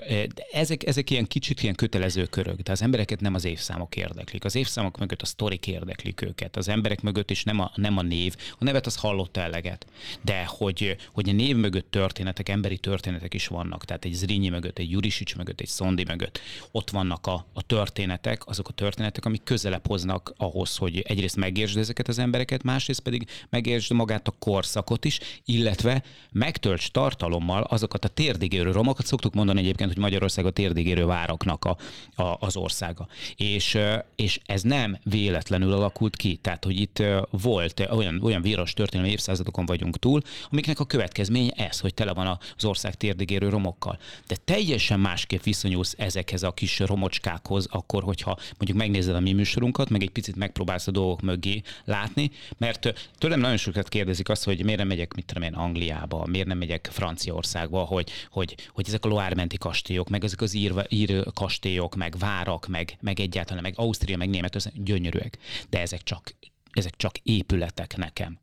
ezek, 0.52 0.86
ezek 0.86 1.10
ilyen 1.10 1.28
kicsit 1.28 1.62
ilyen 1.62 1.76
kötelező 1.76 2.26
körök, 2.26 2.62
de 2.62 2.72
az 2.72 2.82
embereket 2.82 3.22
nem 3.22 3.34
az 3.34 3.46
évszámok 3.46 3.96
érdeklik. 3.96 4.46
Az 4.46 4.56
évszámok 4.56 4.98
mögött 4.98 5.22
a 5.22 5.26
sztorik 5.26 5.68
érdeklik 5.68 5.97
őket. 6.06 6.58
Az 6.58 6.68
emberek 6.68 7.02
mögött 7.02 7.32
is 7.32 7.44
nem 7.44 7.60
a, 7.60 7.72
nem 7.76 7.98
a 7.98 8.02
név. 8.02 8.36
A 8.60 8.64
nevet 8.64 8.86
az 8.86 8.96
hallott 8.96 9.38
eleget. 9.38 9.86
De 10.22 10.46
hogy, 10.48 10.98
hogy 11.12 11.30
a 11.30 11.34
név 11.34 11.56
mögött 11.56 11.92
történetek, 11.92 12.50
emberi 12.50 12.78
történetek 12.78 13.34
is 13.34 13.48
vannak. 13.48 13.86
Tehát 13.86 14.06
egy 14.06 14.14
Zrínyi 14.14 14.50
mögött, 14.50 14.78
egy 14.78 14.92
Jurisics 14.92 15.36
mögött, 15.36 15.60
egy 15.60 15.68
Szondi 15.68 16.04
mögött. 16.04 16.40
Ott 16.72 16.90
vannak 16.90 17.28
a, 17.28 17.46
a 17.54 17.62
történetek, 17.62 18.48
azok 18.48 18.68
a 18.68 18.72
történetek, 18.72 19.26
amik 19.26 19.44
közelebb 19.44 19.88
hoznak 19.88 20.34
ahhoz, 20.38 20.78
hogy 20.78 21.00
egyrészt 21.00 21.36
megértsd 21.36 21.78
ezeket 21.78 22.08
az 22.08 22.20
embereket, 22.20 22.64
másrészt 22.64 23.00
pedig 23.00 23.28
megértsd 23.50 23.92
magát 23.92 24.28
a 24.28 24.34
korszakot 24.40 25.06
is, 25.06 25.20
illetve 25.46 26.04
megtölts 26.32 26.92
tartalommal 26.92 27.62
azokat 27.62 28.06
a 28.06 28.08
térdigérő 28.08 28.72
romokat. 28.72 29.06
Szoktuk 29.06 29.34
mondani 29.34 29.60
egyébként, 29.60 29.90
hogy 29.90 30.02
Magyarország 30.02 30.46
a 30.46 30.52
térdigérő 30.52 31.06
váraknak 31.06 31.66
a, 31.66 31.78
a, 32.16 32.38
az 32.40 32.56
országa. 32.56 33.08
És, 33.36 33.78
és 34.16 34.40
ez 34.46 34.62
nem 34.62 34.98
véletlenül 35.04 35.74
alakult 35.88 36.16
ki. 36.16 36.36
Tehát, 36.36 36.64
hogy 36.64 36.80
itt 36.80 37.04
volt 37.30 37.88
olyan, 37.90 38.20
olyan 38.24 38.42
víros 38.42 38.74
történelmi 38.74 39.12
évszázadokon 39.12 39.66
vagyunk 39.66 39.98
túl, 40.00 40.22
amiknek 40.52 40.80
a 40.80 40.86
következménye 40.86 41.52
ez, 41.52 41.80
hogy 41.80 41.94
tele 41.94 42.14
van 42.14 42.40
az 42.58 42.66
ország 42.66 42.96
térdigérő 42.96 43.50
romokkal. 43.50 44.00
De 44.28 44.36
teljesen 44.46 45.00
másképp 45.00 45.44
viszonyulsz 45.44 45.96
ezekhez 45.98 46.44
a 46.44 46.52
kis 46.52 46.80
romocskákhoz, 46.80 47.68
akkor, 47.70 48.04
hogyha 48.04 48.38
mondjuk 48.58 48.78
megnézed 48.78 49.16
a 49.16 49.20
mi 49.20 49.34
műsorunkat, 49.34 49.90
meg 49.90 50.02
egy 50.02 50.10
picit 50.10 50.36
megpróbálsz 50.36 50.88
a 50.88 50.92
dolgok 50.92 51.22
mögé 51.22 51.62
látni, 51.86 52.32
mert 52.58 52.94
tőlem 53.18 53.40
nagyon 53.40 53.58
sokat 53.58 53.90
kérdezik 53.90 54.30
azt, 54.30 54.44
hogy 54.44 54.64
miért 54.64 54.80
nem 54.80 54.88
megyek, 54.88 55.14
mit 55.14 55.26
tudom 55.26 55.44
én, 55.44 55.54
Angliába, 55.54 56.26
miért 56.26 56.48
nem 56.48 56.58
megyek 56.58 56.90
Franciaországba, 56.92 57.80
hogy, 57.80 58.12
hogy, 58.32 58.56
hogy 58.74 58.86
ezek 58.88 59.06
a 59.06 59.08
Loármenti 59.08 59.58
kastélyok, 59.58 60.10
meg 60.10 60.24
ezek 60.24 60.42
az 60.42 60.54
ír, 60.54 60.74
ír 60.90 61.24
kastélyok, 61.34 61.96
meg 61.96 62.16
várak, 62.20 62.68
meg, 62.68 62.98
meg 63.02 63.20
egyáltalán, 63.20 63.64
meg 63.64 63.74
Ausztria, 63.76 64.18
meg 64.18 64.30
Németország 64.30 64.74
gyönyörűek. 64.84 65.38
De 65.70 65.77
ezek 65.80 66.04
csak, 66.04 66.36
ezek 66.72 66.96
csak 66.96 67.18
épületek 67.18 67.96
nekem. 67.98 68.40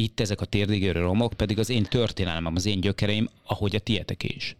Itt 0.00 0.20
ezek 0.20 0.40
a 0.40 0.44
térdigérő 0.44 1.00
romok 1.00 1.32
pedig 1.32 1.58
az 1.58 1.70
én 1.70 1.82
történelmem, 1.82 2.54
az 2.54 2.66
én 2.66 2.80
gyökereim, 2.80 3.28
ahogy 3.46 3.74
a 3.74 3.78
tietek 3.78 4.22
is. 4.22 4.56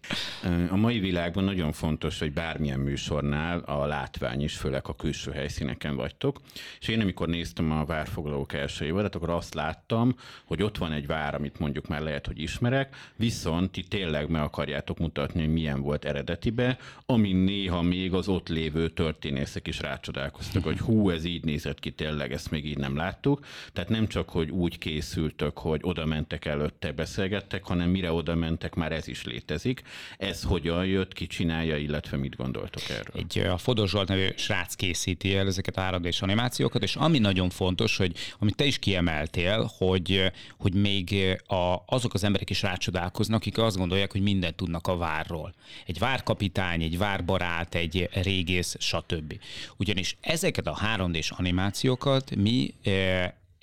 A 0.71 0.77
mai 0.77 0.99
világban 0.99 1.45
nagyon 1.45 1.73
fontos, 1.73 2.19
hogy 2.19 2.33
bármilyen 2.33 2.81
műsornál 2.81 3.59
a 3.59 3.87
látvány 3.87 4.43
is, 4.43 4.57
főleg 4.57 4.83
a 4.89 4.97
külső 4.97 5.31
helyszíneken 5.31 5.97
vagytok. 5.97 6.41
És 6.81 6.89
én 6.89 7.01
amikor 7.01 7.29
néztem 7.29 7.71
a 7.71 7.85
várfoglalók 7.85 8.53
első 8.53 8.85
évadat, 8.85 9.15
akkor 9.15 9.31
azt 9.31 9.55
láttam, 9.55 10.15
hogy 10.45 10.63
ott 10.63 10.79
van 10.79 10.93
egy 10.93 11.07
vár, 11.07 11.35
amit 11.35 11.59
mondjuk 11.59 11.87
már 11.87 12.01
lehet, 12.01 12.27
hogy 12.27 12.41
ismerek, 12.41 12.97
viszont 13.17 13.71
ti 13.71 13.83
tényleg 13.83 14.29
meg 14.29 14.43
akarjátok 14.43 14.99
mutatni, 14.99 15.41
hogy 15.41 15.53
milyen 15.53 15.81
volt 15.81 16.05
eredetibe, 16.05 16.79
ami 17.07 17.33
néha 17.33 17.83
még 17.83 18.13
az 18.13 18.29
ott 18.29 18.49
lévő 18.49 18.89
történészek 18.89 19.67
is 19.67 19.81
rácsodálkoztak, 19.81 20.65
hogy 20.65 20.79
hú, 20.79 21.11
ez 21.11 21.25
így 21.25 21.45
nézett 21.45 21.81
ki 21.81 21.91
tényleg, 21.91 22.33
ezt 22.33 22.51
még 22.51 22.67
így 22.67 22.79
nem 22.79 22.97
láttuk. 22.97 23.45
Tehát 23.73 23.91
nem 23.91 24.07
csak, 24.07 24.29
hogy 24.29 24.51
úgy 24.51 24.79
készül 24.79 25.27
örültök, 25.29 25.59
hogy 25.59 25.81
oda 25.83 26.07
mentek 26.07 26.45
előtte, 26.45 26.93
beszélgettek, 26.93 27.65
hanem 27.65 27.91
mire 27.91 28.13
oda 28.13 28.35
mentek, 28.35 28.75
már 28.75 28.93
ez 28.93 29.09
is 29.09 29.25
létezik. 29.25 29.83
Ez 30.19 30.43
hogyan 30.43 30.87
jött, 30.87 31.13
ki 31.13 31.27
csinálja, 31.27 31.77
illetve 31.77 32.17
mit 32.17 32.37
gondoltok 32.37 32.83
erről? 32.89 33.15
Egy 33.15 33.39
a 33.39 33.59
Fodor 33.59 33.89
Zsolt 33.89 34.09
nevű 34.09 34.29
srác 34.37 34.75
készíti 34.75 35.37
el 35.37 35.47
ezeket 35.47 35.77
a 35.77 35.81
3 35.81 36.05
és 36.05 36.23
animációkat, 36.23 36.83
és 36.83 36.97
ami 36.97 37.19
nagyon 37.19 37.51
fontos, 37.51 37.97
hogy 37.97 38.17
amit 38.39 38.57
te 38.57 38.65
is 38.65 38.79
kiemeltél, 38.79 39.71
hogy, 39.79 40.33
hogy 40.59 40.75
még 40.75 41.39
a, 41.47 41.83
azok 41.87 42.15
az 42.15 42.25
emberek 42.25 42.51
is 42.51 42.63
rácsodálkoznak, 42.63 43.41
akik 43.41 43.59
azt 43.59 43.77
gondolják, 43.77 44.13
hogy 44.13 44.23
mindent 44.23 44.57
tudnak 44.57 44.87
a 44.87 44.97
várról. 44.97 45.55
Egy 45.87 45.99
várkapitány, 45.99 46.83
egy 46.83 46.99
várbarát, 46.99 47.75
egy 47.75 48.09
régész, 48.13 48.77
stb. 48.79 49.41
Ugyanis 49.77 50.17
ezeket 50.21 50.67
a 50.67 50.75
3 50.75 51.13
d 51.13 51.19
animációkat 51.31 52.37
mi 52.37 52.75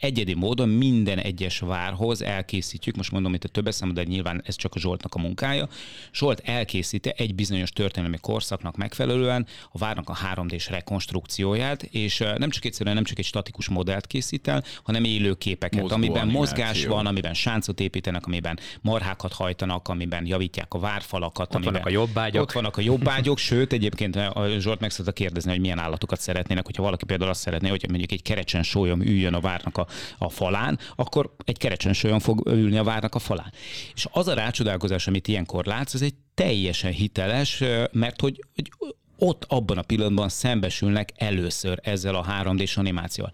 egyedi 0.05 0.33
módon 0.33 0.69
minden 0.69 1.17
egyes 1.17 1.59
várhoz 1.59 2.21
elkészítjük, 2.21 2.95
most 2.95 3.11
mondom 3.11 3.33
itt 3.33 3.43
a 3.43 3.47
több 3.47 3.67
eszem, 3.67 3.93
de 3.93 4.03
nyilván 4.03 4.41
ez 4.45 4.55
csak 4.55 4.75
a 4.75 4.79
Zsoltnak 4.79 5.15
a 5.15 5.19
munkája. 5.19 5.67
Zsolt 6.13 6.39
elkészíti 6.39 7.13
egy 7.17 7.35
bizonyos 7.35 7.69
történelmi 7.69 8.17
korszaknak 8.21 8.77
megfelelően 8.77 9.45
a 9.71 9.77
várnak 9.77 10.09
a 10.09 10.17
3D-s 10.33 10.69
rekonstrukcióját, 10.69 11.83
és 11.83 12.23
nem 12.37 12.49
csak 12.49 12.65
egyszerűen 12.65 12.95
nem 12.95 13.03
csak 13.03 13.19
egy 13.19 13.25
statikus 13.25 13.69
modellt 13.69 14.07
készít 14.07 14.47
el, 14.47 14.63
hanem 14.83 15.03
élő 15.03 15.33
képeket, 15.33 15.81
Mozgó 15.81 15.95
amiben 15.95 16.21
animáció. 16.21 16.39
mozgás 16.39 16.85
van, 16.85 17.05
amiben 17.05 17.33
sáncot 17.33 17.79
építenek, 17.79 18.25
amiben 18.25 18.59
marhákat 18.81 19.33
hajtanak, 19.33 19.87
amiben 19.87 20.25
javítják 20.25 20.73
a 20.73 20.79
várfalakat. 20.79 21.47
Ott 21.47 21.55
amiben 21.55 21.73
vannak 21.73 21.87
a 21.87 21.91
jobbágyok. 21.91 22.41
Ott 22.41 22.51
vannak 22.51 22.77
a 22.77 22.81
jobbágyok, 22.81 23.37
sőt 23.37 23.73
egyébként 23.73 24.15
a 24.15 24.47
Zsolt 24.59 24.79
meg 24.79 24.91
szokta 24.91 25.11
kérdezni, 25.11 25.51
hogy 25.51 25.59
milyen 25.59 25.79
állatokat 25.79 26.19
szeretnének, 26.19 26.65
hogyha 26.65 26.83
valaki 26.83 27.05
például 27.05 27.29
azt 27.29 27.41
szeretné, 27.41 27.69
hogy 27.69 27.85
mondjuk 27.89 28.11
egy 28.11 28.21
kerecsen 28.21 28.63
sólyom 28.63 29.01
üljön 29.01 29.33
a 29.33 29.39
várnak 29.39 29.77
a, 29.77 29.87
a 30.17 30.29
falán, 30.29 30.79
akkor 30.95 31.35
egy 31.45 31.57
kerecsen 31.57 31.93
sólyom 31.93 32.19
fog 32.19 32.47
ülni 32.47 32.77
a 32.77 32.83
várnak 32.83 33.15
a 33.15 33.19
falán. 33.19 33.53
És 33.95 34.07
az 34.11 34.27
a 34.27 34.33
rácsodálkozás, 34.33 35.07
amit 35.07 35.27
ilyenkor 35.27 35.65
látsz, 35.65 35.93
ez 35.93 36.01
egy 36.01 36.15
teljesen 36.33 36.91
hiteles, 36.91 37.63
mert 37.91 38.21
hogy, 38.21 38.43
hogy 38.55 38.71
ott 39.17 39.45
abban 39.47 39.77
a 39.77 39.81
pillanatban 39.81 40.29
szembesülnek 40.29 41.11
először 41.15 41.79
ezzel 41.83 42.15
a 42.15 42.25
3D-s 42.25 42.77
animációval. 42.77 43.33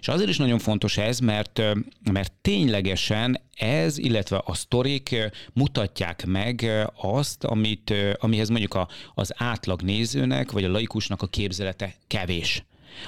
És 0.00 0.08
azért 0.08 0.28
is 0.28 0.36
nagyon 0.36 0.58
fontos 0.58 0.96
ez, 0.96 1.18
mert, 1.18 1.62
mert 2.12 2.32
ténylegesen 2.32 3.40
ez, 3.56 3.98
illetve 3.98 4.42
a 4.44 4.54
sztorik 4.54 5.16
mutatják 5.52 6.26
meg 6.26 6.70
azt, 6.96 7.44
amit, 7.44 7.94
amihez 8.18 8.48
mondjuk 8.48 8.74
a, 8.74 8.88
az 9.14 9.32
átlag 9.36 9.82
nézőnek, 9.82 10.52
vagy 10.52 10.64
a 10.64 10.70
laikusnak 10.70 11.22
a 11.22 11.26
képzelete 11.26 11.94
kevés. 12.06 12.64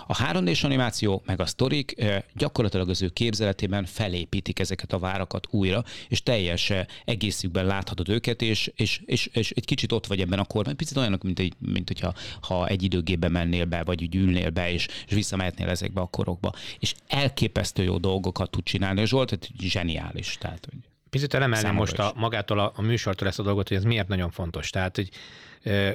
A 0.06 0.16
3D-s 0.16 0.64
animáció 0.64 1.22
meg 1.26 1.40
a 1.40 1.46
sztorik 1.46 2.04
gyakorlatilag 2.34 2.88
az 2.88 3.02
ő 3.02 3.08
képzeletében 3.08 3.84
felépítik 3.84 4.58
ezeket 4.58 4.92
a 4.92 4.98
várakat 4.98 5.46
újra, 5.50 5.84
és 6.08 6.22
teljes 6.22 6.72
egészükben 7.04 7.66
láthatod 7.66 8.08
őket, 8.08 8.42
és, 8.42 8.72
és, 8.76 9.00
és, 9.06 9.26
és 9.32 9.50
egy 9.50 9.64
kicsit 9.64 9.92
ott 9.92 10.06
vagy 10.06 10.20
ebben 10.20 10.38
a 10.38 10.44
korban. 10.44 10.76
Picit 10.76 10.96
olyanok, 10.96 11.22
mint, 11.22 11.38
egy, 11.38 11.52
mint 11.58 11.88
hogyha 11.88 12.14
ha 12.40 12.66
egy 12.66 12.82
időgépbe 12.82 13.28
mennél 13.28 13.64
be, 13.64 13.84
vagy 13.84 14.02
úgy 14.02 14.14
ülnél 14.14 14.50
be, 14.50 14.72
és, 14.72 14.88
és 15.06 15.14
visszamehetnél 15.14 15.68
ezekbe 15.68 16.00
a 16.00 16.06
korokba. 16.06 16.52
És 16.78 16.94
elképesztő 17.06 17.82
jó 17.82 17.98
dolgokat 17.98 18.50
tud 18.50 18.64
csinálni. 18.64 19.00
A 19.00 19.06
Zsolt 19.06 19.32
egy 19.32 19.48
zseniális. 19.58 20.36
Tehát, 20.38 20.66
hogy 20.70 20.78
Picit 21.10 21.34
elemelném 21.34 21.74
most 21.74 21.98
a, 21.98 22.12
magától 22.16 22.58
a, 22.58 22.72
a 22.76 22.82
műsortól 22.82 23.28
ezt 23.28 23.38
a 23.38 23.42
dolgot, 23.42 23.68
hogy 23.68 23.76
ez 23.76 23.84
miért 23.84 24.08
nagyon 24.08 24.30
fontos. 24.30 24.70
Tehát, 24.70 24.96
hogy 24.96 25.10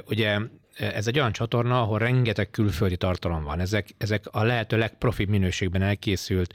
ugye 0.06 0.38
ez 0.76 1.06
egy 1.06 1.18
olyan 1.18 1.32
csatorna, 1.32 1.80
ahol 1.80 1.98
rengeteg 1.98 2.50
külföldi 2.50 2.96
tartalom 2.96 3.44
van. 3.44 3.60
Ezek, 3.60 3.88
ezek 3.98 4.24
a 4.30 4.42
lehető 4.42 4.78
legprofibb 4.78 5.28
minőségben 5.28 5.82
elkészült 5.82 6.54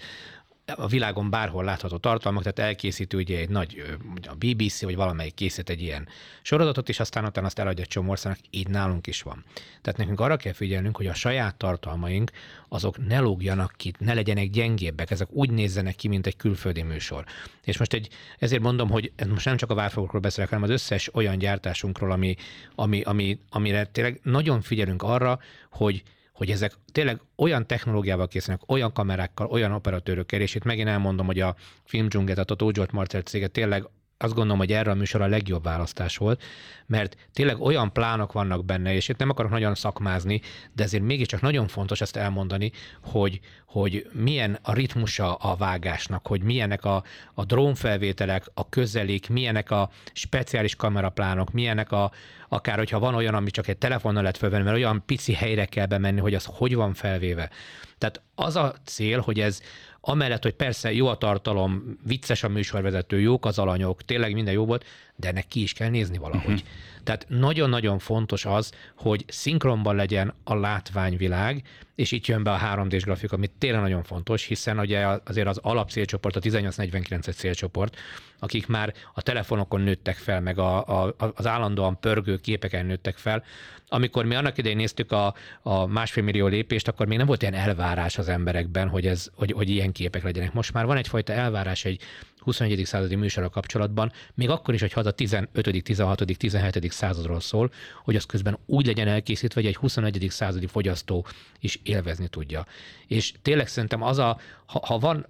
a 0.75 0.87
világon 0.87 1.29
bárhol 1.29 1.63
látható 1.63 1.97
tartalmak, 1.97 2.43
tehát 2.43 2.69
elkészítő 2.69 3.17
ugye 3.17 3.37
egy 3.37 3.49
nagy, 3.49 3.97
a 4.23 4.35
BBC 4.35 4.81
vagy 4.81 4.95
valamelyik 4.95 5.33
készít 5.33 5.69
egy 5.69 5.81
ilyen 5.81 6.07
sorozatot, 6.41 6.89
és 6.89 6.99
aztán 6.99 7.25
utána 7.25 7.47
azt 7.47 7.59
eladja 7.59 7.83
egy 7.83 7.89
csomó 7.89 8.09
országnak, 8.09 8.43
így 8.49 8.67
nálunk 8.67 9.07
is 9.07 9.21
van. 9.21 9.43
Tehát 9.81 9.99
nekünk 9.99 10.19
arra 10.19 10.37
kell 10.37 10.53
figyelnünk, 10.53 10.97
hogy 10.97 11.07
a 11.07 11.13
saját 11.13 11.55
tartalmaink 11.55 12.31
azok 12.67 13.07
ne 13.07 13.19
lógjanak 13.19 13.73
ki, 13.77 13.93
ne 13.99 14.13
legyenek 14.13 14.49
gyengébbek, 14.49 15.11
ezek 15.11 15.31
úgy 15.31 15.49
nézzenek 15.49 15.95
ki, 15.95 16.07
mint 16.07 16.27
egy 16.27 16.35
külföldi 16.35 16.81
műsor. 16.81 17.25
És 17.63 17.77
most 17.77 17.93
egy, 17.93 18.09
ezért 18.39 18.61
mondom, 18.61 18.89
hogy 18.89 19.11
most 19.29 19.45
nem 19.45 19.57
csak 19.57 19.71
a 19.71 19.75
várfogokról 19.75 20.21
beszélek, 20.21 20.49
hanem 20.49 20.63
az 20.63 20.69
összes 20.69 21.13
olyan 21.13 21.37
gyártásunkról, 21.37 22.11
ami, 22.11 22.35
ami, 22.75 23.01
ami, 23.01 23.39
amire 23.49 23.85
tényleg 23.85 24.19
nagyon 24.23 24.61
figyelünk 24.61 25.03
arra, 25.03 25.39
hogy 25.71 26.03
hogy 26.37 26.51
ezek 26.51 26.73
tényleg 26.91 27.21
olyan 27.35 27.67
technológiával 27.67 28.27
készülnek, 28.27 28.71
olyan 28.71 28.93
kamerákkal, 28.93 29.47
olyan 29.47 29.71
operatőrökkel, 29.71 30.41
és 30.41 30.55
itt 30.55 30.63
megint 30.63 30.87
elmondom, 30.87 31.25
hogy 31.25 31.39
a 31.39 31.55
filmdzsunget, 31.83 32.37
a 32.37 32.43
Totó 32.43 32.71
Zsolt 32.71 32.91
Marcel 32.91 33.21
cége 33.21 33.47
tényleg 33.47 33.87
azt 34.17 34.33
gondolom, 34.33 34.57
hogy 34.57 34.71
erre 34.71 34.91
a 34.91 34.95
műsor 34.95 35.21
a 35.21 35.27
legjobb 35.27 35.63
választás 35.63 36.17
volt, 36.17 36.43
mert 36.85 37.17
tényleg 37.33 37.61
olyan 37.61 37.93
plánok 37.93 38.31
vannak 38.31 38.65
benne, 38.65 38.93
és 38.93 39.09
itt 39.09 39.17
nem 39.17 39.29
akarok 39.29 39.51
nagyon 39.51 39.75
szakmázni, 39.75 40.41
de 40.73 40.83
ezért 40.83 41.03
mégiscsak 41.03 41.41
nagyon 41.41 41.67
fontos 41.67 42.01
ezt 42.01 42.15
elmondani, 42.15 42.71
hogy, 43.03 43.39
hogy 43.65 44.09
milyen 44.11 44.59
a 44.61 44.73
ritmusa 44.73 45.35
a 45.35 45.55
vágásnak, 45.55 46.27
hogy 46.27 46.41
milyenek 46.41 46.85
a, 46.85 47.03
a 47.33 47.45
drónfelvételek, 47.45 48.45
a 48.53 48.69
közelik, 48.69 49.29
milyenek 49.29 49.71
a 49.71 49.89
speciális 50.13 50.75
kameraplánok, 50.75 51.51
milyenek 51.51 51.91
a, 51.91 52.11
akár 52.49 52.77
hogyha 52.77 52.99
van 52.99 53.15
olyan, 53.15 53.33
ami 53.33 53.51
csak 53.51 53.67
egy 53.67 53.77
telefonnal 53.77 54.21
lehet 54.21 54.37
felvenni, 54.37 54.63
mert 54.63 54.75
olyan 54.75 55.03
pici 55.05 55.33
helyre 55.33 55.65
kell 55.65 55.85
bemenni, 55.85 56.19
hogy 56.19 56.33
az 56.33 56.47
hogy 56.51 56.75
van 56.75 56.93
felvéve. 56.93 57.49
Tehát 57.97 58.21
az 58.35 58.55
a 58.55 58.75
cél, 58.85 59.19
hogy 59.19 59.39
ez 59.39 59.61
amellett, 60.07 60.43
hogy 60.43 60.53
persze 60.53 60.93
jó 60.93 61.07
a 61.07 61.17
tartalom, 61.17 61.97
vicces 62.05 62.43
a 62.43 62.49
műsorvezető, 62.49 63.19
jók 63.19 63.45
az 63.45 63.59
alanyok, 63.59 64.01
tényleg 64.01 64.33
minden 64.33 64.53
jó 64.53 64.65
volt, 64.65 64.85
de 65.19 65.27
ennek 65.27 65.47
ki 65.47 65.61
is 65.61 65.73
kell 65.73 65.89
nézni 65.89 66.17
valahogy. 66.17 66.53
Uh-huh. 66.53 66.67
Tehát 67.03 67.25
nagyon-nagyon 67.29 67.99
fontos 67.99 68.45
az, 68.45 68.71
hogy 68.95 69.25
szinkronban 69.27 69.95
legyen 69.95 70.33
a 70.43 70.55
látványvilág, 70.55 71.63
és 71.95 72.11
itt 72.11 72.25
jön 72.25 72.43
be 72.43 72.51
a 72.51 72.59
3D-s 72.59 73.03
grafika, 73.03 73.35
ami 73.35 73.47
tényleg 73.57 73.81
nagyon 73.81 74.03
fontos, 74.03 74.43
hiszen 74.43 74.79
ugye 74.79 75.07
azért 75.25 75.47
az 75.47 75.57
alapcélcsoport, 75.57 76.35
a 76.35 76.39
1849-es 76.39 77.35
célcsoport, 77.35 77.95
akik 78.39 78.67
már 78.67 78.93
a 79.13 79.21
telefonokon 79.21 79.81
nőttek 79.81 80.15
fel, 80.15 80.41
meg 80.41 80.59
a, 80.59 81.03
a, 81.05 81.15
az 81.35 81.45
állandóan 81.45 81.99
pörgő 81.99 82.37
képeken 82.37 82.85
nőttek 82.85 83.17
fel. 83.17 83.43
Amikor 83.89 84.25
mi 84.25 84.35
annak 84.35 84.57
idején 84.57 84.77
néztük 84.77 85.11
a, 85.11 85.33
a 85.61 85.85
másfél 85.85 86.23
millió 86.23 86.47
lépést, 86.47 86.87
akkor 86.87 87.05
még 87.05 87.17
nem 87.17 87.27
volt 87.27 87.41
ilyen 87.41 87.53
elvárás 87.53 88.17
az 88.17 88.29
emberekben, 88.29 88.89
hogy, 88.89 89.07
ez, 89.07 89.29
hogy, 89.35 89.51
hogy 89.51 89.69
ilyen 89.69 89.91
képek 89.91 90.23
legyenek. 90.23 90.53
Most 90.53 90.73
már 90.73 90.85
van 90.85 90.97
egyfajta 90.97 91.33
elvárás 91.33 91.85
egy 91.85 92.01
21. 92.39 92.85
századi 92.85 93.15
műsorra 93.15 93.49
kapcsolatban, 93.49 94.11
még 94.33 94.49
akkor 94.49 94.73
is, 94.73 94.79
hogy 94.81 94.91
az 94.95 95.05
a 95.05 95.11
15., 95.11 95.83
16., 95.83 96.37
17. 96.37 96.91
századról 96.91 97.39
szól, 97.39 97.71
hogy 98.03 98.15
az 98.15 98.25
közben 98.25 98.57
úgy 98.65 98.85
legyen 98.85 99.07
elkészítve, 99.07 99.61
hogy 99.61 99.69
egy 99.69 99.75
21. 99.75 100.27
századi 100.29 100.67
fogyasztó 100.67 101.25
is 101.59 101.79
élvezni 101.83 102.27
tudja. 102.27 102.65
És 103.07 103.33
tényleg 103.41 103.67
szerintem 103.67 104.01
az 104.01 104.17
a, 104.17 104.39
ha, 104.65 104.85
ha 104.85 104.97
van 104.97 105.25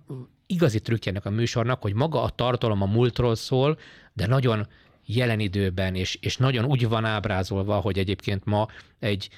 igazi 0.45 0.79
trükkjenek 0.79 1.25
a 1.25 1.29
műsornak, 1.29 1.81
hogy 1.81 1.93
maga 1.93 2.21
a 2.23 2.29
tartalom 2.29 2.81
a 2.81 2.85
múltról 2.85 3.35
szól, 3.35 3.79
de 4.13 4.27
nagyon 4.27 4.67
jelen 5.05 5.39
időben, 5.39 5.95
és, 5.95 6.17
és 6.21 6.37
nagyon 6.37 6.65
úgy 6.65 6.87
van 6.87 7.05
ábrázolva, 7.05 7.79
hogy 7.79 7.97
egyébként 7.97 8.45
ma 8.45 8.67
egy 8.99 9.29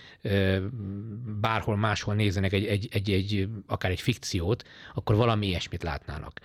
bárhol 1.41 1.77
máshol 1.77 2.13
nézzenek 2.15 2.53
egy, 2.53 2.65
egy, 2.65 2.87
egy, 2.91 3.11
egy, 3.11 3.49
akár 3.67 3.91
egy 3.91 4.01
fikciót, 4.01 4.63
akkor 4.93 5.15
valami 5.15 5.47
ilyesmit 5.47 5.83
látnának. 5.83 6.39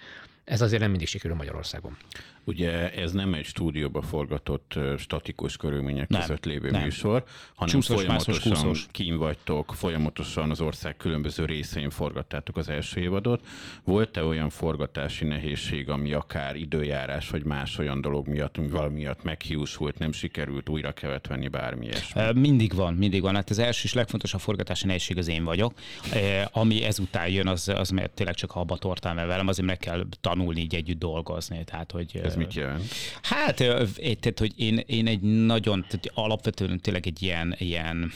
Ez 0.45 0.61
azért 0.61 0.81
nem 0.81 0.91
mindig 0.91 1.09
sikerül 1.09 1.37
Magyarországon. 1.37 1.97
Ugye 2.45 2.93
ez 2.93 3.13
nem 3.13 3.35
egy 3.35 3.45
stúdióba 3.45 4.03
forgatott 4.03 4.79
statikus 4.99 5.57
körülmények 5.57 6.09
nem, 6.09 6.21
között 6.21 6.45
lévő 6.45 6.71
nem. 6.71 6.83
műsor, 6.83 7.25
hanem 7.55 7.75
Csúszos, 7.75 7.97
folyamatosan 7.97 8.53
mászos, 8.53 8.87
kín 8.91 9.17
vagytok, 9.17 9.75
folyamatosan 9.75 10.51
az 10.51 10.61
ország 10.61 10.97
különböző 10.97 11.45
részein 11.45 11.91
forgattátok 11.91 12.57
az 12.57 12.69
első 12.69 13.01
évadot. 13.01 13.47
Volt-e 13.85 14.25
olyan 14.25 14.51
forgatási 14.51 15.25
nehézség, 15.25 15.89
ami 15.89 16.13
akár 16.13 16.57
időjárás 16.57 17.31
vagy 17.31 17.45
más 17.45 17.79
olyan 17.79 18.01
dolog 18.01 18.29
miatt, 18.29 18.57
ami 18.57 18.69
valami 18.69 18.95
miatt 18.95 19.23
meghiúsult, 19.23 19.99
nem 19.99 20.13
sikerült, 20.13 20.69
újra 20.69 20.93
kellett 20.93 21.27
venni 21.27 21.49
bármi 21.49 21.87
ilyesmi? 21.87 22.23
Mindig 22.35 22.75
van, 22.75 22.95
mindig 22.95 23.23
van. 23.23 23.35
Hát 23.35 23.51
az 23.51 23.59
első 23.59 23.81
és 23.85 23.93
legfontosabb 23.93 24.41
forgatási 24.41 24.87
nehézség 24.87 25.19
az 25.19 25.29
én 25.29 25.45
vagyok. 25.45 25.73
Ami 26.53 26.85
ezután 26.85 27.29
jön, 27.29 27.47
az, 27.47 27.69
az 27.69 27.91
mert 27.91 28.11
tényleg 28.11 28.35
csak 28.35 28.55
abba 28.55 28.77
tortál 28.77 29.27
velem, 29.27 29.49
azért 29.49 29.67
meg 29.67 29.79
kell 29.79 30.07
tanulni 30.21 30.61
így 30.61 30.75
együtt 30.75 30.99
dolgozni. 30.99 31.65
Tehát, 31.65 31.93
hogy 31.93 32.21
ez 32.23 32.34
mit 32.37 32.55
jelent? 32.55 32.85
Hát, 33.23 33.57
tehát, 33.57 34.39
hogy 34.39 34.53
én, 34.57 34.83
én 34.87 35.07
egy 35.07 35.21
nagyon, 35.21 35.87
tehát 35.89 36.11
alapvetően 36.15 36.81
tényleg 36.81 37.07
egy 37.07 37.23
ilyen, 37.23 37.55
ilyen 37.59 38.13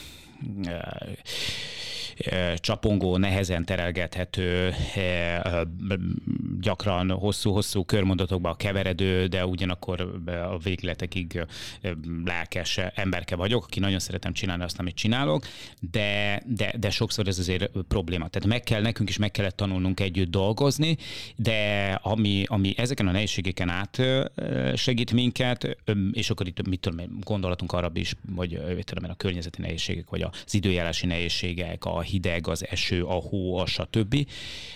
csapongó, 2.55 3.17
nehezen 3.17 3.65
terelgethető, 3.65 4.73
gyakran 6.59 7.11
hosszú-hosszú 7.11 7.85
körmondatokba 7.85 8.55
keveredő, 8.55 9.27
de 9.27 9.45
ugyanakkor 9.45 10.21
a 10.25 10.57
végletekig 10.57 11.45
lelkes 12.25 12.77
emberke 12.77 13.35
vagyok, 13.35 13.63
aki 13.63 13.79
nagyon 13.79 13.99
szeretem 13.99 14.33
csinálni 14.33 14.63
azt, 14.63 14.79
amit 14.79 14.95
csinálok, 14.95 15.45
de, 15.91 16.41
de, 16.45 16.73
de 16.79 16.89
sokszor 16.89 17.27
ez 17.27 17.39
azért 17.39 17.69
probléma. 17.87 18.27
Tehát 18.27 18.49
meg 18.49 18.63
kell, 18.63 18.81
nekünk 18.81 19.09
is 19.09 19.17
meg 19.17 19.31
kellett 19.31 19.55
tanulnunk 19.55 19.99
együtt 19.99 20.31
dolgozni, 20.31 20.97
de 21.35 21.91
ami, 22.01 22.43
ami 22.47 22.73
ezeken 22.77 23.07
a 23.07 23.11
nehézségeken 23.11 23.69
át 23.69 24.01
segít 24.75 25.11
minket, 25.11 25.77
és 26.11 26.29
akkor 26.29 26.47
itt 26.47 26.67
mit 26.67 26.79
tudom, 26.79 27.19
gondolatunk 27.23 27.71
arra 27.71 27.91
is, 27.93 28.15
hogy 28.35 28.59
tudom, 28.83 29.09
a 29.09 29.15
környezeti 29.15 29.61
nehézségek, 29.61 30.09
vagy 30.09 30.21
az 30.21 30.53
időjárási 30.53 31.05
nehézségek, 31.05 31.85
a 31.85 32.01
hideg, 32.09 32.47
az 32.47 32.67
eső, 32.69 33.03
a 33.03 33.13
hó, 33.13 33.57
a 33.57 33.65
stb. 33.65 34.27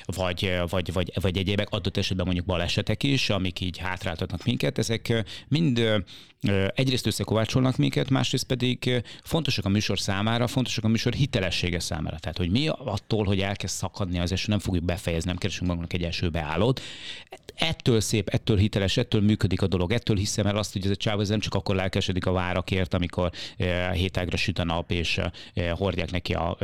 Vagy, 0.06 0.54
vagy, 0.70 0.94
vagy, 0.94 1.12
vagy 1.22 1.38
egyébek, 1.38 1.70
adott 1.70 1.98
esetben 1.98 2.26
mondjuk 2.26 2.48
balesetek 2.48 3.04
is, 3.04 3.30
amik 3.30 3.60
így 3.60 3.78
hátráltatnak 3.78 4.44
minket, 4.44 4.78
ezek 4.78 5.24
mind 5.48 6.04
egyrészt 6.76 7.06
összekovácsolnak 7.06 7.78
minket, 7.78 8.10
másrészt 8.10 8.46
pedig 8.46 9.04
fontosak 9.24 9.66
a 9.66 9.70
műsor 9.70 10.00
számára, 10.00 10.48
fontosak 10.48 10.84
a 10.84 10.88
műsor 10.88 11.14
hitelessége 11.14 11.80
számára. 11.80 12.20
Tehát, 12.20 12.38
hogy 12.38 12.50
mi 12.50 12.68
attól, 12.68 13.26
hogy 13.26 13.40
elkezd 13.40 13.76
szakadni 13.76 14.20
az 14.20 14.32
eső, 14.32 14.46
nem 14.48 14.60
fogjuk 14.60 14.84
befejezni, 14.84 15.30
nem 15.30 15.38
keresünk 15.38 15.68
magunknak 15.68 16.02
egy 16.02 16.08
eső 16.08 16.30
beállót. 16.30 16.82
Ettől 17.56 18.00
szép, 18.00 18.30
ettől 18.30 18.58
hiteles, 18.58 18.98
ettől 18.98 19.22
működik 19.22 19.62
a 19.62 19.68
dolog, 19.68 19.92
ettől 19.92 20.18
hiszem 20.18 20.46
el 20.46 20.58
azt, 20.58 20.74
hogy 20.74 20.86
ez 20.86 20.92
a 20.92 20.96
csáv 20.96 21.28
nem 21.28 21.40
csak 21.40 21.54
akkor 21.54 21.76
lelkesedik 21.76 22.26
a 22.26 22.32
várakért, 22.32 22.94
amikor 22.94 23.32
hétágra 23.94 24.38
süt 24.38 24.60
a 24.60 24.64
nap, 24.64 24.92
és 24.92 25.20
hordják 25.72 26.12
neki 26.12 26.34
a 26.34 26.58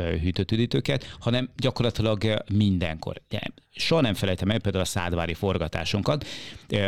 hűtőtüdítőket, 0.60 1.15
hanem 1.19 1.50
gyakorlatilag 1.58 2.43
mindenkor 2.54 3.22
soha 3.80 4.02
nem 4.02 4.13
felejtem 4.13 4.50
el 4.50 4.60
például 4.60 4.84
a 4.84 4.88
szádvári 4.88 5.34
forgatásunkat. 5.34 6.26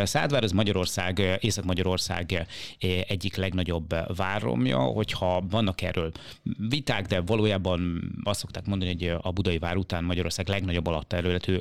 Szádvár 0.03 0.43
az 0.43 0.51
Magyarország, 0.51 1.37
Észak-Magyarország 1.39 2.47
egyik 3.07 3.35
legnagyobb 3.35 4.15
váromja, 4.15 4.79
hogyha 4.79 5.43
vannak 5.49 5.81
erről 5.81 6.11
viták, 6.69 7.05
de 7.05 7.21
valójában 7.21 8.11
azt 8.23 8.39
szokták 8.39 8.65
mondani, 8.65 8.91
hogy 8.91 9.17
a 9.21 9.31
budai 9.31 9.57
vár 9.57 9.75
után 9.75 10.03
Magyarország 10.03 10.47
legnagyobb 10.47 10.87
alatt 10.87 11.07
területű 11.07 11.57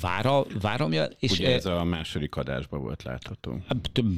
vára, 0.00 0.44
váromja. 0.60 1.04
És 1.18 1.30
Ugye 1.32 1.54
ez 1.54 1.66
a 1.66 1.84
második 1.84 2.36
adásban 2.36 2.80
volt 2.80 3.02
látható. 3.02 3.58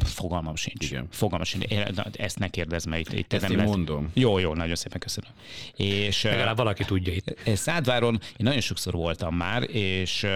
Fogalmam 0.05 0.57
sincs. 0.57 0.91
Igen. 0.91 1.07
Fogalmam 1.11 1.47
sincs. 1.47 1.65
Ezt 2.13 2.39
ne 2.39 2.49
kérdezz 2.49 2.85
meg. 2.85 3.01
Itt, 3.01 3.13
itt 3.13 3.33
Ezt 3.33 3.43
nem 3.43 3.51
én 3.51 3.57
lesz. 3.59 3.69
mondom. 3.69 4.11
Jó, 4.15 4.39
jó, 4.39 4.55
nagyon 4.55 4.75
szépen 4.75 4.99
köszönöm. 4.99 5.31
És, 5.77 6.25
Legalább 6.49 6.67
valaki 6.67 6.85
tudja 6.85 7.13
itt. 7.13 7.57
Szádváron 7.57 8.15
én 8.23 8.37
nagyon 8.37 8.61
sokszor 8.61 8.93
voltam 8.93 9.35
már, 9.35 9.71
és, 9.71 10.27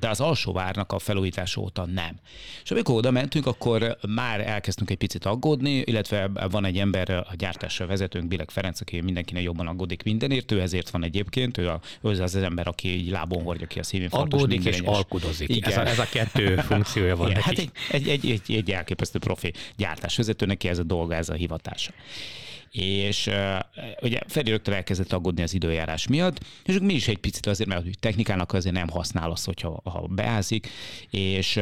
de 0.00 0.08
az 0.08 0.20
alsó 0.20 0.52
várnak 0.52 0.92
a 0.92 0.98
felújítása 0.98 1.60
óta 1.60 1.86
nem. 1.86 2.16
És 2.62 2.70
amikor 2.70 2.94
oda 2.94 3.10
mentünk, 3.10 3.46
akkor 3.46 3.96
már 4.08 4.40
elkezdtünk 4.40 4.90
egy 4.90 4.96
picit 4.96 5.24
aggódni, 5.24 5.70
illetve 5.70 6.30
van 6.50 6.64
egy 6.64 6.78
ember, 6.78 7.10
a 7.10 7.34
gyártásra 7.36 7.86
vezetőnk, 7.86 8.28
Bilek 8.28 8.50
Ferenc, 8.50 8.80
aki 8.80 9.00
mindenkinek 9.00 9.42
jobban 9.42 9.66
aggódik 9.66 10.02
mindenért, 10.02 10.52
ő 10.52 10.60
ezért 10.60 10.90
van 10.90 11.04
egyébként, 11.04 11.58
ő, 11.58 11.68
a, 11.68 11.80
ő 12.02 12.08
az 12.08 12.20
az 12.20 12.36
ember, 12.36 12.68
aki 12.68 12.88
így 12.88 13.10
lábon 13.10 13.42
hordja 13.42 13.66
ki 13.66 13.78
a 13.78 13.82
szívinfarktus. 13.82 14.40
Aggódik 14.40 14.64
és 14.64 14.80
alkudozik. 14.80 15.48
Igen. 15.48 15.70
Ez, 15.70 15.76
a, 15.76 15.86
ez 15.86 15.98
a 15.98 16.06
kettő 16.10 16.56
funkciója 16.68 17.16
van 17.16 17.30
Igen, 17.30 17.42
neki. 17.46 17.70
Hát 17.74 17.94
egy, 17.94 18.08
egy, 18.08 18.24
egy, 18.24 18.30
egy, 18.30 18.56
egy 18.56 18.70
elképesztő 18.70 19.18
profi 19.18 19.52
gyártásvezető, 19.76 20.46
neki 20.46 20.68
ez 20.68 20.78
a 20.78 20.82
dolga, 20.82 21.14
ez 21.14 21.28
a 21.28 21.34
hivatása 21.34 21.92
és 22.70 23.30
ugye 24.02 24.20
Feri 24.26 24.50
rögtön 24.50 24.74
elkezdett 24.74 25.12
aggódni 25.12 25.42
az 25.42 25.54
időjárás 25.54 26.06
miatt, 26.06 26.44
és 26.64 26.78
mi 26.80 26.94
is 26.94 27.08
egy 27.08 27.18
picit 27.18 27.46
azért, 27.46 27.68
mert 27.68 27.98
technikának 27.98 28.52
azért 28.52 28.74
nem 28.74 28.88
használ 28.88 29.30
az, 29.30 29.44
hogyha 29.44 29.80
ha 29.84 30.06
beázik, 30.06 30.68
és 31.10 31.54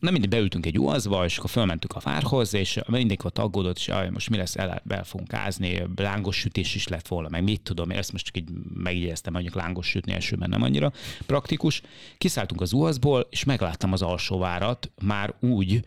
nem 0.00 0.12
mindig 0.12 0.28
beültünk 0.28 0.66
egy 0.66 0.78
uazba, 0.78 1.24
és 1.24 1.38
akkor 1.38 1.50
fölmentünk 1.50 1.92
a 1.92 2.00
várhoz, 2.04 2.54
és 2.54 2.80
mindenki 2.86 3.26
ott 3.26 3.38
aggódott, 3.38 3.76
és 3.76 3.88
aj, 3.88 4.10
most 4.10 4.30
mi 4.30 4.36
lesz, 4.36 4.56
el, 4.56 4.82
el 4.88 5.04
fogunk 5.04 5.32
ázni, 5.32 5.82
lángos 5.96 6.36
sütés 6.36 6.74
is 6.74 6.88
lett 6.88 7.08
volna, 7.08 7.28
meg 7.28 7.42
mit 7.42 7.60
tudom, 7.60 7.90
én 7.90 7.98
ezt 7.98 8.12
most 8.12 8.24
csak 8.24 8.36
így 8.36 8.48
megjegyeztem, 8.74 9.32
mondjuk 9.32 9.54
lángos 9.54 9.86
sütni 9.86 10.12
elsőben 10.12 10.48
nem 10.48 10.62
annyira 10.62 10.92
praktikus. 11.26 11.82
Kiszálltunk 12.18 12.60
az 12.60 12.72
uazból, 12.72 13.26
és 13.30 13.44
megláttam 13.44 13.92
az 13.92 14.02
alsó 14.02 14.38
várat 14.38 14.90
már 15.02 15.34
úgy, 15.40 15.84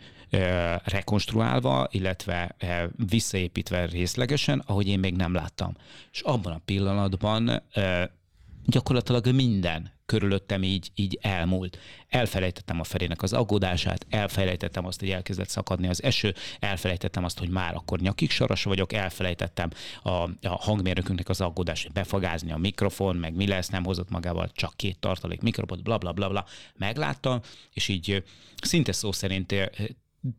rekonstruálva, 0.84 1.88
illetve 1.92 2.56
visszaépítve 3.10 3.86
részlegesen, 3.86 4.53
ahogy 4.60 4.88
én 4.88 5.00
még 5.00 5.16
nem 5.16 5.34
láttam. 5.34 5.76
És 6.12 6.22
abban 6.22 6.54
a 6.54 6.62
pillanatban 6.66 7.64
gyakorlatilag 8.66 9.28
minden 9.28 9.92
körülöttem 10.06 10.64
így, 10.64 10.92
így 10.96 11.20
elmúlt. 11.22 11.78
Elfelejtettem 12.10 12.80
a 12.80 12.84
Ferének 12.84 13.22
az 13.22 13.34
aggódását, 13.34 14.06
elfelejtettem 14.10 14.86
azt, 14.86 15.00
hogy 15.00 15.10
elkezdett 15.10 15.50
szakadni 15.50 15.88
az 15.88 16.04
eső, 16.04 16.34
elfelejtettem 16.60 17.24
azt, 17.24 17.40
hogy 17.40 17.50
már 17.50 17.76
akkor 17.76 18.00
nyakig 18.00 18.32
saras 18.32 18.64
vagyok, 18.64 18.94
elfelejtettem 18.94 19.70
a, 20.04 20.10
a 20.10 20.30
hangmérnökünknek 20.42 21.30
az 21.30 21.42
aggódását, 21.42 21.84
hogy 21.84 21.94
befagázni 21.94 22.52
a 22.52 22.58
mikrofon, 22.58 23.16
meg 23.16 23.36
mi 23.36 23.48
lesz, 23.48 23.68
nem 23.68 23.84
hozott 23.84 24.10
magával 24.10 24.50
csak 24.54 24.74
két 24.76 25.00
tartalék 25.00 25.42
mikrofont, 25.42 25.84
bla 25.84 25.98
bla 25.98 26.12
bla 26.12 26.30
bla. 26.30 26.46
Megláttam, 26.76 27.40
és 27.74 27.88
így 27.88 28.24
szinte 28.62 28.92
szó 28.92 29.12
szerint 29.12 29.56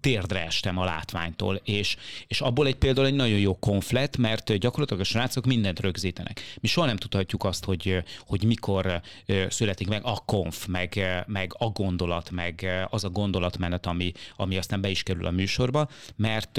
térdre 0.00 0.44
estem 0.44 0.78
a 0.78 0.84
látványtól, 0.84 1.60
és, 1.64 1.96
és 2.26 2.40
abból 2.40 2.66
egy 2.66 2.76
például 2.76 3.06
egy 3.06 3.14
nagyon 3.14 3.38
jó 3.38 3.58
konflet, 3.58 4.16
mert 4.16 4.52
gyakorlatilag 4.52 5.00
a 5.00 5.04
srácok 5.04 5.46
mindent 5.46 5.80
rögzítenek. 5.80 6.40
Mi 6.60 6.68
soha 6.68 6.86
nem 6.86 6.96
tudhatjuk 6.96 7.44
azt, 7.44 7.64
hogy, 7.64 8.02
hogy 8.26 8.44
mikor 8.44 9.00
születik 9.48 9.88
meg 9.88 10.00
a 10.04 10.24
konf, 10.24 10.66
meg, 10.66 11.24
meg 11.26 11.54
a 11.58 11.68
gondolat, 11.68 12.30
meg 12.30 12.86
az 12.90 13.04
a 13.04 13.10
gondolatmenet, 13.10 13.86
ami, 13.86 14.12
ami 14.36 14.56
aztán 14.56 14.80
be 14.80 14.88
is 14.88 15.02
kerül 15.02 15.26
a 15.26 15.30
műsorba, 15.30 15.88
mert, 16.16 16.56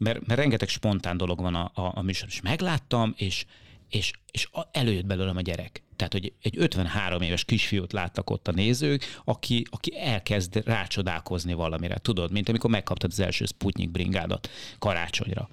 mert, 0.00 0.26
mert 0.26 0.40
rengeteg 0.40 0.68
spontán 0.68 1.16
dolog 1.16 1.40
van 1.40 1.54
a, 1.54 1.70
a, 1.74 1.92
a 1.94 2.02
műsor. 2.02 2.28
És 2.30 2.40
megláttam, 2.40 3.14
és, 3.16 3.44
és, 3.88 4.12
és 4.30 4.48
előjött 4.72 5.06
belőlem 5.06 5.36
a 5.36 5.40
gyerek. 5.40 5.82
Tehát, 5.98 6.12
hogy 6.12 6.32
egy 6.42 6.54
53 6.58 7.22
éves 7.22 7.44
kisfiút 7.44 7.92
láttak 7.92 8.30
ott 8.30 8.48
a 8.48 8.52
nézők, 8.52 9.20
aki, 9.24 9.66
aki 9.70 9.98
elkezd 9.98 10.62
rácsodálkozni 10.64 11.52
valamire. 11.52 11.98
Tudod, 11.98 12.32
mint 12.32 12.48
amikor 12.48 12.70
megkaptad 12.70 13.10
az 13.10 13.20
első 13.20 13.44
Sputnik 13.44 13.90
bringádat 13.90 14.50
karácsonyra. 14.78 15.48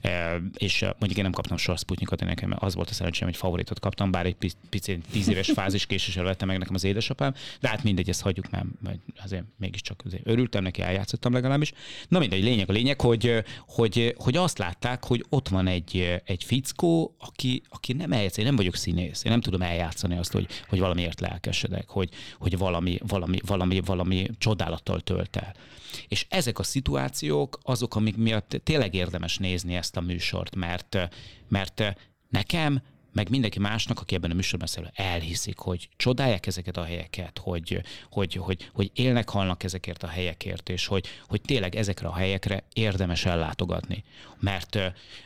E, 0.00 0.40
és 0.56 0.80
mondjuk 0.80 1.16
én 1.16 1.22
nem 1.22 1.32
kaptam 1.32 1.56
soha 1.56 1.78
Sputnikot, 1.78 2.20
én 2.20 2.28
nekem 2.28 2.54
az 2.58 2.74
volt 2.74 2.90
a 2.90 2.92
szerencsém, 2.92 3.26
hogy 3.26 3.36
favoritot 3.36 3.80
kaptam, 3.80 4.10
bár 4.10 4.26
egy 4.26 4.36
picit 4.68 5.04
tíz 5.10 5.28
éves 5.28 5.50
fázis 5.50 5.86
késéssel 5.86 6.24
vette 6.24 6.44
meg 6.44 6.58
nekem 6.58 6.74
az 6.74 6.84
édesapám, 6.84 7.34
de 7.60 7.68
hát 7.68 7.82
mindegy, 7.82 8.08
ezt 8.08 8.22
hagyjuk, 8.22 8.50
mert 8.50 8.66
azért 9.22 9.44
mégiscsak 9.56 10.02
azért 10.04 10.26
örültem 10.26 10.62
neki, 10.62 10.82
eljátszottam 10.82 11.32
legalábbis. 11.32 11.72
Na 12.08 12.18
mindegy, 12.18 12.42
lényeg 12.42 12.68
a 12.68 12.72
lényeg, 12.72 13.00
hogy, 13.00 13.44
hogy, 13.66 14.14
hogy 14.16 14.36
azt 14.36 14.58
látták, 14.58 15.04
hogy 15.04 15.24
ott 15.28 15.48
van 15.48 15.66
egy, 15.66 16.20
egy 16.24 16.44
fickó, 16.44 17.14
aki, 17.18 17.62
aki 17.68 17.92
nem 17.92 18.12
eljátsz, 18.12 18.36
én 18.36 18.44
nem 18.44 18.56
vagyok 18.56 18.74
színész, 18.74 19.24
én 19.24 19.30
nem 19.30 19.40
tudom 19.40 19.62
eljátszani 19.62 19.87
játszani 19.88 20.18
azt, 20.18 20.32
hogy, 20.32 20.46
hogy 20.68 20.78
valamiért 20.78 21.20
lelkesedek, 21.20 21.88
hogy, 21.88 22.10
hogy 22.38 22.58
valami, 22.58 22.98
valami, 23.06 23.38
valami, 23.46 23.80
valami 23.80 24.30
csodálattal 24.38 25.00
tölt 25.00 25.36
el. 25.36 25.54
És 26.08 26.26
ezek 26.28 26.58
a 26.58 26.62
szituációk 26.62 27.58
azok, 27.62 27.94
amik 27.94 28.16
miatt 28.16 28.60
tényleg 28.64 28.94
érdemes 28.94 29.38
nézni 29.38 29.74
ezt 29.74 29.96
a 29.96 30.00
műsort, 30.00 30.56
mert, 30.56 30.98
mert 31.48 31.94
nekem 32.28 32.82
meg 33.18 33.30
mindenki 33.30 33.58
másnak, 33.58 34.00
aki 34.00 34.14
ebben 34.14 34.30
a 34.30 34.34
műsorban 34.34 34.68
szerepel, 34.68 35.06
elhiszik, 35.06 35.58
hogy 35.58 35.88
csodálják 35.96 36.46
ezeket 36.46 36.76
a 36.76 36.84
helyeket, 36.84 37.38
hogy, 37.38 37.80
hogy, 38.10 38.34
hogy, 38.34 38.70
hogy 38.72 38.90
élnek, 38.94 39.28
halnak 39.28 39.62
ezekért 39.62 40.02
a 40.02 40.06
helyekért, 40.06 40.68
és 40.68 40.86
hogy, 40.86 41.06
hogy 41.26 41.40
tényleg 41.40 41.74
ezekre 41.74 42.08
a 42.08 42.14
helyekre 42.14 42.64
érdemes 42.72 43.24
ellátogatni. 43.24 44.04
Mert, 44.40 44.78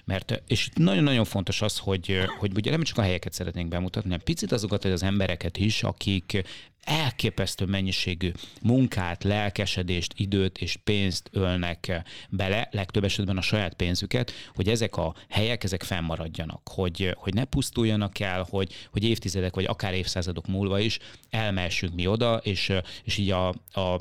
mert 0.05 0.43
és 0.47 0.69
nagyon-nagyon 0.75 1.25
fontos 1.25 1.63
az, 1.63 1.79
hogy, 1.79 2.19
hogy 2.39 2.53
ugye 2.55 2.71
nem 2.71 2.83
csak 2.83 2.99
a 2.99 3.03
helyeket 3.03 3.33
szeretnénk 3.33 3.69
bemutatni, 3.69 4.11
hanem 4.11 4.25
picit 4.25 4.53
azokat 4.53 4.85
az 4.85 5.03
embereket 5.03 5.57
is, 5.57 5.83
akik 5.83 6.43
elképesztő 6.85 7.65
mennyiségű 7.65 8.33
munkát, 8.63 9.25
lelkesedést, 9.25 10.13
időt 10.17 10.59
és 10.59 10.77
pénzt 10.85 11.29
ölnek 11.33 12.03
bele, 12.29 12.69
legtöbb 12.71 13.05
esetben 13.05 13.37
a 13.37 13.43
saját 13.43 13.75
pénzüket, 13.75 14.33
hogy 14.55 14.69
ezek 14.69 14.97
a 14.97 15.15
helyek, 15.29 15.65
ezek 15.65 15.83
fennmaradjanak, 15.83 16.69
hogy, 16.69 17.15
hogy 17.19 17.35
ne 17.35 17.45
pusztuljanak 17.45 18.19
el, 18.19 18.47
hogy, 18.51 18.73
hogy 18.91 19.05
évtizedek 19.05 19.55
vagy 19.55 19.65
akár 19.65 19.95
évszázadok 19.95 20.47
múlva 20.47 20.79
is 20.79 20.99
elmehessünk 21.31 21.95
mi 21.95 22.07
oda, 22.07 22.37
és, 22.37 22.73
és 23.05 23.17
így 23.17 23.31
a, 23.31 23.49
a 23.73 24.01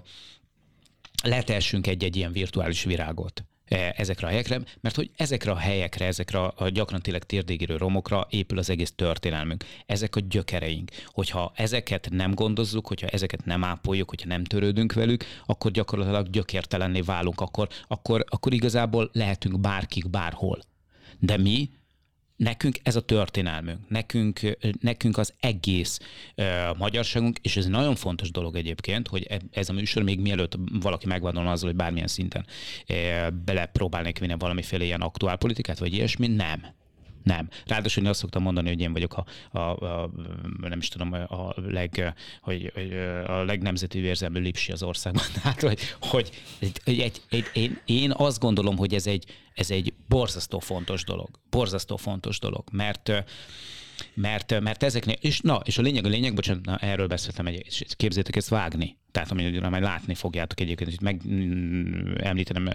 letessünk 1.24 1.88
egy-egy 1.88 2.16
ilyen 2.16 2.32
virtuális 2.32 2.84
virágot. 2.84 3.44
E, 3.72 3.94
ezekre 3.98 4.28
a 4.28 4.30
helyekre, 4.30 4.62
mert 4.82 4.96
hogy 4.96 5.10
ezekre 5.16 5.52
a 5.52 5.58
helyekre, 5.58 6.06
ezekre 6.06 6.40
a 6.40 6.70
gyakran 6.70 7.02
tényleg 7.02 7.24
térdégérő 7.24 7.78
romokra 7.78 8.28
épül 8.30 8.58
az 8.58 8.70
egész 8.70 8.92
történelmünk. 8.96 9.64
Ezek 9.86 10.16
a 10.16 10.20
gyökereink. 10.20 10.92
Hogyha 11.06 11.52
ezeket 11.56 12.10
nem 12.10 12.34
gondozzuk, 12.34 12.88
hogyha 12.88 13.08
ezeket 13.08 13.46
nem 13.46 13.64
ápoljuk, 13.64 14.10
hogyha 14.10 14.28
nem 14.28 14.44
törődünk 14.44 14.94
velük, 14.94 15.24
akkor 15.46 15.72
gyakorlatilag 15.72 16.30
gyökértelenné 16.30 17.02
válunk, 17.02 17.42
akkor, 17.42 17.68
akkor, 17.88 18.26
akkor 18.30 18.54
igazából 18.54 19.10
lehetünk 19.14 19.60
bárkik 19.60 20.10
bárhol. 20.10 20.62
De 21.20 21.38
mi 21.38 21.70
nekünk 22.42 22.78
ez 22.84 22.96
a 22.96 23.02
történelmünk, 23.02 23.80
nekünk, 23.90 24.40
nekünk 24.80 25.18
az 25.18 25.34
egész 25.40 26.00
uh, 26.36 26.78
magyarságunk, 26.78 27.38
és 27.42 27.58
ez 27.58 27.66
nagyon 27.66 27.96
fontos 27.96 28.32
dolog 28.32 28.56
egyébként, 28.56 29.08
hogy 29.08 29.26
e, 29.30 29.40
ez 29.52 29.70
a 29.70 29.74
műsor 29.74 30.04
még 30.04 30.20
mielőtt 30.20 30.58
valaki 30.82 31.08
megvádol 31.08 31.48
azzal, 31.48 31.68
hogy 31.68 31.78
bármilyen 31.78 32.08
szinten 32.08 32.46
uh, 32.90 33.32
belepróbálnék 33.46 34.20
vinni 34.20 34.36
valamiféle 34.38 34.84
ilyen 34.84 35.02
aktuálpolitikát, 35.02 35.80
vagy 35.80 35.94
ilyesmi, 35.94 36.28
nem 36.28 36.66
nem. 37.24 37.50
Ráadásul 37.66 38.04
én 38.04 38.10
azt 38.10 38.20
szoktam 38.20 38.42
mondani, 38.44 38.68
hogy 38.68 38.80
én 38.80 38.94
vagyok 38.94 39.14
a, 39.14 39.26
a, 39.58 39.60
a 39.60 40.12
nem 40.62 40.80
is 40.80 40.88
tudom, 40.88 41.14
a, 41.14 41.54
leg, 41.56 42.14
hogy, 42.42 42.72
a 43.28 43.44
legnemzeti 43.44 44.00
érzelmű 44.00 44.40
lipsi 44.40 44.72
az 44.72 44.84
országban. 44.84 45.24
Tehát, 45.34 45.62
hogy, 45.70 45.80
hogy 46.00 46.30
egy, 46.60 46.82
egy, 46.84 47.22
egy, 47.30 47.50
én, 47.54 47.80
én 47.86 48.12
azt 48.12 48.40
gondolom, 48.40 48.78
hogy 48.78 48.94
ez 48.94 49.08
egy, 49.08 49.26
ez 49.54 49.72
egy 49.72 49.94
borzasztó 50.08 50.60
fontos 50.60 51.04
dolog. 51.04 51.30
Borzasztó 51.50 51.98
fontos 51.98 52.40
dolog, 52.40 52.64
mert 52.72 53.12
mert, 54.14 54.60
mert 54.60 54.84
ezeknél, 54.84 55.16
és 55.20 55.40
na, 55.40 55.62
és 55.64 55.78
a 55.78 55.82
lényeg 55.82 56.06
a 56.06 56.10
lényeg, 56.10 56.34
bocsánat, 56.34 56.66
na, 56.66 56.78
erről 56.78 57.08
beszéltem, 57.08 57.48
egy, 57.48 57.86
képzétek 57.96 58.36
ezt 58.36 58.50
vágni 58.50 58.98
tehát 59.12 59.32
amire 59.32 59.70
majd 59.70 59.84
látni 59.84 60.16
fogjátok 60.16 60.60
egyébként, 60.60 60.90
hogy 60.90 61.02
meg 61.02 61.22
mm, 61.28 62.14
említenem 62.18 62.70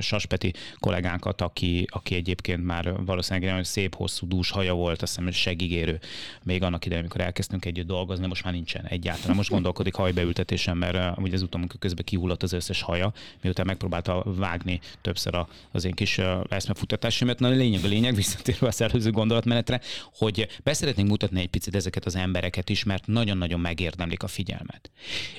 Saspeti 0.00 0.52
kollégánkat, 0.78 1.40
aki, 1.40 1.86
aki 1.90 2.14
egyébként 2.14 2.64
már 2.64 3.04
valószínűleg 3.04 3.48
nagyon 3.48 3.64
szép, 3.64 3.94
hosszú, 3.94 4.28
dús 4.28 4.50
haja 4.50 4.74
volt, 4.74 5.02
azt 5.02 5.16
hiszem 5.16 5.30
segígérő 5.30 5.98
még 6.42 6.62
annak 6.62 6.84
idején, 6.84 7.04
amikor 7.04 7.20
elkezdtünk 7.20 7.64
együtt 7.64 7.86
dolgozni, 7.86 8.26
most 8.26 8.44
már 8.44 8.52
nincsen 8.52 8.84
egyáltalán. 8.84 9.36
Most 9.36 9.50
gondolkodik 9.50 9.94
hajbeültetésen, 9.94 10.76
mert 10.76 11.18
ugye 11.18 11.34
az 11.34 11.42
utómunka 11.42 11.78
közben 11.78 12.04
kihullott 12.04 12.42
az 12.42 12.52
összes 12.52 12.82
haja, 12.82 13.12
miután 13.42 13.66
megpróbálta 13.66 14.22
vágni 14.26 14.80
többször 15.00 15.46
az 15.72 15.84
én 15.84 15.92
kis 15.92 16.20
eszmefutatásomat. 16.48 17.38
Na 17.38 17.48
a 17.48 17.50
lényeg 17.50 17.84
a 17.84 17.88
lényeg, 17.88 18.14
visszatérve 18.14 18.66
az 18.66 18.80
előző 18.80 19.10
gondolatmenetre, 19.10 19.80
hogy 20.14 20.48
beszeretnénk 20.62 21.08
mutatni 21.08 21.40
egy 21.40 21.48
picit 21.48 21.74
ezeket 21.74 22.04
az 22.04 22.16
embereket 22.16 22.68
is, 22.68 22.84
mert 22.84 23.06
nagyon-nagyon 23.06 23.60
megérdemlik 23.60 24.22
a 24.22 24.26
figyelmet. 24.26 24.90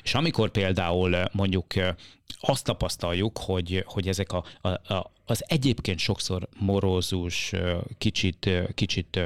És 0.04 0.14
amikor 0.14 0.41
amikor 0.42 0.64
például 0.64 1.30
mondjuk 1.32 1.74
azt 2.40 2.64
tapasztaljuk, 2.64 3.38
hogy, 3.38 3.84
hogy 3.88 4.08
ezek 4.08 4.32
a, 4.32 4.44
a, 4.62 4.94
a, 4.94 5.12
az 5.26 5.44
egyébként 5.48 6.00
sokszor 6.00 6.48
morózus, 6.60 7.54
kicsit, 7.98 8.50
kicsit 8.74 9.20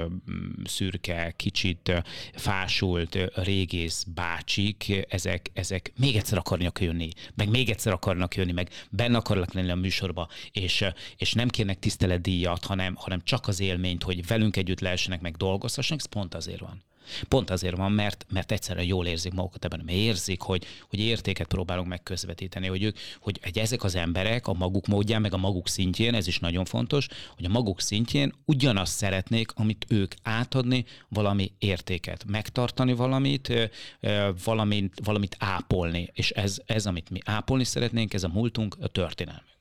szürke, 0.64 1.34
kicsit 1.36 2.04
fásult 2.34 3.18
régész 3.36 4.06
bácsik, 4.16 5.06
ezek, 5.10 5.52
ezek 5.54 5.92
még 5.98 6.16
egyszer 6.16 6.38
akarnak 6.38 6.82
jönni, 6.82 7.10
meg 7.36 7.50
még 7.50 7.70
egyszer 7.70 7.94
akarnak 7.94 8.36
jönni, 8.36 8.52
meg 8.52 8.70
benne 8.90 9.18
akarnak 9.18 9.54
lenni 9.54 9.72
a 9.72 9.76
műsorba, 9.76 10.28
és, 10.52 10.86
és 11.18 11.34
nem 11.34 11.48
kérnek 11.48 11.80
tiszteletdíjat, 11.80 12.66
hanem, 12.66 12.96
hanem 12.96 13.22
csak 13.24 13.48
az 13.48 13.60
élményt, 13.60 14.04
hogy 14.04 14.28
velünk 14.28 14.58
együtt 14.58 14.80
lehessenek, 14.80 15.22
meg 15.22 15.36
dolgozhassanak, 15.36 16.04
ez 16.04 16.10
pont 16.10 16.36
azért 16.36 16.60
van. 16.60 16.84
Pont 17.28 17.50
azért 17.50 17.78
van, 17.78 17.92
mert, 17.92 18.26
mert 18.30 18.52
egyszerűen 18.52 18.86
jól 18.86 19.06
érzik 19.06 19.34
magukat 19.34 19.66
ebben, 19.66 19.82
mert 19.86 19.98
érzik, 19.98 20.42
hogy, 20.42 20.66
hogy 20.90 21.00
értéket 21.00 21.48
próbálunk 21.48 21.88
megközvetíteni, 21.88 22.68
hogy, 22.68 22.84
ők, 22.84 22.98
hogy 23.20 23.40
egy, 23.42 23.58
ezek 23.58 23.84
az 23.84 23.96
emberek 23.96 24.48
a 24.48 24.54
maguk 24.54 24.88
módján, 24.88 25.22
meg 25.22 25.34
a 25.34 25.38
maguk 25.38 25.68
szintjén, 25.68 26.14
ez 26.14 26.28
is 26.28 26.40
nagyon 26.40 26.66
fontos, 26.66 27.08
hogy 27.36 27.46
a 27.46 27.50
maguk 27.50 27.82
szintjén 27.82 28.34
ugyanazt 28.46 28.96
szeretnék, 28.96 29.52
amit 29.56 29.86
ők 29.90 30.14
átadni, 30.24 30.86
valami 31.10 31.52
értéket, 31.60 32.26
megtartani 32.28 32.94
valamit, 32.94 33.70
valamit, 34.44 35.00
valamit 35.04 35.36
ápolni. 35.40 36.10
És 36.14 36.32
ez, 36.32 36.58
ez, 36.66 36.86
amit 36.86 37.10
mi 37.10 37.20
ápolni 37.26 37.64
szeretnénk, 37.64 38.14
ez 38.14 38.24
a 38.24 38.28
múltunk, 38.28 38.78
a 38.82 38.88
történelmünk. 38.88 39.55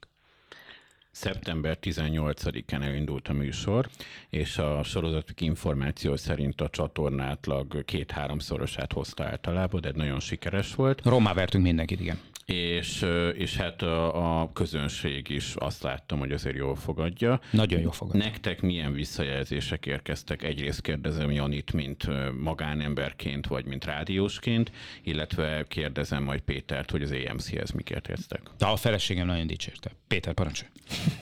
Szeptember 1.14 1.79
18-án 1.83 2.83
elindult 2.83 3.29
a 3.29 3.33
műsor, 3.33 3.88
és 4.31 4.59
a 4.59 4.83
sorozatok 4.83 5.40
információ 5.40 6.16
szerint 6.16 6.61
a 6.61 6.68
csatornátlag 6.68 7.85
két-háromszorosát 7.85 8.92
hozta 8.92 9.24
általában, 9.24 9.81
de 9.81 9.92
nagyon 9.94 10.20
sikeres 10.20 10.74
volt. 10.74 11.00
Romá 11.05 11.33
vertünk 11.33 11.64
mindenkit, 11.64 12.00
igen 12.00 12.18
és, 12.44 13.07
és 13.35 13.57
hát 13.57 13.83
a, 13.83 14.40
a 14.40 14.52
közönség 14.52 15.28
is 15.28 15.54
azt 15.54 15.83
láttam, 15.83 16.18
hogy 16.18 16.33
azért 16.33 16.57
jól 16.57 16.76
fogadja. 16.76 17.40
Nagyon 17.50 17.80
jól 17.80 17.92
fogadja. 17.92 18.24
Nektek 18.24 18.61
milyen 18.61 18.92
visszajelzések 18.92 19.87
érkeztek? 19.87 20.42
Egyrészt 20.42 20.80
kérdezem 20.80 21.30
Janit, 21.30 21.72
mint 21.72 22.07
magánemberként, 22.40 23.46
vagy 23.46 23.64
mint 23.64 23.85
rádiósként, 23.85 24.72
illetve 25.02 25.64
kérdezem 25.68 26.22
majd 26.22 26.40
Pétert, 26.40 26.90
hogy 26.90 27.02
az 27.02 27.12
EMC-hez 27.12 27.70
miket 27.70 28.09
értek. 28.09 28.42
De 28.59 28.66
a 28.66 28.76
feleségem 28.76 29.26
nagyon 29.26 29.46
dicsérte. 29.46 29.90
Péter, 30.09 30.33
parancsolj! 30.33 30.70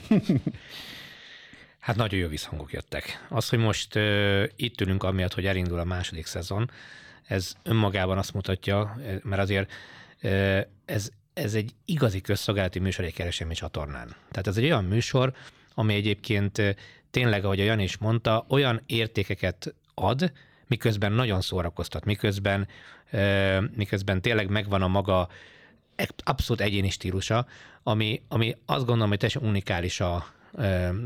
Hát 1.83 1.95
nagyon 1.95 2.19
jó 2.19 2.27
visszhangok 2.27 2.71
jöttek. 2.71 3.25
Az, 3.29 3.49
hogy 3.49 3.59
most 3.59 3.95
uh, 3.95 4.43
itt 4.55 4.81
ülünk 4.81 5.03
amiatt, 5.03 5.33
hogy 5.33 5.45
elindul 5.45 5.79
a 5.79 5.83
második 5.83 6.25
szezon, 6.25 6.69
ez 7.27 7.53
önmagában 7.63 8.17
azt 8.17 8.33
mutatja, 8.33 8.97
mert 9.23 9.41
azért 9.41 9.71
ez, 10.85 11.09
ez 11.33 11.53
egy 11.53 11.71
igazi 11.85 12.21
közszolgálati 12.21 12.79
műsor 12.79 13.05
egy 13.05 13.13
kereskedelmi 13.13 13.55
csatornán. 13.55 14.15
Tehát 14.31 14.47
ez 14.47 14.57
egy 14.57 14.63
olyan 14.63 14.83
műsor, 14.83 15.33
ami 15.73 15.93
egyébként 15.93 16.61
tényleg, 17.11 17.45
ahogy 17.45 17.59
a 17.59 17.63
Jan 17.63 17.79
is 17.79 17.97
mondta, 17.97 18.45
olyan 18.49 18.81
értékeket 18.85 19.73
ad, 19.93 20.31
miközben 20.67 21.11
nagyon 21.11 21.41
szórakoztat, 21.41 22.05
miközben, 22.05 22.67
miközben 23.75 24.21
tényleg 24.21 24.49
megvan 24.49 24.81
a 24.81 24.87
maga 24.87 25.27
abszolút 26.23 26.61
egyéni 26.61 26.89
stílusa, 26.89 27.45
ami, 27.83 28.21
ami 28.27 28.55
azt 28.65 28.85
gondolom, 28.85 29.09
hogy 29.09 29.17
teljesen 29.17 29.49
unikális 29.49 29.99
a, 29.99 30.25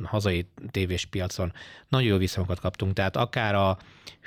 hazai 0.04 0.48
tévés 0.72 1.06
piacon 1.06 1.54
nagyon 1.88 2.08
jó 2.08 2.18
visszhangokat 2.18 2.60
kaptunk, 2.60 2.94
tehát 2.94 3.16
akár 3.16 3.56
a 3.56 3.78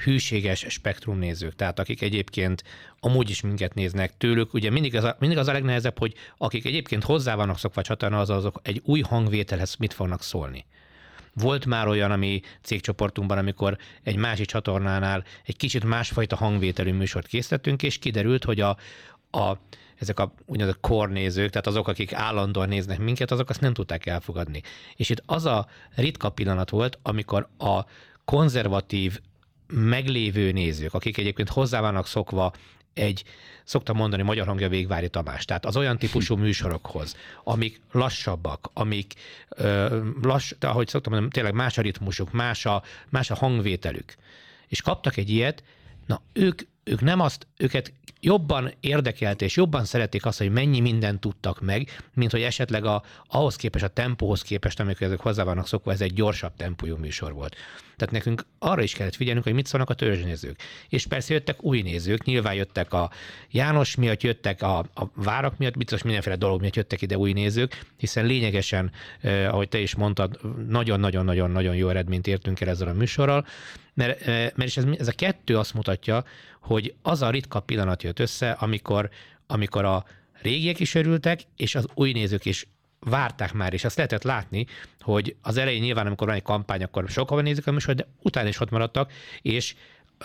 hűséges 0.04 0.66
spektrum 0.68 1.18
nézők, 1.18 1.54
tehát 1.54 1.78
akik 1.78 2.02
egyébként 2.02 2.64
amúgy 3.00 3.30
is 3.30 3.40
minket 3.40 3.74
néznek 3.74 4.16
tőlük, 4.16 4.54
ugye 4.54 4.70
mindig 4.70 4.96
az 4.96 5.04
a, 5.04 5.16
mindig 5.18 5.38
az 5.38 5.48
a 5.48 5.52
legnehezebb, 5.52 5.98
hogy 5.98 6.14
akik 6.36 6.64
egyébként 6.64 7.04
hozzá 7.04 7.34
vannak 7.34 7.58
szokva 7.58 7.82
csatorna, 7.82 8.18
az 8.18 8.30
azok 8.30 8.60
egy 8.62 8.82
új 8.84 9.00
hangvételhez 9.00 9.76
mit 9.76 9.92
fognak 9.92 10.22
szólni. 10.22 10.64
Volt 11.34 11.66
már 11.66 11.88
olyan, 11.88 12.10
ami 12.10 12.40
cégcsoportunkban, 12.62 13.38
amikor 13.38 13.76
egy 14.02 14.16
másik 14.16 14.46
csatornánál 14.46 15.24
egy 15.44 15.56
kicsit 15.56 15.84
másfajta 15.84 16.36
hangvételű 16.36 16.92
műsort 16.92 17.26
készítettünk, 17.26 17.82
és 17.82 17.98
kiderült, 17.98 18.44
hogy 18.44 18.60
a, 18.60 18.76
a 19.30 19.58
ezek 20.00 20.20
a 20.20 20.32
úgynevezett 20.46 20.80
kornézők, 20.80 21.50
tehát 21.50 21.66
azok, 21.66 21.88
akik 21.88 22.12
állandóan 22.12 22.68
néznek 22.68 22.98
minket, 22.98 23.30
azok 23.30 23.48
azt 23.48 23.60
nem 23.60 23.72
tudták 23.72 24.06
elfogadni. 24.06 24.62
És 24.96 25.10
itt 25.10 25.22
az 25.26 25.44
a 25.44 25.66
ritka 25.94 26.30
pillanat 26.30 26.70
volt, 26.70 26.98
amikor 27.02 27.48
a 27.58 27.80
konzervatív 28.24 29.20
meglévő 29.66 30.52
nézők, 30.52 30.94
akik 30.94 31.18
egyébként 31.18 31.48
hozzá 31.48 31.80
vannak 31.80 32.06
szokva 32.06 32.52
egy, 32.94 33.24
szoktam 33.64 33.96
mondani, 33.96 34.22
magyar 34.22 34.46
hangja 34.46 34.68
Végvári 34.68 35.08
Tamás, 35.08 35.44
tehát 35.44 35.66
az 35.66 35.76
olyan 35.76 35.98
típusú 35.98 36.36
műsorokhoz, 36.44 37.16
amik 37.44 37.80
lassabbak, 37.92 38.70
amik 38.72 39.14
ö, 39.48 40.00
lass, 40.22 40.52
de 40.58 40.66
ahogy 40.66 40.88
szoktam 40.88 41.12
mondani, 41.12 41.32
tényleg 41.34 41.54
más 41.54 41.78
a 41.78 41.82
ritmusuk, 41.82 42.32
más 42.32 42.66
a, 42.66 42.82
más 43.08 43.30
a 43.30 43.34
hangvételük. 43.34 44.14
És 44.68 44.82
kaptak 44.82 45.16
egy 45.16 45.30
ilyet, 45.30 45.62
na 46.06 46.22
ők, 46.32 46.62
ők 46.90 47.00
nem 47.00 47.20
azt, 47.20 47.46
őket 47.56 47.92
jobban 48.20 48.72
érdekelt 48.80 49.42
és 49.42 49.56
jobban 49.56 49.84
szerették 49.84 50.26
azt, 50.26 50.38
hogy 50.38 50.50
mennyi 50.50 50.80
mindent 50.80 51.20
tudtak 51.20 51.60
meg, 51.60 52.02
mint 52.14 52.30
hogy 52.30 52.42
esetleg 52.42 52.84
a, 52.84 53.02
ahhoz 53.26 53.56
képest, 53.56 53.84
a 53.84 53.88
tempóhoz 53.88 54.42
képest, 54.42 54.80
amikor 54.80 55.06
ezek 55.06 55.20
hozzá 55.20 55.42
vannak 55.42 55.66
szokva, 55.66 55.92
ez 55.92 56.00
egy 56.00 56.12
gyorsabb 56.12 56.56
tempójú 56.56 56.96
műsor 56.96 57.32
volt. 57.32 57.56
Tehát 57.96 58.14
nekünk 58.14 58.44
arra 58.58 58.82
is 58.82 58.92
kellett 58.92 59.14
figyelnünk, 59.14 59.44
hogy 59.44 59.54
mit 59.54 59.66
szólnak 59.66 59.90
a 59.90 59.94
törzsnézők. 59.94 60.60
És 60.88 61.06
persze 61.06 61.32
jöttek 61.32 61.62
új 61.64 61.82
nézők, 61.82 62.24
nyilván 62.24 62.54
jöttek 62.54 62.92
a 62.92 63.10
János 63.50 63.94
miatt, 63.94 64.22
jöttek 64.22 64.62
a, 64.62 64.78
a 64.78 65.04
várak 65.14 65.58
miatt, 65.58 65.76
biztos 65.76 66.02
mindenféle 66.02 66.36
dolog 66.36 66.60
miatt 66.60 66.76
jöttek 66.76 67.02
ide 67.02 67.16
új 67.16 67.32
nézők, 67.32 67.86
hiszen 67.96 68.26
lényegesen, 68.26 68.90
eh, 69.20 69.54
ahogy 69.54 69.68
te 69.68 69.78
is 69.78 69.94
mondtad, 69.94 70.40
nagyon-nagyon-nagyon-nagyon 70.68 71.76
jó 71.76 71.88
eredményt 71.88 72.26
értünk 72.26 72.60
el 72.60 72.68
ezzel 72.68 72.88
a 72.88 72.92
műsorral, 72.92 73.46
mert, 73.94 74.20
eh, 74.20 74.50
mert 74.54 74.68
is 74.68 74.76
ez, 74.76 74.84
ez 74.98 75.08
a 75.08 75.12
kettő 75.12 75.58
azt 75.58 75.74
mutatja, 75.74 76.24
hogy 76.60 76.94
az 77.02 77.22
a 77.22 77.30
ritka 77.30 77.60
pillanat 77.60 78.02
jött 78.02 78.18
össze, 78.18 78.50
amikor, 78.50 79.10
amikor 79.46 79.84
a 79.84 80.04
régiek 80.42 80.80
is 80.80 80.94
örültek, 80.94 81.40
és 81.56 81.74
az 81.74 81.86
új 81.94 82.12
nézők 82.12 82.44
is 82.44 82.66
várták 83.00 83.52
már, 83.52 83.72
és 83.72 83.84
azt 83.84 83.96
lehetett 83.96 84.22
látni, 84.22 84.66
hogy 85.00 85.36
az 85.42 85.56
elején 85.56 85.82
nyilván, 85.82 86.06
amikor 86.06 86.26
van 86.26 86.36
egy 86.36 86.42
kampány, 86.42 86.82
akkor 86.82 87.08
sokan 87.08 87.42
nézik 87.42 87.66
a 87.66 87.72
műsor, 87.72 87.94
de 87.94 88.06
utána 88.22 88.48
is 88.48 88.60
ott 88.60 88.70
maradtak, 88.70 89.12
és 89.42 89.74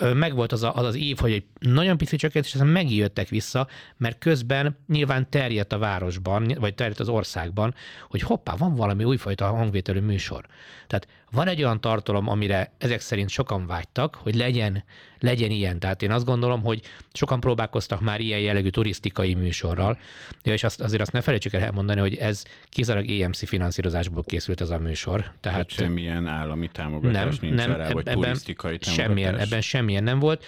megvolt 0.00 0.52
az, 0.52 0.62
az 0.62 0.84
az 0.84 0.94
év, 0.94 1.18
hogy 1.18 1.32
egy 1.32 1.44
nagyon 1.58 1.96
pici 1.96 2.16
csökkentés, 2.16 2.50
és 2.50 2.60
aztán 2.60 2.72
megjöttek 2.72 3.28
vissza, 3.28 3.68
mert 3.96 4.18
közben 4.18 4.76
nyilván 4.88 5.30
terjedt 5.30 5.72
a 5.72 5.78
városban, 5.78 6.56
vagy 6.60 6.74
terjedt 6.74 7.00
az 7.00 7.08
országban, 7.08 7.74
hogy 8.08 8.20
hoppá, 8.20 8.54
van 8.56 8.74
valami 8.74 9.04
újfajta 9.04 9.46
hangvételű 9.46 10.00
műsor. 10.00 10.46
Tehát 10.86 11.08
van 11.36 11.48
egy 11.48 11.62
olyan 11.62 11.80
tartalom, 11.80 12.28
amire 12.28 12.72
ezek 12.78 13.00
szerint 13.00 13.28
sokan 13.28 13.66
vágytak, 13.66 14.14
hogy 14.14 14.34
legyen, 14.34 14.84
legyen 15.18 15.50
ilyen. 15.50 15.78
Tehát 15.78 16.02
én 16.02 16.10
azt 16.10 16.24
gondolom, 16.24 16.62
hogy 16.62 16.80
sokan 17.12 17.40
próbálkoztak 17.40 18.00
már 18.00 18.20
ilyen 18.20 18.40
jellegű 18.40 18.68
turisztikai 18.68 19.34
műsorral, 19.34 19.98
és 20.42 20.64
azt, 20.64 20.80
azért 20.80 21.00
azt 21.00 21.12
ne 21.12 21.20
felejtsük 21.20 21.52
el 21.52 21.62
elmondani, 21.62 22.00
hogy 22.00 22.14
ez 22.14 22.44
kizárólag 22.68 23.10
EMC 23.10 23.48
finanszírozásból 23.48 24.22
készült 24.24 24.60
ez 24.60 24.70
a 24.70 24.78
műsor. 24.78 25.20
Tehát, 25.20 25.40
Tehát 25.40 25.70
semmilyen 25.70 26.26
állami 26.26 26.68
támogatás 26.68 27.38
nem, 27.38 27.50
nincs 27.50 27.66
nem, 27.66 27.76
rá, 27.76 27.90
vagy 27.90 28.08
ebben 28.08 28.22
turisztikai 28.22 28.78
támogatás? 28.78 28.94
Semmilyen, 28.94 29.38
ebben 29.38 29.60
semmilyen 29.60 30.04
nem 30.04 30.18
volt. 30.18 30.44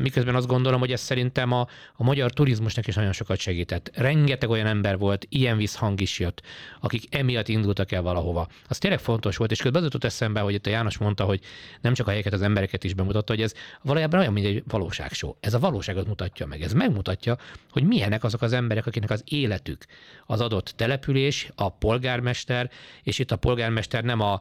Miközben 0.00 0.34
azt 0.34 0.46
gondolom, 0.46 0.80
hogy 0.80 0.92
ez 0.92 1.00
szerintem 1.00 1.52
a, 1.52 1.66
a 1.94 2.04
magyar 2.04 2.32
turizmusnak 2.32 2.86
is 2.86 2.94
nagyon 2.94 3.12
sokat 3.12 3.38
segített. 3.38 3.90
Rengeteg 3.94 4.50
olyan 4.50 4.66
ember 4.66 4.98
volt, 4.98 5.26
ilyen 5.28 5.56
visszhang 5.56 6.00
is 6.00 6.18
jött, 6.18 6.42
akik 6.80 7.14
emiatt 7.14 7.48
indultak 7.48 7.92
el 7.92 8.02
valahova. 8.02 8.48
Az 8.68 8.78
tényleg 8.78 9.00
fontos 9.00 9.36
volt, 9.36 9.50
és 9.50 9.60
közben 9.62 9.82
az 9.82 9.92
jutott 9.92 10.04
eszembe, 10.20 10.40
hogy 10.40 10.54
itt 10.54 10.66
a 10.66 10.70
János 10.70 10.98
mondta, 10.98 11.24
hogy 11.24 11.40
nem 11.80 11.94
csak 11.94 12.06
a 12.06 12.10
helyeket, 12.10 12.32
az 12.32 12.42
embereket 12.42 12.84
is 12.84 12.94
bemutatta, 12.94 13.32
hogy 13.32 13.42
ez 13.42 13.54
valójában 13.82 14.20
olyan, 14.20 14.32
mint 14.32 14.46
egy 14.46 14.62
valóságshow. 14.66 15.34
Ez 15.40 15.54
a 15.54 15.58
valóságot 15.58 16.06
mutatja 16.06 16.46
meg. 16.46 16.62
Ez 16.62 16.72
megmutatja, 16.72 17.36
hogy 17.70 17.82
milyenek 17.82 18.24
azok 18.24 18.42
az 18.42 18.52
emberek, 18.52 18.86
akiknek 18.86 19.10
az 19.10 19.22
életük 19.24 19.84
az 20.26 20.40
adott 20.40 20.72
település, 20.76 21.50
a 21.54 21.68
polgármester, 21.68 22.70
és 23.02 23.18
itt 23.18 23.30
a 23.30 23.36
polgármester 23.36 24.04
nem 24.04 24.20
a 24.20 24.40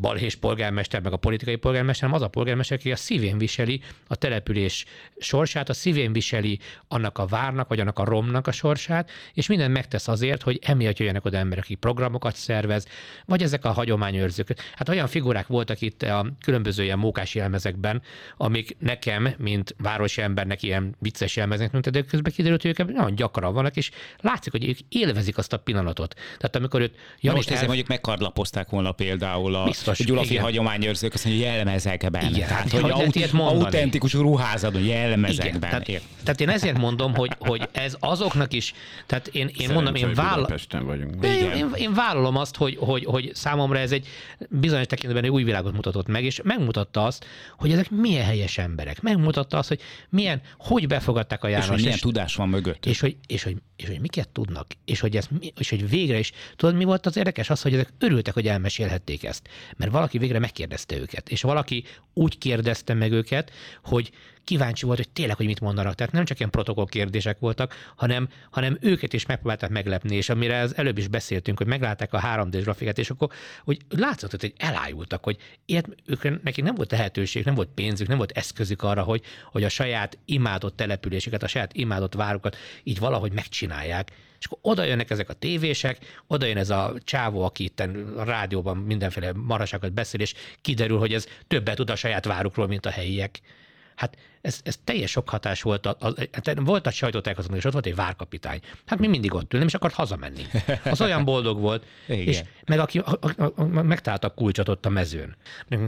balhés 0.00 0.36
polgármester, 0.36 1.02
meg 1.02 1.12
a 1.12 1.16
politikai 1.16 1.56
polgármester, 1.56 2.08
hanem 2.08 2.22
az 2.22 2.28
a 2.28 2.30
polgármester, 2.30 2.78
aki 2.78 2.92
a 2.92 2.96
szívén 2.96 3.38
viseli 3.38 3.80
a 4.06 4.14
település 4.14 4.84
sorsát, 5.18 5.68
a 5.68 5.72
szívén 5.72 6.12
viseli 6.12 6.58
annak 6.88 7.18
a 7.18 7.26
várnak, 7.26 7.68
vagy 7.68 7.80
annak 7.80 7.98
a 7.98 8.04
romnak 8.04 8.46
a 8.46 8.52
sorsát, 8.52 9.10
és 9.34 9.46
minden 9.46 9.70
megtesz 9.70 10.08
azért, 10.08 10.42
hogy 10.42 10.58
emiatt 10.62 10.98
jöjjenek 10.98 11.24
oda 11.24 11.36
emberek, 11.36 11.64
akik 11.64 11.78
programokat 11.78 12.36
szervez, 12.36 12.86
vagy 13.26 13.42
ezek 13.42 13.64
a 13.64 13.72
hagyományőrzők. 13.72 14.60
Hát 14.74 14.88
olyan 14.88 15.01
figurák 15.06 15.46
voltak 15.46 15.80
itt 15.80 16.02
a 16.02 16.26
különböző 16.40 16.82
ilyen 16.82 16.98
mókás 16.98 17.34
jelmezekben, 17.34 18.02
amik 18.36 18.76
nekem, 18.78 19.34
mint 19.38 19.74
városi 19.78 20.22
embernek 20.22 20.62
ilyen 20.62 20.96
vicces 20.98 21.36
jelmeznek, 21.36 21.72
mint 21.72 21.90
de 21.90 22.02
közben 22.02 22.32
kiderült, 22.32 22.62
hogy 22.62 22.70
ők 22.70 22.92
nagyon 22.92 23.14
gyakran 23.14 23.54
vannak, 23.54 23.76
és 23.76 23.90
látszik, 24.20 24.52
hogy 24.52 24.68
ők 24.68 24.78
élvezik 24.88 25.38
azt 25.38 25.52
a 25.52 25.56
pillanatot. 25.56 26.14
Tehát 26.38 26.56
amikor 26.56 26.80
őt 26.80 26.94
ja, 27.20 27.32
most 27.32 27.50
ezért 27.50 27.66
mondjuk 27.66 27.88
megkardlapozták 27.88 28.68
volna 28.68 28.92
például 28.92 29.54
a 29.54 29.64
Biztos, 29.64 30.04
Gyulafi 30.04 30.36
hagyományőrzők, 30.36 31.14
azt 31.14 31.24
mondja, 31.24 31.44
jelmezekben. 31.44 32.34
Igen, 32.34 32.48
tehát, 32.48 32.70
hogy, 32.70 32.80
hogy 32.80 32.90
aut- 32.90 33.30
autentikus 33.40 34.12
ruházadon, 34.12 34.82
jelmezekben. 34.82 35.46
Igen, 35.46 35.60
tehát, 35.60 36.02
tehát, 36.22 36.40
én 36.40 36.48
ezért 36.48 36.78
mondom, 36.78 37.14
hogy, 37.14 37.30
hogy 37.38 37.68
ez 37.72 37.96
azoknak 38.00 38.52
is, 38.52 38.74
tehát 39.06 39.26
én, 39.26 39.50
én 39.58 39.70
mondom, 39.72 39.94
én, 39.94 40.14
vállal... 40.14 40.56
vagyunk. 40.70 41.24
Én, 41.24 41.50
én, 41.50 41.70
én, 41.74 41.94
vállalom 41.94 42.36
azt, 42.36 42.56
hogy, 42.56 42.76
hogy, 42.80 43.04
hogy 43.04 43.30
számomra 43.34 43.78
ez 43.78 43.92
egy 43.92 44.06
bizonyos 44.48 44.86
tekintetben 44.92 45.24
egy 45.24 45.30
új 45.30 45.42
világot 45.42 45.72
mutatott 45.72 46.06
meg, 46.06 46.24
és 46.24 46.40
megmutatta 46.44 47.04
azt, 47.04 47.24
hogy 47.56 47.72
ezek 47.72 47.90
milyen 47.90 48.24
helyes 48.24 48.58
emberek. 48.58 49.00
Megmutatta 49.00 49.58
azt, 49.58 49.68
hogy 49.68 49.80
milyen, 50.08 50.40
hogy 50.58 50.86
befogadták 50.86 51.44
a 51.44 51.48
János. 51.48 51.64
És 51.64 51.70
hogy 51.70 51.80
milyen 51.80 51.94
és, 51.94 52.00
tudás 52.00 52.34
van 52.34 52.48
mögött. 52.48 52.86
És 52.86 53.00
hogy, 53.00 53.16
és, 53.26 53.42
hogy, 53.42 53.56
és 53.76 53.86
hogy 53.86 54.00
miket 54.00 54.28
tudnak, 54.28 54.66
és 54.84 55.00
hogy, 55.00 55.16
ez, 55.16 55.28
és 55.58 55.70
hogy 55.70 55.88
végre 55.88 56.18
is, 56.18 56.32
tudod, 56.56 56.74
mi 56.74 56.84
volt 56.84 57.06
az 57.06 57.16
érdekes? 57.16 57.50
Az, 57.50 57.62
hogy 57.62 57.74
ezek 57.74 57.92
örültek, 57.98 58.34
hogy 58.34 58.48
elmesélhették 58.48 59.24
ezt. 59.24 59.48
Mert 59.76 59.90
valaki 59.90 60.18
végre 60.18 60.38
megkérdezte 60.38 60.96
őket, 60.96 61.28
és 61.28 61.42
valaki 61.42 61.84
úgy 62.12 62.38
kérdezte 62.38 62.94
meg 62.94 63.12
őket, 63.12 63.50
hogy 63.82 64.10
kíváncsi 64.44 64.86
volt, 64.86 64.98
hogy 64.98 65.08
tényleg, 65.08 65.36
hogy 65.36 65.46
mit 65.46 65.60
mondanak. 65.60 65.94
Tehát 65.94 66.12
nem 66.12 66.24
csak 66.24 66.38
ilyen 66.38 66.50
protokoll 66.50 66.86
kérdések 66.88 67.38
voltak, 67.38 67.74
hanem, 67.96 68.28
hanem 68.50 68.78
őket 68.80 69.12
is 69.12 69.26
megpróbálták 69.26 69.70
meglepni, 69.70 70.16
és 70.16 70.28
amire 70.28 70.60
az 70.60 70.76
előbb 70.76 70.98
is 70.98 71.08
beszéltünk, 71.08 71.58
hogy 71.58 71.66
meglátták 71.66 72.12
a 72.12 72.20
3D 72.20 72.58
grafikát, 72.62 72.98
és 72.98 73.10
akkor 73.10 73.30
hogy 73.64 73.78
látszott, 73.88 74.40
hogy 74.40 74.52
elájultak, 74.56 75.24
hogy 75.24 75.36
ilyet, 75.66 75.88
ők, 76.06 76.42
nekik 76.42 76.64
nem 76.64 76.74
volt 76.74 76.90
lehetőség, 76.90 77.44
nem 77.44 77.54
volt 77.54 77.68
pénzük, 77.74 78.08
nem 78.08 78.16
volt 78.16 78.30
eszközük 78.30 78.82
arra, 78.82 79.02
hogy, 79.02 79.22
hogy 79.50 79.64
a 79.64 79.68
saját 79.68 80.18
imádott 80.24 80.76
településeket, 80.76 81.42
a 81.42 81.48
saját 81.48 81.72
imádott 81.72 82.14
várokat 82.14 82.56
így 82.82 82.98
valahogy 82.98 83.32
megcsinálják. 83.32 84.10
És 84.38 84.48
akkor 84.48 84.58
oda 84.62 84.84
jönnek 84.84 85.10
ezek 85.10 85.28
a 85.28 85.32
tévések, 85.32 86.22
oda 86.26 86.46
jön 86.46 86.56
ez 86.56 86.70
a 86.70 86.94
csávó, 87.04 87.42
aki 87.42 87.64
itt 87.64 87.80
a 88.16 88.24
rádióban 88.24 88.76
mindenféle 88.76 89.32
maraságot 89.32 89.92
beszél, 89.92 90.20
és 90.20 90.34
kiderül, 90.60 90.98
hogy 90.98 91.14
ez 91.14 91.26
többet 91.46 91.76
tud 91.76 91.90
a 91.90 91.96
saját 91.96 92.24
várukról, 92.24 92.66
mint 92.66 92.86
a 92.86 92.90
helyiek. 92.90 93.40
Hát 93.96 94.16
ez, 94.40 94.60
ez 94.64 94.78
teljes 94.84 95.10
sok 95.10 95.28
hatás 95.28 95.62
volt. 95.62 95.86
A, 95.86 95.96
a, 96.00 96.12
hát 96.32 96.58
volt 96.60 96.86
a 96.86 96.90
sajtótájékoztatón, 96.90 97.58
és 97.58 97.64
ott 97.64 97.72
volt 97.72 97.86
egy 97.86 97.94
várkapitány. 97.94 98.60
Hát 98.86 98.98
mi 98.98 99.06
mindig 99.06 99.34
ott 99.34 99.52
ül, 99.52 99.58
nem 99.58 99.68
is 99.68 99.74
akart 99.74 99.94
hazamenni. 99.94 100.46
Az 100.84 101.00
olyan 101.00 101.24
boldog 101.24 101.60
volt, 101.60 101.84
Igen. 102.06 102.26
és 102.26 102.42
meg 102.66 102.78
aki 102.78 102.98
a, 102.98 103.18
a, 103.36 103.52
a, 103.56 103.64
megtalálta 103.64 104.26
a 104.26 104.34
kulcsot 104.34 104.68
ott 104.68 104.86
a 104.86 104.88
mezőn. 104.88 105.36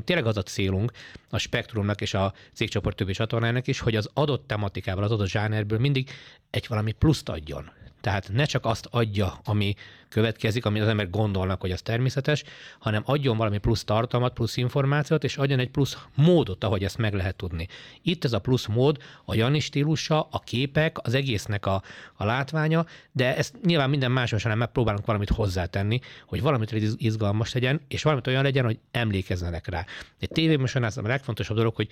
Tényleg 0.05 0.27
az 0.27 0.37
a 0.37 0.43
célunk 0.43 0.93
a 1.31 1.39
Spektrumnak 1.39 2.01
és 2.01 2.15
a 2.15 2.35
cégcsoport 2.53 2.97
többi 2.97 3.13
csatornának 3.13 3.67
is, 3.67 3.81
hogy 3.81 3.97
az 3.97 4.11
adott 4.15 4.47
tematikával, 4.47 5.05
az 5.05 5.11
adott 5.11 5.29
zsánerből 5.29 5.79
mindig 5.79 6.11
egy 6.51 6.67
valami 6.69 6.93
pluszt 6.93 7.29
adjon. 7.29 7.71
Tehát 8.01 8.29
ne 8.33 8.45
csak 8.45 8.65
azt 8.65 8.89
adja, 8.91 9.41
ami 9.45 9.75
következik, 10.15 10.65
amit 10.65 10.83
az 10.83 10.89
emberek 10.89 11.11
gondolnak, 11.11 11.61
hogy 11.61 11.71
az 11.71 11.83
természetes, 11.83 12.45
hanem 12.79 13.03
adjon 13.07 13.37
valami 13.37 13.59
plusz 13.59 13.85
tartalmat, 13.85 14.33
plusz 14.33 14.57
információt, 14.57 15.25
és 15.25 15.37
adjon 15.37 15.59
egy 15.59 15.71
plusz 15.71 15.99
módot, 16.15 16.65
ahogy 16.65 16.85
ezt 16.85 16.99
meg 16.99 17.15
lehet 17.15 17.37
tudni. 17.37 17.69
Itt 18.03 18.25
ez 18.25 18.33
a 18.33 18.39
plusz 18.39 18.67
mód, 18.67 18.99
a 19.25 19.35
Jani 19.35 19.61
stílusa, 19.61 20.29
a 20.31 20.39
képek, 20.39 20.97
az 21.07 21.15
egésznek 21.15 21.67
a, 21.67 21.83
a 22.15 22.25
látványa, 22.25 22.87
de 23.13 23.37
ezt 23.37 23.55
nyilván 23.65 23.91
minden 23.91 24.11
máson 24.11 24.39
sem 24.39 24.59
megpróbálunk 24.59 25.07
valamit 25.07 25.31
hozzátenni, 25.31 26.01
hogy 26.27 26.43
valamit 26.43 26.73
izgalmas 26.97 27.53
legyen, 27.53 27.81
és 27.89 28.03
valamit 28.03 28.27
olyan 28.27 28.43
legyen, 28.43 28.65
hogy 28.65 28.79
emlékezzenek 28.91 29.69
rá. 29.69 29.85
Egy 30.19 30.29
tévéműsornál 30.29 30.91
az 30.91 30.99
a 30.99 31.03
legfontosabb 31.03 31.57
dolog, 31.57 31.75
hogy 31.75 31.89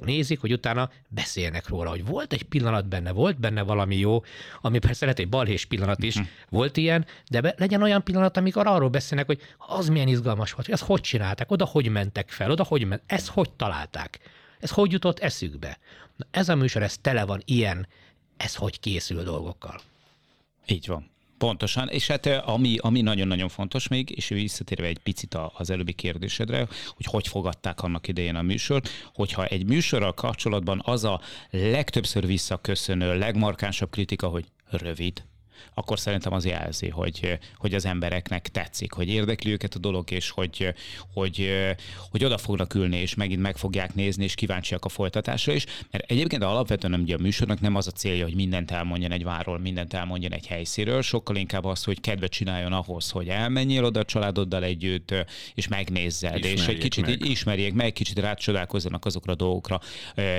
nézik, 0.00 0.40
hogy 0.40 0.52
utána 0.52 0.90
beszélnek 1.08 1.68
róla, 1.68 1.90
hogy 1.90 2.04
volt 2.04 2.32
egy 2.32 2.42
pillanat 2.42 2.88
benne, 2.88 3.12
volt 3.12 3.40
benne 3.40 3.62
valami 3.62 3.96
jó, 3.96 4.22
ami 4.60 4.78
persze 4.78 5.04
lehet 5.04 5.20
egy 5.20 5.28
balhés 5.28 5.64
pillanat 5.64 6.02
is, 6.02 6.14
uh-huh. 6.16 6.30
volt 6.48 6.76
ilyen, 6.76 7.06
de 7.30 7.40
be, 7.40 7.54
legyen 7.66 7.82
olyan 7.82 8.04
pillanat, 8.04 8.36
amikor 8.36 8.66
arról 8.66 8.88
beszélnek, 8.88 9.26
hogy 9.26 9.40
az 9.56 9.88
milyen 9.88 10.08
izgalmas 10.08 10.52
volt, 10.52 10.66
hogy 10.66 10.74
ezt 10.74 10.84
hogy 10.84 11.00
csinálták, 11.00 11.50
oda 11.50 11.64
hogy 11.64 11.88
mentek 11.88 12.30
fel, 12.30 12.50
oda 12.50 12.64
hogy 12.64 12.84
ment, 12.84 13.02
ezt 13.06 13.28
hogy 13.28 13.50
találták, 13.50 14.18
ez 14.60 14.70
hogy 14.70 14.92
jutott 14.92 15.18
eszükbe. 15.18 15.78
Na, 16.16 16.26
ez 16.30 16.48
a 16.48 16.54
műsor, 16.54 16.82
ez 16.82 16.98
tele 16.98 17.24
van 17.24 17.42
ilyen, 17.44 17.86
ez 18.36 18.54
hogy 18.54 18.80
készül 18.80 19.22
dolgokkal. 19.22 19.80
Így 20.66 20.86
van. 20.86 21.10
Pontosan, 21.38 21.88
és 21.88 22.06
hát 22.06 22.26
ami, 22.26 22.76
ami 22.80 23.00
nagyon-nagyon 23.00 23.48
fontos 23.48 23.88
még, 23.88 24.10
és 24.10 24.28
visszatérve 24.28 24.86
egy 24.86 24.98
picit 24.98 25.36
az 25.54 25.70
előbbi 25.70 25.92
kérdésedre, 25.92 26.58
hogy 26.96 27.06
hogy 27.06 27.28
fogadták 27.28 27.82
annak 27.82 28.08
idején 28.08 28.34
a 28.34 28.42
műsort, 28.42 28.88
hogyha 29.14 29.44
egy 29.44 29.66
műsorral 29.66 30.14
kapcsolatban 30.14 30.82
az 30.84 31.04
a 31.04 31.20
legtöbbször 31.50 32.26
visszaköszönő, 32.26 33.18
legmarkánsabb 33.18 33.90
kritika, 33.90 34.28
hogy 34.28 34.44
rövid, 34.70 35.24
akkor 35.74 35.98
szerintem 35.98 36.32
az 36.32 36.46
jelzi, 36.46 36.88
hogy, 36.88 37.38
hogy 37.56 37.74
az 37.74 37.84
embereknek 37.84 38.48
tetszik, 38.48 38.92
hogy 38.92 39.08
érdekli 39.08 39.52
őket 39.52 39.74
a 39.74 39.78
dolog, 39.78 40.10
és 40.10 40.30
hogy, 40.30 40.74
hogy, 41.12 41.50
hogy 42.10 42.24
oda 42.24 42.38
fognak 42.38 42.74
ülni, 42.74 42.96
és 42.96 43.14
megint 43.14 43.40
meg 43.40 43.56
fogják 43.56 43.94
nézni, 43.94 44.24
és 44.24 44.34
kíváncsiak 44.34 44.84
a 44.84 44.88
folytatásra 44.88 45.52
is. 45.52 45.64
Mert 45.90 46.10
egyébként 46.10 46.42
alapvetően 46.42 47.00
ugye 47.00 47.14
a 47.14 47.18
műsornak 47.20 47.60
nem 47.60 47.74
az 47.74 47.86
a 47.86 47.90
célja, 47.90 48.24
hogy 48.24 48.34
mindent 48.34 48.70
elmondjon 48.70 49.12
egy 49.12 49.24
várról, 49.24 49.58
mindent 49.58 49.94
elmondjon 49.94 50.32
egy 50.32 50.46
helyszínről, 50.46 51.02
sokkal 51.02 51.36
inkább 51.36 51.64
az, 51.64 51.84
hogy 51.84 52.00
kedvet 52.00 52.30
csináljon 52.30 52.72
ahhoz, 52.72 53.10
hogy 53.10 53.28
elmenjél 53.28 53.84
oda 53.84 54.00
a 54.00 54.04
családoddal 54.04 54.64
együtt, 54.64 55.14
és 55.54 55.68
megnézzed, 55.68 56.36
ismerjék 56.36 56.58
és 56.58 56.66
egy 56.66 56.78
kicsit 56.78 57.06
meg. 57.06 57.24
ismerjék 57.24 57.74
meg, 57.74 57.92
kicsit 57.92 58.18
rácsodálkozzanak 58.18 59.04
azokra 59.04 59.32
a 59.32 59.36
dolgokra, 59.36 59.80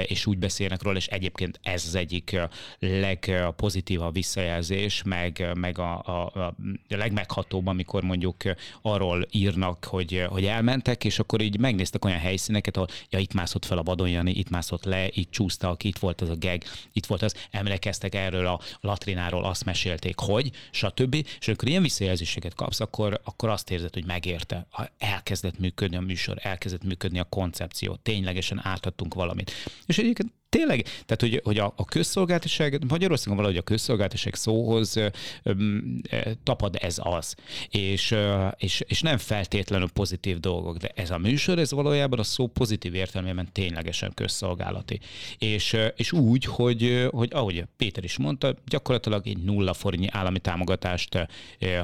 és 0.05 0.26
úgy 0.26 0.38
beszélnek 0.38 0.84
róla, 0.84 0.97
és 0.97 1.07
egyébként 1.07 1.59
ez 1.63 1.84
az 1.88 1.95
egyik 1.95 2.39
legpozitívabb 2.80 4.13
visszajelzés, 4.13 5.03
meg, 5.08 5.49
meg 5.53 5.80
a, 5.80 6.01
a, 6.05 6.32
a 6.36 6.55
legmeghatóbb, 6.88 7.68
amikor 7.68 8.03
mondjuk 8.03 8.36
arról 8.82 9.28
írnak, 9.32 9.86
hogy, 9.86 10.26
hogy 10.30 10.45
elmentek, 10.45 11.03
és 11.03 11.20
akkor 11.20 11.41
így 11.41 11.60
megnéztek 11.60 12.05
olyan 12.05 12.20
helyszíneket, 12.20 12.76
ahol 12.76 12.88
ja, 13.10 13.20
itt 13.20 13.34
mászott 13.34 13.66
fel 13.66 13.78
a 13.78 13.82
Badonjani, 13.82 14.32
itt 14.32 14.49
mászott 14.49 14.84
le, 14.84 15.08
itt 15.12 15.32
csúsztak, 15.32 15.84
itt 15.84 15.97
volt 15.97 16.22
az 16.22 16.30
a 16.30 16.36
geg, 16.36 16.64
itt 16.93 17.05
volt 17.05 17.22
az, 17.22 17.36
emlékeztek 17.51 18.16
erről 18.16 18.47
a 18.47 18.60
latrináról, 18.82 19.43
azt 19.43 19.66
mesélték, 19.66 20.20
hogy, 20.20 20.51
stb. 20.72 21.16
És 21.39 21.47
amikor 21.47 21.68
ilyen 21.68 21.82
visszajelzéseket 21.82 22.53
kapsz, 22.53 22.80
akkor, 22.80 23.22
akkor 23.24 23.49
azt 23.49 23.72
érzed, 23.72 23.93
hogy 23.93 24.05
megérte. 24.05 24.68
Elkezdett 24.97 25.60
működni 25.60 25.95
a 25.95 26.01
műsor, 26.01 26.38
elkezdett 26.41 26.84
működni 26.84 27.20
a 27.20 27.24
koncepció, 27.24 27.95
ténylegesen 27.95 28.60
átadtunk 28.64 29.14
valamit. 29.14 29.51
És 29.86 29.97
egyébként 29.97 30.32
tényleg, 30.50 30.82
tehát 30.82 31.18
hogy, 31.20 31.41
hogy 31.43 31.58
a, 31.58 31.74
a 31.76 31.86
közszolgáltaság, 31.86 32.86
Magyarországon 32.88 33.36
valahogy 33.36 33.58
a 33.58 33.62
közszolgáltaság 33.62 34.36
szóhoz 34.36 34.95
ö, 34.95 35.08
ö, 35.43 35.54
tapad 36.43 36.76
ez 36.80 36.95
az. 37.04 37.36
És, 37.70 38.12
ö, 38.12 38.48
és, 38.58 38.84
és 38.88 39.02
nem 39.02 39.18
feltétlenül 39.18 39.89
pozitív 39.89 40.39
dolgok, 40.39 40.78
de 40.78 40.91
ez 40.95 41.12
a 41.12 41.18
műsor, 41.18 41.60
ez 41.60 41.72
valójában 41.72 42.20
a 42.20 42.24
szó 42.24 42.48
pozitív 42.48 42.95
értelmében 42.95 43.50
ténylegesen 43.52 44.12
közszolgálati. 44.14 45.00
És, 45.38 45.78
és 45.95 46.12
úgy, 46.12 46.45
hogy, 46.45 47.08
hogy 47.12 47.30
ahogy 47.34 47.64
Péter 47.78 48.04
is 48.04 48.18
mondta, 48.18 48.56
gyakorlatilag 48.66 49.28
egy 49.28 49.38
nulla 49.38 49.74
forintnyi 49.74 50.10
állami 50.12 50.39
támogatást 50.39 51.28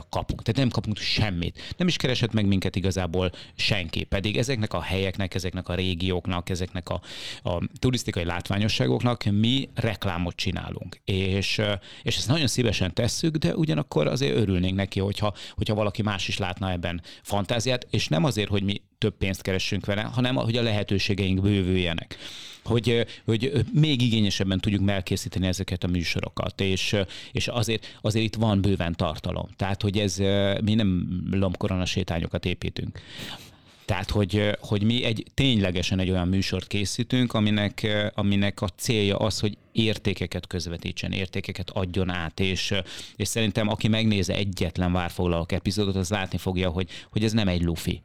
kapunk. 0.09 0.41
Tehát 0.41 0.59
nem 0.59 0.69
kapunk 0.69 0.97
semmit. 0.97 1.73
Nem 1.77 1.87
is 1.87 1.97
keresett 1.97 2.33
meg 2.33 2.45
minket 2.45 2.75
igazából 2.75 3.31
senki. 3.55 4.03
Pedig 4.03 4.37
ezeknek 4.37 4.73
a 4.73 4.81
helyeknek, 4.81 5.35
ezeknek 5.35 5.69
a 5.69 5.75
régióknak, 5.75 6.49
ezeknek 6.49 6.89
a, 6.89 7.01
a 7.43 7.61
turisztikai 7.79 8.23
látványoknak 8.23 8.52
látványosságoknak 8.53 9.23
mi 9.23 9.69
reklámot 9.75 10.35
csinálunk. 10.35 11.01
És, 11.05 11.61
és 12.03 12.17
ezt 12.17 12.27
nagyon 12.27 12.47
szívesen 12.47 12.93
tesszük, 12.93 13.35
de 13.35 13.55
ugyanakkor 13.55 14.07
azért 14.07 14.35
örülnénk 14.35 14.75
neki, 14.75 14.99
hogyha, 14.99 15.33
hogyha 15.55 15.75
valaki 15.75 16.01
más 16.01 16.27
is 16.27 16.37
látna 16.37 16.71
ebben 16.71 17.01
fantáziát, 17.21 17.87
és 17.89 18.07
nem 18.07 18.23
azért, 18.23 18.49
hogy 18.49 18.63
mi 18.63 18.81
több 18.97 19.17
pénzt 19.17 19.41
keressünk 19.41 19.85
vele, 19.85 20.01
hanem 20.01 20.35
hogy 20.35 20.57
a 20.57 20.61
lehetőségeink 20.61 21.41
bővüljenek. 21.41 22.17
Hogy, 22.63 23.05
hogy 23.25 23.65
még 23.73 24.01
igényesebben 24.01 24.59
tudjuk 24.59 24.89
elkészíteni 24.89 25.47
ezeket 25.47 25.83
a 25.83 25.87
műsorokat, 25.87 26.61
és, 26.61 26.95
és 27.31 27.47
azért, 27.47 27.97
azért 28.01 28.25
itt 28.25 28.35
van 28.35 28.61
bőven 28.61 28.93
tartalom. 28.93 29.47
Tehát, 29.55 29.81
hogy 29.81 29.97
ez 29.97 30.17
mi 30.63 30.73
nem 30.73 31.07
lomkorona 31.31 31.85
sétányokat 31.85 32.45
építünk. 32.45 32.99
Tehát, 33.85 34.09
hogy, 34.09 34.57
hogy 34.59 34.83
mi 34.83 35.03
egy 35.03 35.25
ténylegesen 35.33 35.99
egy 35.99 36.09
olyan 36.09 36.27
műsort 36.27 36.67
készítünk, 36.67 37.33
aminek, 37.33 37.87
aminek 38.15 38.61
a 38.61 38.67
célja 38.67 39.17
az, 39.17 39.39
hogy 39.39 39.57
értékeket 39.71 40.47
közvetítsen, 40.47 41.11
értékeket 41.11 41.69
adjon 41.69 42.09
át, 42.09 42.39
és, 42.39 42.73
és 43.15 43.27
szerintem 43.27 43.67
aki 43.67 43.87
megnézi 43.87 44.33
egyetlen 44.33 44.91
várfoglalók 44.91 45.51
epizódot, 45.51 45.95
az 45.95 46.09
látni 46.09 46.37
fogja, 46.37 46.69
hogy, 46.69 46.89
hogy 47.11 47.23
ez 47.23 47.31
nem 47.31 47.47
egy 47.47 47.61
lufi, 47.61 48.03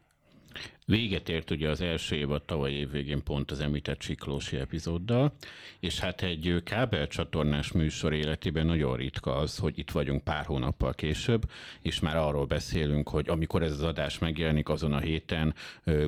Véget 0.91 1.28
ért 1.28 1.51
ugye 1.51 1.68
az 1.68 1.80
első 1.80 2.16
évad 2.16 2.43
tavaly 2.43 2.72
év 2.72 2.91
végén 2.91 3.22
pont 3.22 3.51
az 3.51 3.61
említett 3.61 4.03
Siklósi 4.03 4.57
epizóddal, 4.57 5.32
és 5.80 5.99
hát 5.99 6.22
egy 6.22 6.61
kábelcsatornás 6.64 7.72
műsor 7.72 8.12
életében 8.12 8.66
nagyon 8.66 8.97
ritka 8.97 9.36
az, 9.36 9.59
hogy 9.59 9.78
itt 9.78 9.91
vagyunk 9.91 10.24
pár 10.24 10.45
hónappal 10.45 10.95
később, 10.95 11.51
és 11.82 12.01
már 12.01 12.16
arról 12.16 12.45
beszélünk, 12.45 13.09
hogy 13.09 13.28
amikor 13.28 13.62
ez 13.62 13.72
az 13.72 13.82
adás 13.82 14.18
megjelenik, 14.18 14.68
azon 14.68 14.93
a 14.93 14.99
héten 14.99 15.55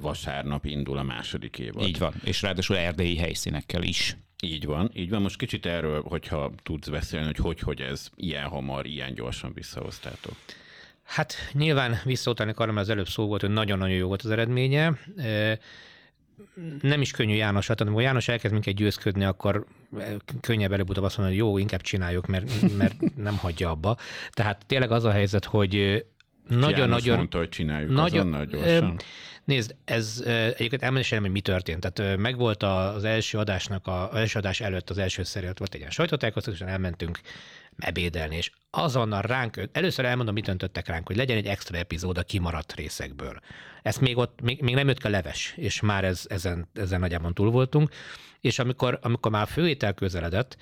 vasárnap 0.01 0.65
indul 0.65 0.99
a 0.99 1.03
második 1.03 1.59
évad. 1.59 1.87
Így 1.87 1.99
van, 1.99 2.15
és 2.25 2.43
ráadásul 2.43 2.77
erdélyi 2.77 3.17
helyszínekkel 3.17 3.83
is. 3.83 4.17
Így 4.43 4.65
van, 4.65 4.91
így 4.95 5.11
van. 5.11 5.23
Most 5.23 5.39
kicsit 5.39 5.67
erről, 5.67 6.03
hogyha 6.03 6.53
tudsz 6.63 6.89
beszélni, 6.89 7.27
hogy 7.27 7.37
hogy, 7.37 7.61
hogy 7.61 7.81
ez 7.81 8.11
ilyen 8.17 8.49
hamar, 8.49 8.87
ilyen 8.87 9.15
gyorsan 9.15 9.53
visszahoztátok. 9.53 10.37
Hát 11.11 11.35
nyilván 11.53 12.01
visszautalni 12.05 12.53
akarom, 12.53 12.77
az 12.77 12.89
előbb 12.89 13.09
szó 13.09 13.27
volt, 13.27 13.41
hogy 13.41 13.51
nagyon-nagyon 13.51 13.97
jó 13.97 14.07
volt 14.07 14.23
az 14.23 14.31
eredménye. 14.31 14.99
Nem 16.81 17.01
is 17.01 17.11
könnyű 17.11 17.35
János, 17.35 17.67
hát 17.67 17.81
amikor 17.81 18.03
János 18.03 18.29
elkezd 18.29 18.53
minket 18.53 18.75
győzködni, 18.75 19.25
akkor 19.25 19.67
könnyebb 20.41 20.73
előbb-utóbb 20.73 21.05
azt 21.05 21.17
mondani, 21.17 21.39
hogy 21.39 21.49
jó, 21.49 21.59
inkább 21.59 21.81
csináljuk, 21.81 22.27
mert, 22.27 22.77
mert 22.77 23.17
nem 23.17 23.37
hagyja 23.37 23.71
abba. 23.71 23.97
Tehát 24.31 24.67
tényleg 24.67 24.91
az 24.91 25.05
a 25.05 25.11
helyzet, 25.11 25.45
hogy 25.45 26.05
nagyon-nagyon... 26.49 27.17
mondta, 27.17 27.39
hogy 27.39 27.49
csináljuk 27.49 27.91
nagyon, 27.91 28.27
nagyon 28.27 28.99
Nézd, 29.45 29.75
ez 29.85 30.23
egyébként 30.27 30.83
elmondani 30.83 31.21
hogy 31.21 31.31
mi 31.31 31.41
történt. 31.41 31.91
Tehát 31.91 32.17
megvolt 32.17 32.63
az 32.63 33.05
első 33.05 33.39
adásnak, 33.39 33.87
az 33.87 34.15
első 34.15 34.39
adás 34.39 34.61
előtt 34.61 34.91
az 34.91 34.99
első 34.99 35.23
szerint 35.23 35.59
volt 35.59 35.75
egy 35.75 35.81
ilyen 35.81 35.91
sajtótájékoztatás, 35.91 36.61
elmentünk 36.61 37.21
ebédelni, 37.79 38.37
és 38.37 38.51
azonnal 38.71 39.23
ránk, 39.23 39.69
először 39.73 40.05
elmondom, 40.05 40.35
mit 40.35 40.49
öntöttek 40.49 40.87
ránk, 40.87 41.07
hogy 41.07 41.17
legyen 41.17 41.37
egy 41.37 41.47
extra 41.47 41.79
epizód 41.79 42.19
a 42.19 42.23
kimaradt 42.23 42.75
részekből. 42.75 43.41
Ezt 43.83 44.01
még 44.01 44.17
ott, 44.17 44.41
még, 44.41 44.63
még 44.63 44.75
nem 44.75 44.89
jött 44.89 45.01
ki 45.01 45.07
a 45.07 45.11
leves, 45.11 45.55
és 45.57 45.81
már 45.81 46.05
ez, 46.05 46.25
ezen, 46.29 46.69
ezen 46.75 47.01
nagyjából 47.01 47.33
túl 47.33 47.51
voltunk, 47.51 47.91
és 48.41 48.59
amikor, 48.59 48.99
amikor 49.03 49.31
már 49.31 49.43
a 49.43 49.47
főétel 49.47 49.93
közeledett, 49.93 50.57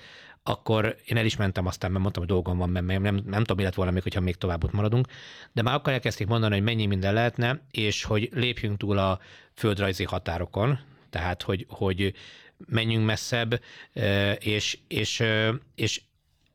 akkor 0.49 0.95
én 1.05 1.17
el 1.17 1.25
is 1.25 1.35
mentem, 1.35 1.65
aztán 1.65 1.91
mert 1.91 2.01
mondtam, 2.01 2.23
hogy 2.23 2.31
dolgom 2.31 2.57
van, 2.57 2.69
mert 2.69 2.85
nem, 2.85 3.01
nem, 3.01 3.15
nem 3.15 3.39
tudom, 3.39 3.57
mi 3.57 3.63
lett 3.63 3.73
volna 3.73 3.91
még, 3.91 4.03
hogyha 4.03 4.19
még 4.19 4.35
tovább 4.35 4.63
ott 4.63 4.71
maradunk, 4.71 5.07
de 5.51 5.61
már 5.61 5.73
akkor 5.73 5.93
elkezdték 5.93 6.27
mondani, 6.27 6.53
hogy 6.53 6.63
mennyi 6.63 6.85
minden 6.85 7.13
lehetne, 7.13 7.61
és 7.71 8.03
hogy 8.03 8.29
lépjünk 8.33 8.77
túl 8.77 8.97
a 8.97 9.19
földrajzi 9.53 10.03
határokon, 10.03 10.79
tehát 11.09 11.41
hogy, 11.41 11.65
hogy 11.69 12.13
menjünk 12.65 13.05
messzebb, 13.05 13.61
és, 14.39 14.77
és, 14.87 15.23
és 15.75 16.01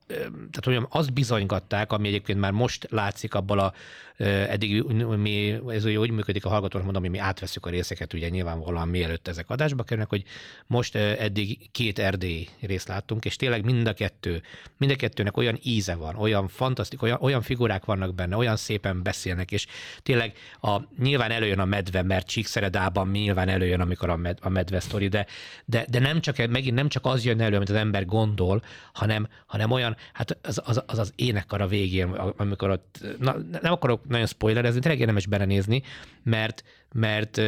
tehát 0.07 0.65
mondjam, 0.65 0.87
azt 0.91 1.13
bizonygatták, 1.13 1.93
ami 1.93 2.09
egyébként 2.09 2.41
már 2.41 2.53
most 2.53 2.87
látszik 2.91 3.35
abból 3.35 3.59
a 3.59 3.73
eddig 4.17 4.83
mi, 5.17 5.61
ez 5.69 5.85
úgy 5.85 6.11
működik 6.11 6.45
a 6.45 6.49
hallgatónak, 6.49 6.85
mondom, 6.85 7.03
hogy 7.03 7.11
mi 7.11 7.19
átveszük 7.19 7.67
a 7.67 7.71
részeket, 7.71 8.13
ugye 8.13 8.29
nyilvánvalóan 8.29 8.89
mielőtt 8.89 9.29
ezek 9.29 9.51
adásba 9.51 9.83
kerülnek, 9.83 10.09
hogy 10.09 10.25
most 10.67 10.97
eddig 10.97 11.71
két 11.71 11.99
erdély 11.99 12.49
részt 12.61 12.89
láttunk, 12.89 13.25
és 13.25 13.37
tényleg 13.37 13.65
mind 13.65 13.87
a 13.87 13.93
kettő, 13.93 14.43
mind 14.77 14.93
a 14.93 14.97
kettőnek 14.97 15.37
olyan 15.37 15.59
íze 15.63 15.95
van, 15.95 16.17
olyan 16.17 16.49
fantasztik, 16.49 17.03
olyan, 17.03 17.19
olyan 17.21 17.43
figurák 17.43 17.85
vannak 17.85 18.15
benne, 18.15 18.37
olyan 18.37 18.57
szépen 18.57 19.03
beszélnek, 19.03 19.53
és 19.53 19.67
tényleg 20.03 20.33
a, 20.61 20.81
nyilván 20.99 21.31
előjön 21.31 21.59
a 21.59 21.65
medve, 21.65 22.03
mert 22.03 22.27
Csíkszeredában 22.27 23.11
nyilván 23.11 23.49
előjön, 23.49 23.81
amikor 23.81 24.11
a, 24.11 24.17
med, 24.17 24.39
a 24.41 24.49
medve 24.49 24.81
sztori, 24.81 25.09
de, 25.09 25.27
de, 25.65 25.87
de 25.89 25.99
nem 25.99 26.21
csak, 26.21 26.37
megint 26.37 26.75
nem 26.75 26.89
csak 26.89 27.07
az 27.07 27.25
jön 27.25 27.41
elő, 27.41 27.57
amit 27.57 27.71
az 27.71 27.77
ember 27.77 28.07
gondol, 28.07 28.63
hanem, 28.93 29.29
hanem 29.47 29.71
olyan, 29.71 29.97
hát 30.13 30.39
az 30.43 30.63
az, 30.65 30.83
az, 30.87 30.99
az 30.99 31.13
énekkar 31.17 31.61
a 31.61 31.67
végén, 31.67 32.09
amikor 32.37 32.71
ott, 32.71 32.99
na, 33.19 33.37
nem 33.63 33.73
akarok 33.73 34.04
nagyon 34.09 34.27
spoilerezni, 34.27 34.81
tényleg 34.81 35.01
érdemes 35.01 35.27
belenézni, 35.27 35.83
mert, 36.23 36.65
mert 36.93 37.41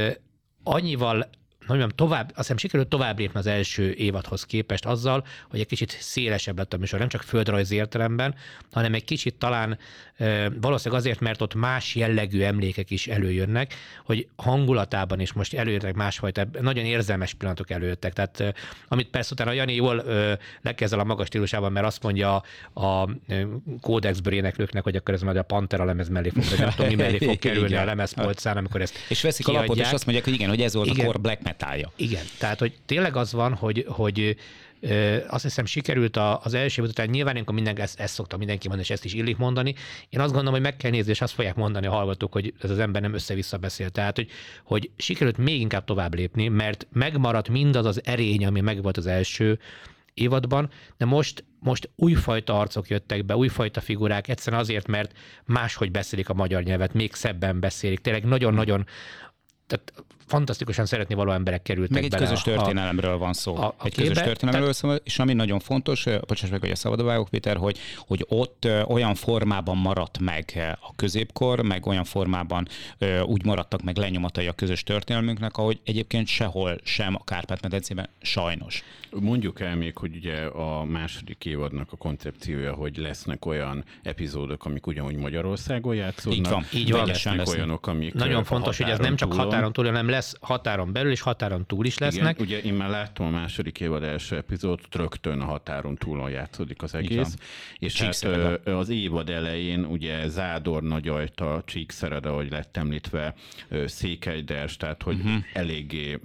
annyival 0.62 1.28
mondjam, 1.66 1.88
tovább, 1.88 2.28
azt 2.28 2.36
hiszem 2.36 2.56
sikerült 2.56 2.88
tovább 2.88 3.18
lépni 3.18 3.38
az 3.38 3.46
első 3.46 3.92
évadhoz 3.92 4.44
képest 4.44 4.84
azzal, 4.84 5.26
hogy 5.50 5.60
egy 5.60 5.66
kicsit 5.66 5.96
szélesebb 6.00 6.58
lett 6.58 6.72
a 6.72 6.76
műsor, 6.76 6.98
nem 6.98 7.08
csak 7.08 7.22
földrajzi 7.22 7.74
értelemben, 7.74 8.34
hanem 8.72 8.94
egy 8.94 9.04
kicsit 9.04 9.34
talán 9.34 9.78
valószínűleg 10.60 11.00
azért, 11.00 11.20
mert 11.20 11.42
ott 11.42 11.54
más 11.54 11.94
jellegű 11.94 12.42
emlékek 12.42 12.90
is 12.90 13.06
előjönnek, 13.06 13.74
hogy 14.04 14.28
hangulatában 14.36 15.20
is 15.20 15.32
most 15.32 15.54
előjöttek 15.54 15.94
másfajta, 15.94 16.46
nagyon 16.60 16.84
érzelmes 16.84 17.34
pillanatok 17.34 17.70
előjöttek. 17.70 18.12
Tehát 18.12 18.54
amit 18.88 19.08
persze 19.08 19.32
utána 19.32 19.52
Jani 19.52 19.74
jól 19.74 20.04
lekezzel 20.62 20.98
a 20.98 21.04
magas 21.04 21.26
stílusában, 21.26 21.72
mert 21.72 21.86
azt 21.86 22.02
mondja 22.02 22.42
a, 22.72 22.82
a 22.86 23.08
kódexből 23.80 24.32
éneklőknek, 24.32 24.82
hogy 24.82 24.96
akkor 24.96 25.14
ez 25.14 25.22
majd 25.22 25.36
a 25.36 25.42
Pantera 25.42 25.84
lemez 25.84 26.08
mellé 26.08 26.28
fog, 26.28 26.44
vagy 26.50 26.58
nem 26.58 26.70
tudom, 26.70 26.86
mi 26.86 26.94
mellé 26.94 27.18
fog 27.18 27.38
kerülni 27.46 27.74
a 27.74 27.84
lemezpolcán, 27.84 28.56
amikor 28.56 28.80
ezt 28.80 28.94
És 29.08 29.22
veszik 29.22 29.44
kiadják. 29.44 29.68
alapot, 29.68 29.86
és 29.86 29.92
azt 29.92 30.04
mondják, 30.04 30.26
hogy 30.26 30.34
igen, 30.34 30.48
hogy 30.48 30.60
ez 30.60 30.74
volt 30.74 30.88
igen. 30.88 31.00
a 31.00 31.04
core 31.06 31.18
black 31.18 31.42
metalja. 31.58 31.92
Igen, 31.96 32.24
tehát 32.38 32.58
hogy 32.58 32.74
tényleg 32.86 33.16
az 33.16 33.32
van, 33.32 33.54
hogy, 33.54 33.84
hogy 33.88 34.36
azt 35.28 35.42
hiszem 35.42 35.64
sikerült 35.64 36.16
az 36.16 36.54
első 36.54 36.82
év 36.82 36.88
után, 36.88 37.08
nyilván 37.08 37.34
amikor 37.34 37.54
minden, 37.54 37.78
ezt, 37.78 38.00
ezt 38.00 38.14
szokta 38.14 38.36
mindenki 38.36 38.68
mondani, 38.68 38.88
és 38.88 38.94
ezt 38.94 39.04
is 39.04 39.14
illik 39.14 39.36
mondani. 39.36 39.74
Én 40.08 40.20
azt 40.20 40.32
gondolom, 40.32 40.52
hogy 40.52 40.62
meg 40.62 40.76
kell 40.76 40.90
nézni, 40.90 41.10
és 41.10 41.20
azt 41.20 41.34
fogják 41.34 41.54
mondani 41.54 41.86
a 41.86 41.90
hallgatók, 41.90 42.32
hogy 42.32 42.54
ez 42.60 42.70
az 42.70 42.78
ember 42.78 43.02
nem 43.02 43.14
össze-vissza 43.14 43.56
beszél. 43.56 43.90
Tehát, 43.90 44.16
hogy, 44.16 44.30
hogy 44.64 44.90
sikerült 44.96 45.36
még 45.36 45.60
inkább 45.60 45.84
tovább 45.84 46.14
lépni, 46.14 46.48
mert 46.48 46.86
megmaradt 46.92 47.48
mindaz 47.48 47.86
az 47.86 48.00
erény, 48.04 48.46
ami 48.46 48.60
megvolt 48.60 48.96
az 48.96 49.06
első 49.06 49.58
évadban, 50.14 50.70
de 50.96 51.04
most, 51.04 51.44
most 51.58 51.90
újfajta 51.96 52.58
arcok 52.58 52.88
jöttek 52.88 53.24
be, 53.24 53.36
újfajta 53.36 53.80
figurák, 53.80 54.28
egyszerűen 54.28 54.62
azért, 54.62 54.86
mert 54.86 55.12
máshogy 55.44 55.90
beszélik 55.90 56.28
a 56.28 56.34
magyar 56.34 56.62
nyelvet, 56.62 56.94
még 56.94 57.14
szebben 57.14 57.60
beszélik. 57.60 57.98
Tényleg 58.00 58.24
nagyon-nagyon 58.24 58.86
tehát 59.66 59.92
fantasztikusan 60.26 60.86
szeretni 60.86 61.14
való 61.14 61.32
emberek 61.32 61.62
kerültek 61.62 61.94
Meg 61.94 62.04
egy 62.04 62.10
bele 62.10 62.22
közös 62.22 62.42
történelemről 62.42 63.14
a, 63.14 63.18
van 63.18 63.32
szó. 63.32 63.56
A, 63.56 63.64
a 63.66 63.84
egy 63.84 63.94
képbe, 63.94 64.08
közös 64.08 64.24
történelemről 64.24 64.74
tehát... 64.74 64.96
szó, 64.96 65.04
és 65.04 65.18
ami 65.18 65.32
nagyon 65.32 65.58
fontos, 65.58 66.04
bocsáss 66.26 66.50
meg, 66.50 66.60
hogy 66.60 66.70
a 66.70 66.76
szabadobágok, 66.76 67.28
Péter, 67.28 67.56
hogy, 67.56 67.78
hogy 68.06 68.24
ott 68.28 68.68
olyan 68.86 69.14
formában 69.14 69.76
maradt 69.76 70.18
meg 70.18 70.76
a 70.80 70.94
középkor, 70.96 71.62
meg 71.62 71.86
olyan 71.86 72.04
formában 72.04 72.68
úgy 73.24 73.44
maradtak 73.44 73.82
meg 73.82 73.96
lenyomatai 73.96 74.46
a 74.46 74.52
közös 74.52 74.82
történelmünknek, 74.82 75.56
ahogy 75.56 75.80
egyébként 75.84 76.26
sehol 76.26 76.78
sem 76.82 77.14
a 77.14 77.24
Kárpát-medencében 77.24 78.08
sajnos. 78.22 78.84
Mondjuk 79.20 79.60
el 79.60 79.76
még, 79.76 79.96
hogy 79.96 80.16
ugye 80.16 80.44
a 80.44 80.84
második 80.84 81.44
évadnak 81.44 81.92
a 81.92 81.96
koncepciója, 81.96 82.74
hogy 82.74 82.96
lesznek 82.96 83.46
olyan 83.46 83.84
epizódok, 84.02 84.64
amik 84.64 84.86
ugyanúgy 84.86 85.16
Magyarországon 85.16 85.94
játszódnak. 85.94 86.38
Így 86.38 86.48
van, 86.48 86.64
így 86.72 86.90
van. 86.90 87.06
Lesznek 87.06 87.48
olyanok, 87.48 87.86
amik 87.86 88.14
Nagyon 88.14 88.44
fontos, 88.44 88.76
hogy 88.76 88.90
ez 88.90 88.98
nem 88.98 89.16
csak 89.16 89.32
határon 89.32 89.72
túl, 89.72 89.84
hanem 89.84 90.08
lesz 90.16 90.34
határon 90.40 90.92
belül 90.92 91.10
és 91.10 91.20
határon 91.20 91.66
túl 91.66 91.86
is 91.86 91.98
lesznek. 91.98 92.40
Igen, 92.40 92.46
ugye 92.46 92.68
én 92.68 92.74
már 92.74 92.90
láttam 92.90 93.26
a 93.26 93.30
második 93.30 93.80
évad 93.80 94.02
első 94.02 94.36
epizódot, 94.36 94.94
rögtön 94.94 95.40
a 95.40 95.44
határon 95.44 95.96
túlon 95.96 96.30
játszódik 96.30 96.82
az 96.82 96.94
egész. 96.94 97.34
És 97.78 98.00
hát 98.00 98.24
az 98.64 98.88
évad 98.88 99.30
elején 99.30 99.84
ugye 99.84 100.28
Zádor, 100.28 100.82
Nagyajta, 100.82 101.62
Csíkszereda, 101.66 102.30
ahogy 102.30 102.50
lett 102.50 102.76
említve, 102.76 103.34
Székelyders, 103.86 104.76
tehát 104.76 105.02
hogy 105.02 105.16
uh-huh. 105.16 105.42
eléggé 105.52 106.18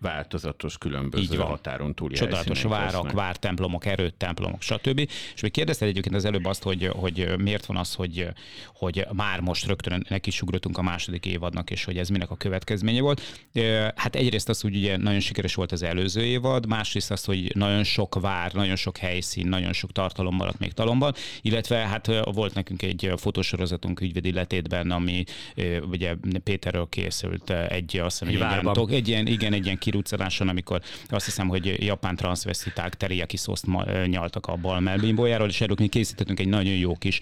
változatos, 0.00 0.78
különböző 0.78 1.36
határon 1.36 1.94
túl 1.94 2.10
Csodálatos 2.10 2.62
várak, 2.62 2.92
lesznek. 2.92 3.12
vártemplomok, 3.12 3.86
erőtemplomok, 3.86 4.62
stb. 4.62 4.98
És 5.34 5.40
még 5.40 5.50
kérdezted 5.50 5.88
egyébként 5.88 6.14
az 6.14 6.24
előbb 6.24 6.44
azt, 6.44 6.62
hogy, 6.62 6.86
hogy 6.86 7.34
miért 7.38 7.66
van 7.66 7.76
az, 7.76 7.94
hogy, 7.94 8.28
hogy 8.74 9.06
már 9.12 9.40
most 9.40 9.66
rögtön 9.66 10.06
neki 10.08 10.30
a 10.72 10.82
második 10.82 11.26
évadnak, 11.26 11.70
és 11.70 11.84
hogy 11.84 11.98
ez 11.98 12.08
minek 12.08 12.30
a 12.30 12.36
következménye 12.36 13.00
volt. 13.00 13.20
Hát 13.94 14.14
egyrészt 14.16 14.48
az, 14.48 14.60
hogy 14.60 14.76
ugye 14.76 14.96
nagyon 14.96 15.20
sikeres 15.20 15.54
volt 15.54 15.72
az 15.72 15.82
előző 15.82 16.24
évad, 16.24 16.66
másrészt 16.66 17.10
az, 17.10 17.24
hogy 17.24 17.52
nagyon 17.54 17.84
sok 17.84 18.20
vár, 18.20 18.52
nagyon 18.52 18.76
sok 18.76 18.96
helyszín, 18.96 19.46
nagyon 19.46 19.72
sok 19.72 19.92
tartalom 19.92 20.34
maradt 20.34 20.58
még 20.58 20.72
talomban, 20.72 21.14
illetve 21.42 21.76
hát 21.76 22.10
volt 22.24 22.54
nekünk 22.54 22.82
egy 22.82 23.12
fotósorozatunk 23.16 24.00
ügyvédi 24.00 24.32
letétben, 24.32 24.90
ami 24.90 25.24
ugye 25.90 26.14
Péterről 26.44 26.86
készült 26.88 27.50
egy, 27.50 27.96
azt 27.96 28.18
hiszem, 28.18 28.28
egy, 28.28 28.40
ilyen, 28.40 28.88
egy 28.90 29.08
ilyen, 29.08 29.26
igen, 29.26 29.52
egy 29.52 29.64
ilyen 29.64 29.78
kiruccanáson, 29.78 30.48
amikor 30.48 30.80
azt 31.08 31.24
hiszem, 31.24 31.48
hogy 31.48 31.84
japán 31.84 32.16
transvestiták 32.16 32.94
teriyaki 32.94 33.36
szószt 33.36 33.66
nyaltak 34.06 34.46
a 34.46 34.56
bal 34.56 34.80
melbimbójáról, 34.80 35.48
és 35.48 35.60
erről 35.60 35.76
mi 35.78 35.86
készítettünk 35.86 36.40
egy 36.40 36.48
nagyon 36.48 36.74
jó 36.74 36.96
kis 36.96 37.20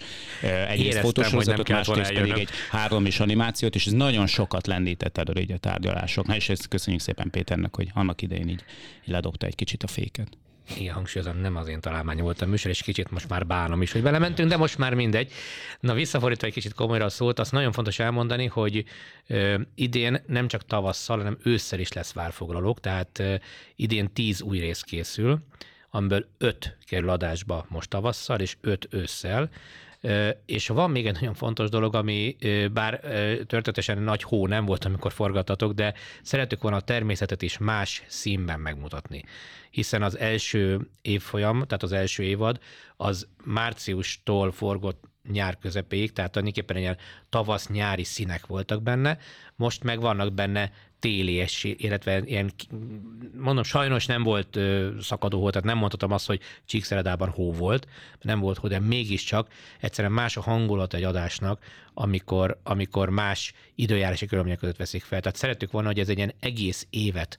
egész 0.67 0.97
fotósorozatot, 0.97 1.69
másrészt 1.69 2.13
pedig 2.13 2.33
egy 2.37 2.49
három 2.69 3.05
is 3.05 3.19
animációt, 3.19 3.75
és 3.75 3.85
ez 3.85 3.93
nagyon 3.93 4.27
sokat 4.27 4.67
lendített 4.67 5.17
elő 5.17 5.41
így 5.41 5.51
a 5.51 5.57
tárgyalásoknál, 5.93 6.37
és 6.37 6.49
ezt 6.49 6.67
köszönjük 6.67 7.01
szépen 7.01 7.29
Péternek, 7.29 7.75
hogy 7.75 7.89
annak 7.93 8.21
idején 8.21 8.47
így, 8.47 8.63
így 9.05 9.11
ledobta 9.11 9.45
egy 9.45 9.55
kicsit 9.55 9.83
a 9.83 9.87
féket. 9.87 10.37
Igen, 10.77 10.93
hangsúlyozom, 10.93 11.37
nem 11.37 11.55
az 11.55 11.67
én 11.67 11.81
találmányom 11.81 12.23
volt 12.23 12.41
a 12.41 12.45
műsor, 12.45 12.71
és 12.71 12.81
kicsit 12.81 13.11
most 13.11 13.29
már 13.29 13.45
bánom 13.45 13.81
is, 13.81 13.91
hogy 13.91 14.01
belementünk, 14.01 14.49
de 14.49 14.57
most 14.57 14.77
már 14.77 14.93
mindegy. 14.93 15.31
Na 15.79 15.93
visszafordítva 15.93 16.47
egy 16.47 16.53
kicsit 16.53 16.73
komolyra 16.73 17.05
a 17.05 17.09
szót, 17.09 17.39
azt 17.39 17.51
nagyon 17.51 17.71
fontos 17.71 17.99
elmondani, 17.99 18.45
hogy 18.45 18.83
ö, 19.27 19.59
idén 19.75 20.23
nem 20.27 20.47
csak 20.47 20.65
tavasszal, 20.65 21.17
hanem 21.17 21.37
ősszel 21.43 21.79
is 21.79 21.91
lesz 21.93 22.13
várfoglalók, 22.13 22.79
tehát 22.79 23.19
ö, 23.19 23.35
idén 23.75 24.13
tíz 24.13 24.41
új 24.41 24.59
rész 24.59 24.81
készül, 24.81 25.39
amiből 25.89 26.25
öt 26.37 26.77
kerül 26.87 27.09
adásba 27.09 27.65
most 27.69 27.89
tavasszal, 27.89 28.39
és 28.39 28.57
öt 28.61 28.87
ősszel. 28.89 29.49
És 30.45 30.67
van 30.67 30.91
még 30.91 31.07
egy 31.07 31.13
nagyon 31.13 31.33
fontos 31.33 31.69
dolog, 31.69 31.95
ami 31.95 32.35
bár 32.73 32.99
történetesen 33.47 33.97
nagy 33.97 34.23
hó 34.23 34.47
nem 34.47 34.65
volt, 34.65 34.85
amikor 34.85 35.11
forgattatok, 35.11 35.73
de 35.73 35.93
szeretük 36.21 36.61
volna 36.61 36.77
a 36.77 36.81
természetet 36.81 37.41
is 37.41 37.57
más 37.57 38.03
színben 38.07 38.59
megmutatni. 38.59 39.23
Hiszen 39.69 40.03
az 40.03 40.17
első 40.17 40.89
évfolyam, 41.01 41.63
tehát 41.63 41.83
az 41.83 41.91
első 41.91 42.23
évad, 42.23 42.59
az 42.97 43.27
márciustól 43.43 44.51
forgott 44.51 45.11
nyár 45.31 45.57
közepéig, 45.57 46.13
tehát 46.13 46.31
tulajdonképpen 46.31 46.77
ilyen 46.77 46.97
tavasz-nyári 47.29 48.03
színek 48.03 48.45
voltak 48.45 48.83
benne, 48.83 49.17
most 49.55 49.83
meg 49.83 49.99
vannak 49.99 50.33
benne 50.33 50.71
téli, 50.99 51.45
illetve 51.61 52.21
ilyen, 52.25 52.51
mondom, 53.37 53.63
sajnos 53.63 54.05
nem 54.05 54.23
volt 54.23 54.59
szakadó 55.01 55.39
hó, 55.41 55.49
tehát 55.49 55.67
nem 55.67 55.77
mondhatom 55.77 56.11
azt, 56.11 56.27
hogy 56.27 56.41
Csíkszeredában 56.65 57.29
hó 57.29 57.51
volt, 57.51 57.87
nem 58.21 58.39
volt 58.39 58.57
hó, 58.57 58.67
de 58.67 58.79
mégiscsak 58.79 59.47
egyszerűen 59.79 60.13
más 60.13 60.37
a 60.37 60.41
hangulat 60.41 60.93
egy 60.93 61.03
adásnak, 61.03 61.63
amikor, 61.93 62.59
amikor 62.63 63.09
más 63.09 63.53
időjárási 63.75 64.25
körülmények 64.25 64.59
között 64.59 64.77
veszik 64.77 65.03
fel. 65.03 65.19
Tehát 65.19 65.37
szerettük 65.37 65.71
volna, 65.71 65.87
hogy 65.87 65.99
ez 65.99 66.09
egy 66.09 66.17
ilyen 66.17 66.33
egész 66.39 66.87
évet 66.89 67.37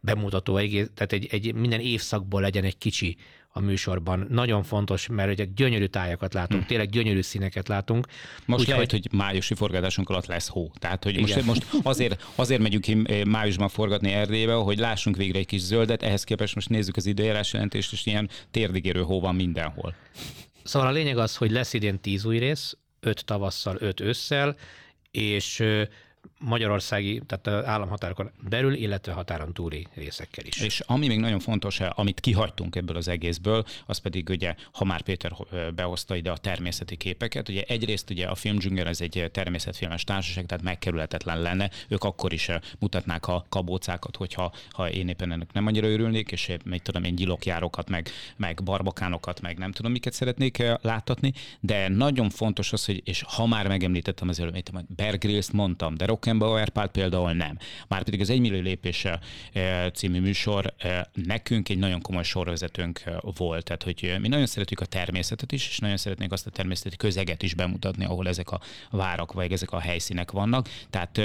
bemutató, 0.00 0.56
egész, 0.56 0.90
tehát 0.94 1.12
egy, 1.12 1.26
egy 1.30 1.54
minden 1.54 1.80
évszakból 1.80 2.40
legyen 2.40 2.64
egy 2.64 2.78
kicsi 2.78 3.16
a 3.52 3.60
műsorban. 3.60 4.26
Nagyon 4.30 4.62
fontos, 4.62 5.06
mert 5.08 5.30
ugye 5.30 5.44
gyönyörű 5.44 5.84
tájakat 5.84 6.34
látunk, 6.34 6.62
hm. 6.62 6.68
tényleg 6.68 6.88
gyönyörű 6.88 7.20
színeket 7.20 7.68
látunk. 7.68 8.06
Most 8.44 8.62
Úgy, 8.62 8.68
lehet, 8.68 8.90
hogy 8.90 9.08
májusi 9.12 9.54
forgatásunk 9.54 10.08
alatt 10.08 10.26
lesz 10.26 10.48
hó. 10.48 10.70
Tehát, 10.78 11.04
hogy 11.04 11.20
most, 11.20 11.44
most 11.44 11.66
azért, 11.82 12.26
azért 12.34 12.60
megyünk 12.60 12.82
ki 12.82 13.02
eh, 13.04 13.24
májusban 13.24 13.68
forgatni 13.68 14.12
Erdélybe, 14.12 14.52
hogy 14.52 14.78
lássunk 14.78 15.16
végre 15.16 15.38
egy 15.38 15.46
kis 15.46 15.60
zöldet, 15.60 16.02
ehhez 16.02 16.24
képest 16.24 16.54
most 16.54 16.68
nézzük 16.68 16.96
az 16.96 17.06
időjárás 17.06 17.52
jelentést, 17.52 17.92
és 17.92 18.06
ilyen 18.06 18.28
térdigérő 18.50 19.02
hó 19.02 19.20
van 19.20 19.34
mindenhol. 19.34 19.94
Szóval 20.62 20.88
a 20.88 20.92
lényeg 20.92 21.18
az, 21.18 21.36
hogy 21.36 21.50
lesz 21.50 21.72
idén 21.72 22.00
tíz 22.00 22.24
új 22.24 22.38
rész, 22.38 22.76
öt 23.00 23.24
tavasszal, 23.24 23.76
öt 23.78 24.00
ősszel, 24.00 24.56
és 25.10 25.62
magyarországi, 26.38 27.22
tehát 27.26 27.66
államhatárokon 27.66 28.30
belül, 28.48 28.74
illetve 28.74 29.12
határon 29.12 29.52
túli 29.52 29.86
részekkel 29.94 30.44
is. 30.44 30.60
És 30.60 30.80
ami 30.86 31.06
még 31.06 31.18
nagyon 31.18 31.38
fontos, 31.38 31.80
amit 31.80 32.20
kihagytunk 32.20 32.76
ebből 32.76 32.96
az 32.96 33.08
egészből, 33.08 33.64
az 33.86 33.98
pedig 33.98 34.28
ugye, 34.28 34.54
ha 34.72 34.84
már 34.84 35.02
Péter 35.02 35.32
behozta 35.74 36.16
ide 36.16 36.30
a 36.30 36.36
természeti 36.36 36.96
képeket, 36.96 37.48
ugye 37.48 37.62
egyrészt 37.62 38.10
ugye 38.10 38.26
a 38.26 38.34
Filmdzsunger 38.34 38.86
ez 38.86 39.00
egy 39.00 39.30
természetfilmes 39.32 40.04
társaság, 40.04 40.46
tehát 40.46 40.64
megkerülhetetlen 40.64 41.40
lenne, 41.40 41.70
ők 41.88 42.04
akkor 42.04 42.32
is 42.32 42.48
mutatnák 42.78 43.26
a 43.28 43.46
kabócákat, 43.48 44.16
hogyha 44.16 44.52
ha 44.70 44.90
én 44.90 45.08
éppen 45.08 45.32
ennek 45.32 45.52
nem 45.52 45.66
annyira 45.66 45.86
örülnék, 45.86 46.32
és 46.32 46.52
még 46.64 46.82
tudom 46.82 47.04
én 47.04 47.14
gyilokjárokat, 47.14 47.88
meg, 47.88 48.08
meg 48.36 48.62
barbakánokat, 48.62 49.40
meg 49.40 49.58
nem 49.58 49.72
tudom 49.72 49.92
miket 49.92 50.12
szeretnék 50.12 50.62
láttatni, 50.80 51.32
de 51.60 51.88
nagyon 51.88 52.30
fontos 52.30 52.72
az, 52.72 52.84
hogy, 52.84 53.02
és 53.04 53.22
ha 53.26 53.46
már 53.46 53.68
megemlítettem 53.68 54.28
az 54.28 54.40
előbb, 54.40 54.58
Bear 54.96 55.18
Grylls-t 55.18 55.52
mondtam, 55.52 55.94
de 55.94 56.06
Rockenbauer 56.10 56.68
Pál 56.68 56.88
például 56.88 57.32
nem. 57.32 57.58
Márpedig 57.88 58.20
az 58.20 58.30
egymillió 58.30 58.60
lépése 58.60 59.20
című 59.94 60.20
műsor 60.20 60.74
nekünk 61.12 61.68
egy 61.68 61.78
nagyon 61.78 62.00
komoly 62.00 62.22
sorvezetőnk 62.22 63.02
volt. 63.36 63.64
Tehát, 63.64 63.82
hogy 63.82 64.16
mi 64.20 64.28
nagyon 64.28 64.46
szeretjük 64.46 64.80
a 64.80 64.84
természetet 64.84 65.52
is, 65.52 65.68
és 65.68 65.78
nagyon 65.78 65.96
szeretnénk 65.96 66.32
azt 66.32 66.46
a 66.46 66.50
természeti 66.50 66.96
közeget 66.96 67.42
is 67.42 67.54
bemutatni, 67.54 68.04
ahol 68.04 68.28
ezek 68.28 68.50
a 68.50 68.60
várak 68.90 69.32
vagy 69.32 69.52
ezek 69.52 69.72
a 69.72 69.80
helyszínek 69.80 70.30
vannak. 70.30 70.68
Tehát 70.90 71.20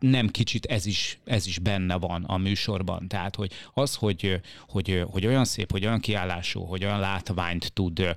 nem 0.00 0.28
kicsit 0.28 0.66
ez 0.66 0.86
is, 0.86 1.18
ez 1.24 1.46
is 1.46 1.58
benne 1.58 1.94
van 1.94 2.24
a 2.24 2.36
műsorban. 2.36 3.08
Tehát, 3.08 3.36
hogy 3.36 3.52
az, 3.74 3.94
hogy, 3.94 4.40
hogy, 4.68 5.04
hogy 5.10 5.26
olyan 5.26 5.44
szép, 5.44 5.70
hogy 5.70 5.86
olyan 5.86 6.00
kiállású, 6.00 6.62
hogy 6.62 6.84
olyan 6.84 7.00
látványt 7.00 7.72
tud 7.72 8.16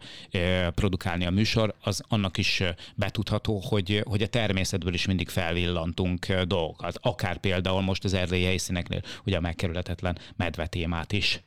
produkálni 0.76 1.26
a 1.26 1.32
műsor, 1.32 1.76
az 1.82 2.02
annak 2.08 2.38
is 2.38 2.64
betudható, 2.96 3.60
hogy, 3.60 4.04
hogy 4.06 4.22
a 4.22 4.28
természetből 4.28 4.94
is 4.94 5.06
mindig 5.06 5.30
felvillantunk 5.74 6.28
dolgokat. 6.48 6.98
Akár 7.02 7.38
például 7.38 7.82
most 7.82 8.04
az 8.04 8.14
erdélyi 8.14 8.44
helyszíneknél 8.44 9.02
ugye 9.26 9.38
a 9.38 9.42
megkerülhetetlen 9.42 10.18
medve 10.36 10.68
témát 10.68 11.12
is. 11.12 11.42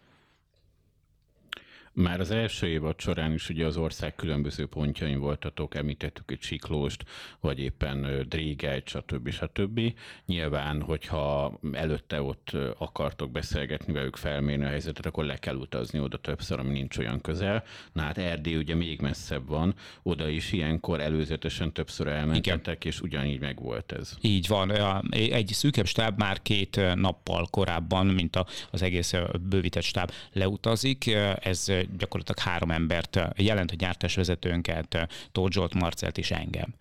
Már 1.99 2.21
az 2.21 2.31
első 2.31 2.67
évad 2.67 3.01
során 3.01 3.33
is 3.33 3.49
ugye 3.49 3.67
az 3.67 3.77
ország 3.77 4.15
különböző 4.15 4.67
pontjain 4.67 5.19
voltatok, 5.19 5.75
említettük 5.75 6.31
egy 6.31 6.43
Siklóst, 6.43 7.05
vagy 7.41 7.59
éppen 7.59 8.27
Drégelyt, 8.29 8.89
stb. 8.89 9.31
stb. 9.31 9.81
Nyilván, 10.27 10.83
hogyha 10.83 11.59
előtte 11.73 12.23
ott 12.23 12.53
akartok 12.79 13.31
beszélgetni 13.31 13.93
velük, 13.93 14.17
felmérni 14.17 14.65
a 14.65 14.69
helyzetet, 14.69 15.07
akkor 15.07 15.25
le 15.25 15.37
kell 15.37 15.55
utazni 15.55 16.01
oda 16.01 16.17
többször, 16.17 16.59
ami 16.59 16.73
nincs 16.73 16.99
olyan 16.99 17.21
közel. 17.21 17.65
Na 17.93 18.03
hát 18.03 18.19
Erdély 18.19 18.57
ugye 18.57 18.75
még 18.75 19.01
messzebb 19.01 19.49
van, 19.49 19.75
oda 20.03 20.29
is 20.29 20.53
ilyenkor 20.53 21.01
előzetesen 21.01 21.73
többször 21.73 22.07
elmentetek, 22.07 22.85
és 22.85 23.01
ugyanígy 23.01 23.41
meg 23.41 23.61
volt 23.61 23.93
ez. 23.93 24.17
Így 24.21 24.49
van. 24.49 24.71
Egy 25.11 25.51
szűkebb 25.53 25.87
stáb 25.87 26.19
már 26.19 26.43
két 26.43 26.81
nappal 26.95 27.47
korábban, 27.51 28.07
mint 28.07 28.39
az 28.71 28.83
egész 28.83 29.15
bővített 29.41 29.83
stáb 29.83 30.11
leutazik. 30.33 31.07
Ez 31.41 31.73
gyakorlatilag 31.99 32.39
három 32.39 32.71
embert 32.71 33.21
jelent, 33.37 33.71
hogy 33.71 33.79
gyártásvezetőnket, 33.79 35.09
Tóth 35.33 35.53
Zsolt, 35.53 35.75
Marcelt 35.75 36.19
és 36.19 36.31
engem. 36.31 36.75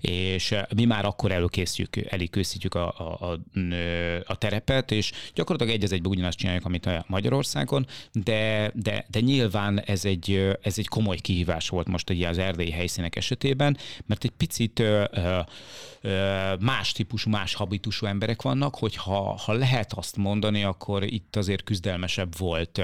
És 0.00 0.54
mi 0.74 0.84
már 0.84 1.04
akkor 1.04 1.32
előkészítjük, 1.32 2.12
előkészítjük 2.12 2.74
a, 2.74 2.94
a, 2.98 3.32
a, 3.32 3.38
a 4.24 4.36
terepet, 4.36 4.90
és 4.90 5.12
gyakorlatilag 5.34 5.78
egy 5.78 5.84
az 5.84 5.92
egyben 5.92 6.10
ugyanazt 6.10 6.38
csináljuk, 6.38 6.64
amit 6.64 6.86
a 6.86 7.04
Magyarországon, 7.08 7.86
de, 8.12 8.70
de, 8.74 9.04
de 9.10 9.20
nyilván 9.20 9.80
ez 9.80 10.04
egy, 10.04 10.56
ez 10.62 10.78
egy 10.78 10.88
komoly 10.88 11.16
kihívás 11.16 11.68
volt 11.68 11.88
most 11.88 12.10
ugye 12.10 12.28
az 12.28 12.38
erdélyi 12.38 12.70
helyszínek 12.70 13.16
esetében, 13.16 13.76
mert 14.06 14.24
egy 14.24 14.30
picit 14.30 14.82
más 16.60 16.92
típusú, 16.92 17.30
más 17.30 17.54
habitusú 17.54 18.06
emberek 18.06 18.42
vannak, 18.42 18.76
hogy 18.76 18.96
ha, 18.96 19.40
lehet 19.46 19.92
azt 19.92 20.16
mondani, 20.16 20.64
akkor 20.64 21.02
itt 21.02 21.36
azért 21.36 21.62
küzdelmesebb 21.62 22.38
volt 22.38 22.80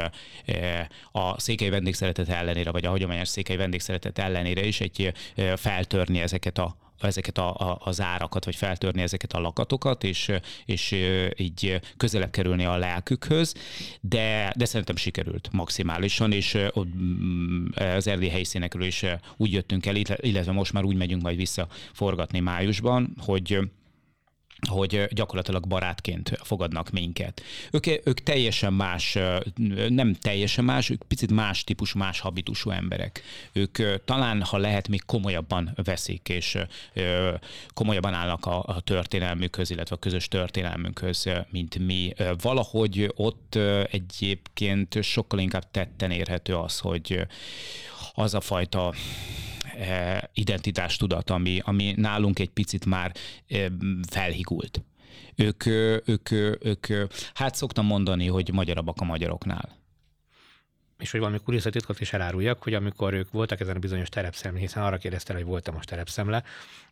a 1.12 1.40
székely 1.40 1.67
vendégszeretet 1.70 2.28
ellenére, 2.28 2.70
vagy 2.70 2.84
a 2.84 2.90
hagyományos 2.90 3.28
székely 3.28 3.56
vendégszeretet 3.56 4.18
ellenére 4.18 4.64
is 4.64 4.80
egy 4.80 5.12
feltörni 5.56 6.20
ezeket 6.20 6.58
a 6.58 6.76
ezeket 7.00 7.38
a, 7.38 7.54
a, 7.54 7.80
az 7.84 8.00
árakat, 8.00 8.44
vagy 8.44 8.56
feltörni 8.56 9.02
ezeket 9.02 9.32
a 9.32 9.40
lakatokat, 9.40 10.04
és, 10.04 10.32
és 10.64 10.96
így 11.36 11.80
közelebb 11.96 12.30
kerülni 12.30 12.64
a 12.64 12.76
lelkükhöz, 12.76 13.54
de, 14.00 14.52
de 14.56 14.64
szerintem 14.64 14.96
sikerült 14.96 15.48
maximálisan, 15.52 16.32
és 16.32 16.58
mm, 16.80 17.66
az 17.74 18.06
erdély 18.06 18.28
helyszínekről 18.28 18.86
is 18.86 19.04
úgy 19.36 19.52
jöttünk 19.52 19.86
el, 19.86 19.96
illetve 19.96 20.52
most 20.52 20.72
már 20.72 20.84
úgy 20.84 20.96
megyünk 20.96 21.22
majd 21.22 21.36
vissza 21.36 21.68
forgatni 21.92 22.40
májusban, 22.40 23.14
hogy 23.18 23.58
hogy 24.68 25.09
gyakorlatilag 25.11 25.68
barátként 25.68 26.38
fogadnak 26.42 26.90
minket. 26.90 27.42
Ők, 27.70 27.86
ők 27.86 28.22
teljesen 28.22 28.72
más, 28.72 29.18
nem 29.88 30.14
teljesen 30.14 30.64
más, 30.64 30.90
ők 30.90 31.02
picit 31.02 31.30
más 31.30 31.64
típus, 31.64 31.92
más 31.92 32.20
habitusú 32.20 32.70
emberek. 32.70 33.22
Ők 33.52 34.04
talán, 34.04 34.42
ha 34.42 34.56
lehet, 34.56 34.88
még 34.88 35.04
komolyabban 35.04 35.72
veszik, 35.84 36.28
és 36.28 36.59
komolyabban 37.74 38.14
állnak 38.14 38.46
a, 38.46 38.62
a 38.66 38.80
történelmükhöz, 38.80 39.70
illetve 39.70 39.94
a 39.94 39.98
közös 39.98 40.28
történelmünkhöz, 40.28 41.28
mint 41.50 41.78
mi. 41.78 42.12
Valahogy 42.40 43.12
ott 43.14 43.59
egyébként 43.90 45.02
sokkal 45.02 45.38
inkább 45.38 45.70
tetten 45.70 46.11
érhető 46.11 46.56
az, 46.56 46.78
hogy 46.78 47.26
az 48.14 48.34
a 48.34 48.40
fajta 48.40 48.94
identitástudat, 50.32 51.30
ami, 51.30 51.60
ami 51.64 51.94
nálunk 51.96 52.38
egy 52.38 52.50
picit 52.50 52.86
már 52.86 53.12
eh, 53.46 53.66
felhigult. 54.08 54.82
Ők, 55.34 55.66
ők, 56.06 56.30
ők, 56.60 56.86
hát 57.34 57.54
szoktam 57.54 57.86
mondani, 57.86 58.26
hogy 58.26 58.50
magyarabbak 58.52 59.00
a 59.00 59.04
magyaroknál 59.04 59.77
és 60.99 61.11
hogy 61.11 61.20
valami 61.20 61.38
kuriózatitkot 61.38 62.01
is 62.01 62.12
eláruljak, 62.12 62.62
hogy 62.62 62.74
amikor 62.74 63.14
ők 63.14 63.30
voltak 63.30 63.61
ezen 63.61 63.76
a 63.76 63.78
bizonyos 63.78 64.09
terepszemlén, 64.09 64.61
hiszen 64.61 64.82
arra 64.82 64.96
kérdezte, 64.96 65.34
hogy 65.34 65.44
voltam 65.44 65.74
most 65.74 65.88
terepszemle, 65.88 66.42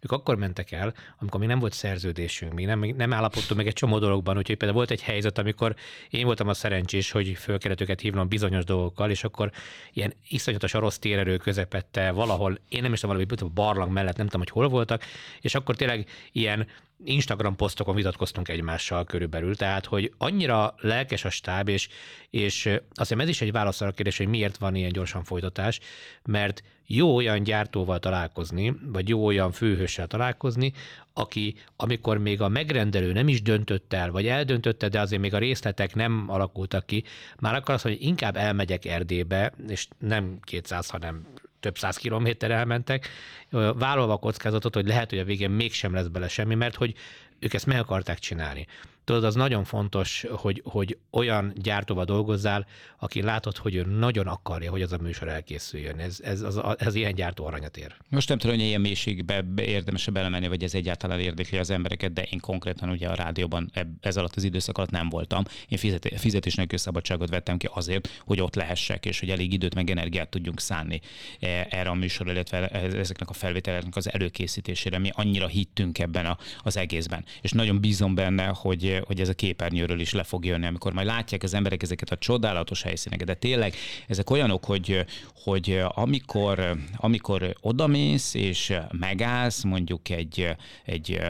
ők 0.01 0.13
akkor 0.13 0.37
mentek 0.37 0.73
el, 0.73 0.95
amikor 1.19 1.41
még 1.41 1.49
nem 1.49 1.59
volt 1.59 1.73
szerződésünk, 1.73 2.53
még 2.53 2.67
nem, 2.67 2.81
nem 2.81 3.13
állapodtunk 3.13 3.57
meg 3.57 3.67
egy 3.67 3.73
csomó 3.73 3.99
dologban, 3.99 4.37
úgyhogy 4.37 4.57
például 4.57 4.79
volt 4.79 4.91
egy 4.91 5.03
helyzet, 5.03 5.39
amikor 5.39 5.75
én 6.11 6.25
voltam 6.25 6.49
a 6.49 6.55
szerencsés, 6.55 7.11
hogy 7.11 7.37
föl 7.37 7.59
kellett 7.59 7.81
őket 7.81 8.01
hívnom 8.01 8.29
bizonyos 8.29 8.65
dolgokkal, 8.65 9.11
és 9.11 9.25
akkor 9.25 9.51
ilyen 9.93 10.15
iszonyatos 10.29 10.75
a 10.75 10.79
rossz 10.79 10.97
térerő 10.97 11.37
közepette 11.37 12.11
valahol, 12.11 12.59
én 12.69 12.83
nem 12.83 12.93
is 12.93 13.01
tudom, 13.01 13.17
valami 13.17 13.51
barlang 13.55 13.93
mellett, 13.93 14.17
nem 14.17 14.27
tudom, 14.27 14.41
hogy 14.41 14.51
hol 14.51 14.69
voltak, 14.69 15.03
és 15.41 15.55
akkor 15.55 15.77
tényleg 15.77 16.09
ilyen 16.33 16.67
Instagram 17.05 17.57
posztokon 17.57 17.95
vitatkoztunk 17.95 18.49
egymással 18.49 19.05
körülbelül, 19.05 19.57
tehát 19.57 19.87
hogy 19.87 20.13
annyira 20.19 20.75
lelkes 20.79 21.25
a 21.25 21.31
stáb, 21.31 21.69
és, 21.69 21.89
és 22.31 22.67
azt 22.67 22.81
hiszem 22.99 23.21
ez 23.21 23.29
is 23.29 23.41
egy 23.41 23.53
válasz 23.53 23.81
a 23.81 23.91
kérdés, 23.91 24.17
hogy 24.17 24.29
miért 24.29 24.57
van 24.57 24.75
ilyen 24.75 24.93
gyorsan 24.93 25.25
folytatás, 25.25 25.81
mert 26.25 26.63
jó 26.87 27.17
olyan 27.17 27.43
gyártóval 27.43 27.99
találkozni, 27.99 28.77
vagy 28.83 29.09
jó 29.09 29.27
olyan 29.27 29.53
főhőssel 29.53 30.07
találkozni, 30.07 30.73
aki, 31.13 31.55
amikor 31.77 32.19
még 32.19 32.41
a 32.41 32.49
megrendelő 32.49 33.13
nem 33.13 33.29
is 33.29 33.43
döntött 33.43 33.93
el, 33.93 34.11
vagy 34.11 34.27
eldöntötte, 34.27 34.89
de 34.89 35.01
azért 35.01 35.23
még 35.23 35.35
a 35.35 35.39
részletek 35.39 35.95
nem 35.95 36.25
alakultak 36.29 36.87
ki, 36.87 37.05
már 37.41 37.55
akkor 37.55 37.75
azt 37.75 37.85
mondja, 37.85 38.03
hogy 38.03 38.11
inkább 38.11 38.37
elmegyek 38.37 38.85
Erdélybe, 38.85 39.53
és 39.69 39.89
nem 39.99 40.39
200, 40.43 40.91
hanem 40.91 41.27
több 41.61 41.79
száz 41.79 41.97
kilométer 41.97 42.51
elmentek, 42.51 43.09
vállalva 43.51 44.13
a 44.13 44.17
kockázatot, 44.17 44.75
hogy 44.75 44.87
lehet, 44.87 45.11
hogy 45.11 45.19
a 45.19 45.25
végén 45.25 45.51
mégsem 45.51 45.95
lesz 45.95 46.07
bele 46.07 46.29
semmi, 46.29 46.55
mert 46.55 46.75
hogy 46.75 46.95
ők 47.39 47.55
ezt 47.55 47.67
meg 47.67 47.79
akarták 47.79 48.19
csinálni. 48.19 48.67
Tudod, 49.07 49.25
az 49.25 49.35
nagyon 49.35 49.65
fontos, 49.65 50.25
hogy, 50.31 50.63
hogy 50.65 50.99
olyan 51.11 51.53
gyártóval 51.57 52.05
dolgozzál, 52.05 52.67
aki 52.99 53.23
látod, 53.23 53.57
hogy 53.57 53.75
ő 53.75 53.83
nagyon 53.83 54.27
akarja, 54.27 54.71
hogy 54.71 54.83
az 54.83 54.93
a 54.93 54.99
műsor 55.03 55.29
elkészüljön. 55.29 55.99
Ez, 55.99 56.21
ez, 56.21 56.43
az, 56.43 56.61
ez 56.79 56.95
ilyen 56.95 57.15
gyártó 57.15 57.47
aranyat 57.47 57.77
ér. 57.77 57.97
Most 58.09 58.29
nem 58.29 58.39
tudom, 58.39 58.57
hogy 58.57 58.65
ilyen 58.65 58.81
mélységbe 58.81 59.45
érdemes 59.57 60.11
belemenni, 60.11 60.49
vagy 60.49 60.63
ez 60.63 60.75
egyáltalán 60.75 61.21
érdekli 61.21 61.59
az 61.59 61.71
embereket, 61.71 62.13
de 62.13 62.23
én 62.23 62.41
konkrétan 62.41 62.89
ugye 62.89 63.09
a 63.09 63.15
rádióban 63.15 63.71
ez 64.01 64.17
alatt 64.17 64.37
az 64.37 64.43
időszak 64.43 64.79
alatt 64.79 64.91
nem 64.91 65.09
voltam. 65.09 65.45
Én 65.69 65.79
fizet, 65.79 66.09
fizetés 66.17 66.55
nélkül 66.55 66.79
szabadságot 66.79 67.29
vettem 67.29 67.57
ki 67.57 67.69
azért, 67.73 68.23
hogy 68.25 68.41
ott 68.41 68.55
lehessek, 68.55 69.07
és 69.07 69.21
hogy 69.21 69.31
elég 69.31 69.53
időt 69.53 69.75
meg 69.75 69.91
energiát 69.91 70.29
tudjunk 70.29 70.61
szánni 70.61 71.01
e, 71.41 71.67
erre 71.71 71.89
a 71.89 71.95
műsorra, 71.95 72.33
illetve 72.33 72.69
ezeknek 72.69 73.31
a 73.31 73.33
felvételeknek 73.33 73.97
az 73.97 74.13
előkészítésére. 74.13 74.99
Mi 74.99 75.11
annyira 75.13 75.47
hittünk 75.47 75.99
ebben 75.99 76.27
a, 76.27 76.39
az 76.59 76.77
egészben. 76.77 77.25
És 77.41 77.51
nagyon 77.51 77.81
bízom 77.81 78.15
benne, 78.15 78.47
hogy 78.47 78.96
hogy 79.05 79.21
ez 79.21 79.29
a 79.29 79.35
képernyőről 79.35 80.01
is 80.01 80.13
le 80.13 80.23
fog 80.23 80.45
jönni, 80.45 80.67
amikor 80.67 80.93
majd 80.93 81.07
látják 81.07 81.43
az 81.43 81.55
emberek 81.55 81.83
ezeket 81.83 82.11
a 82.11 82.17
csodálatos 82.17 82.83
helyszíneket. 82.83 83.27
De 83.27 83.35
tényleg 83.35 83.75
ezek 84.07 84.31
olyanok, 84.31 84.65
hogy, 84.65 85.05
hogy 85.35 85.83
amikor, 85.89 86.77
amikor 86.97 87.55
odamész 87.61 88.35
és 88.35 88.75
megállsz 88.91 89.63
mondjuk 89.63 90.09
egy, 90.09 90.49
egy 90.85 91.21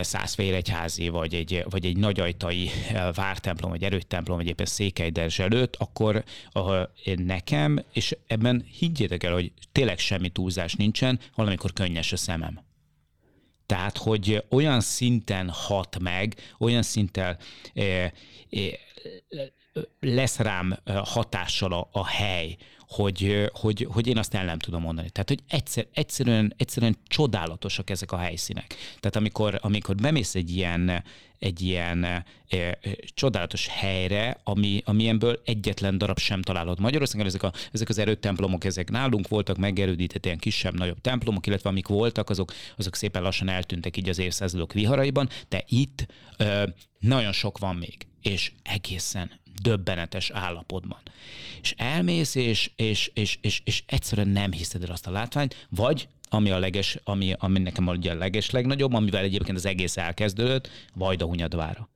százfélegyházi, 0.00 1.08
vagy 1.08 1.34
egy, 1.34 1.64
vagy 1.70 1.84
egy 1.84 1.96
nagyajtai 1.96 2.70
vártemplom, 3.14 3.70
vagy 3.70 3.82
erőtemplom, 3.82 4.36
vagy 4.36 4.46
éppen 4.46 4.66
székelyderzs 4.66 5.38
előtt, 5.38 5.76
akkor 5.76 6.24
nekem, 7.16 7.84
és 7.92 8.16
ebben 8.26 8.64
higgyétek 8.78 9.22
el, 9.22 9.32
hogy 9.32 9.52
tényleg 9.72 9.98
semmi 9.98 10.28
túlzás 10.28 10.74
nincsen, 10.74 11.20
valamikor 11.34 11.72
könnyes 11.72 12.12
a 12.12 12.16
szemem. 12.16 12.66
Tehát, 13.68 13.96
hogy 13.96 14.44
olyan 14.50 14.80
szinten 14.80 15.50
hat 15.50 15.98
meg, 15.98 16.34
olyan 16.58 16.82
szinten 16.82 17.36
eh, 17.74 18.10
eh, 18.50 18.72
lesz 20.00 20.38
rám 20.38 20.78
hatással 21.04 21.72
a, 21.72 21.88
a 21.92 22.06
hely, 22.06 22.56
hogy, 22.88 23.50
hogy, 23.52 23.86
hogy 23.90 24.06
én 24.06 24.18
azt 24.18 24.34
el 24.34 24.44
nem 24.44 24.58
tudom 24.58 24.82
mondani. 24.82 25.10
Tehát, 25.10 25.28
hogy 25.28 25.40
egyszer, 25.48 25.86
egyszerűen, 25.92 26.54
egyszerűen 26.56 26.96
csodálatosak 27.06 27.90
ezek 27.90 28.12
a 28.12 28.16
helyszínek. 28.16 28.74
Tehát 29.00 29.16
amikor, 29.16 29.58
amikor 29.62 29.94
bemész 29.94 30.34
egy 30.34 30.56
ilyen, 30.56 31.04
egy 31.38 31.60
ilyen 31.62 32.04
e, 32.04 32.24
e, 32.48 32.78
csodálatos 33.14 33.66
helyre, 33.66 34.40
ami, 34.44 34.82
amilyenből 34.84 35.40
egyetlen 35.44 35.98
darab 35.98 36.18
sem 36.18 36.42
találod 36.42 36.80
Magyarországon. 36.80 37.26
Ezek, 37.26 37.42
a, 37.42 37.52
ezek 37.72 37.88
az 37.88 37.98
erőtemplomok, 37.98 38.64
ezek 38.64 38.90
nálunk 38.90 39.28
voltak 39.28 39.56
megerődített 39.56 40.24
ilyen 40.24 40.38
kisebb-nagyobb 40.38 41.00
templomok, 41.00 41.46
illetve 41.46 41.68
amik 41.68 41.88
voltak, 41.88 42.30
azok, 42.30 42.52
azok 42.76 42.96
szépen 42.96 43.22
lassan 43.22 43.48
eltűntek 43.48 43.96
így 43.96 44.08
az 44.08 44.18
évszázadok 44.18 44.72
viharaiban, 44.72 45.28
de 45.48 45.64
itt 45.66 46.06
e, 46.36 46.74
nagyon 46.98 47.32
sok 47.32 47.58
van 47.58 47.76
még, 47.76 48.06
és 48.22 48.52
egészen 48.62 49.30
döbbenetes 49.62 50.30
állapotban. 50.30 51.00
És 51.62 51.74
elmész, 51.76 52.34
és, 52.34 52.70
és, 52.76 53.10
és, 53.14 53.38
és, 53.42 53.60
és 53.64 53.82
egyszerűen 53.86 54.28
nem 54.28 54.52
hiszed 54.52 54.82
el 54.82 54.90
azt 54.90 55.06
a 55.06 55.10
látványt, 55.10 55.66
vagy 55.68 56.08
ami, 56.30 56.50
a 56.50 56.58
leges, 56.58 56.98
ami, 57.04 57.34
ami 57.38 57.58
nekem 57.58 57.86
ugye 57.86 58.10
a 58.10 58.14
leges 58.14 58.50
legnagyobb, 58.50 58.92
amivel 58.92 59.22
egyébként 59.22 59.56
az 59.56 59.66
egész 59.66 59.96
elkezdődött, 59.96 60.70
Vajdahunyadvára. 60.94 61.88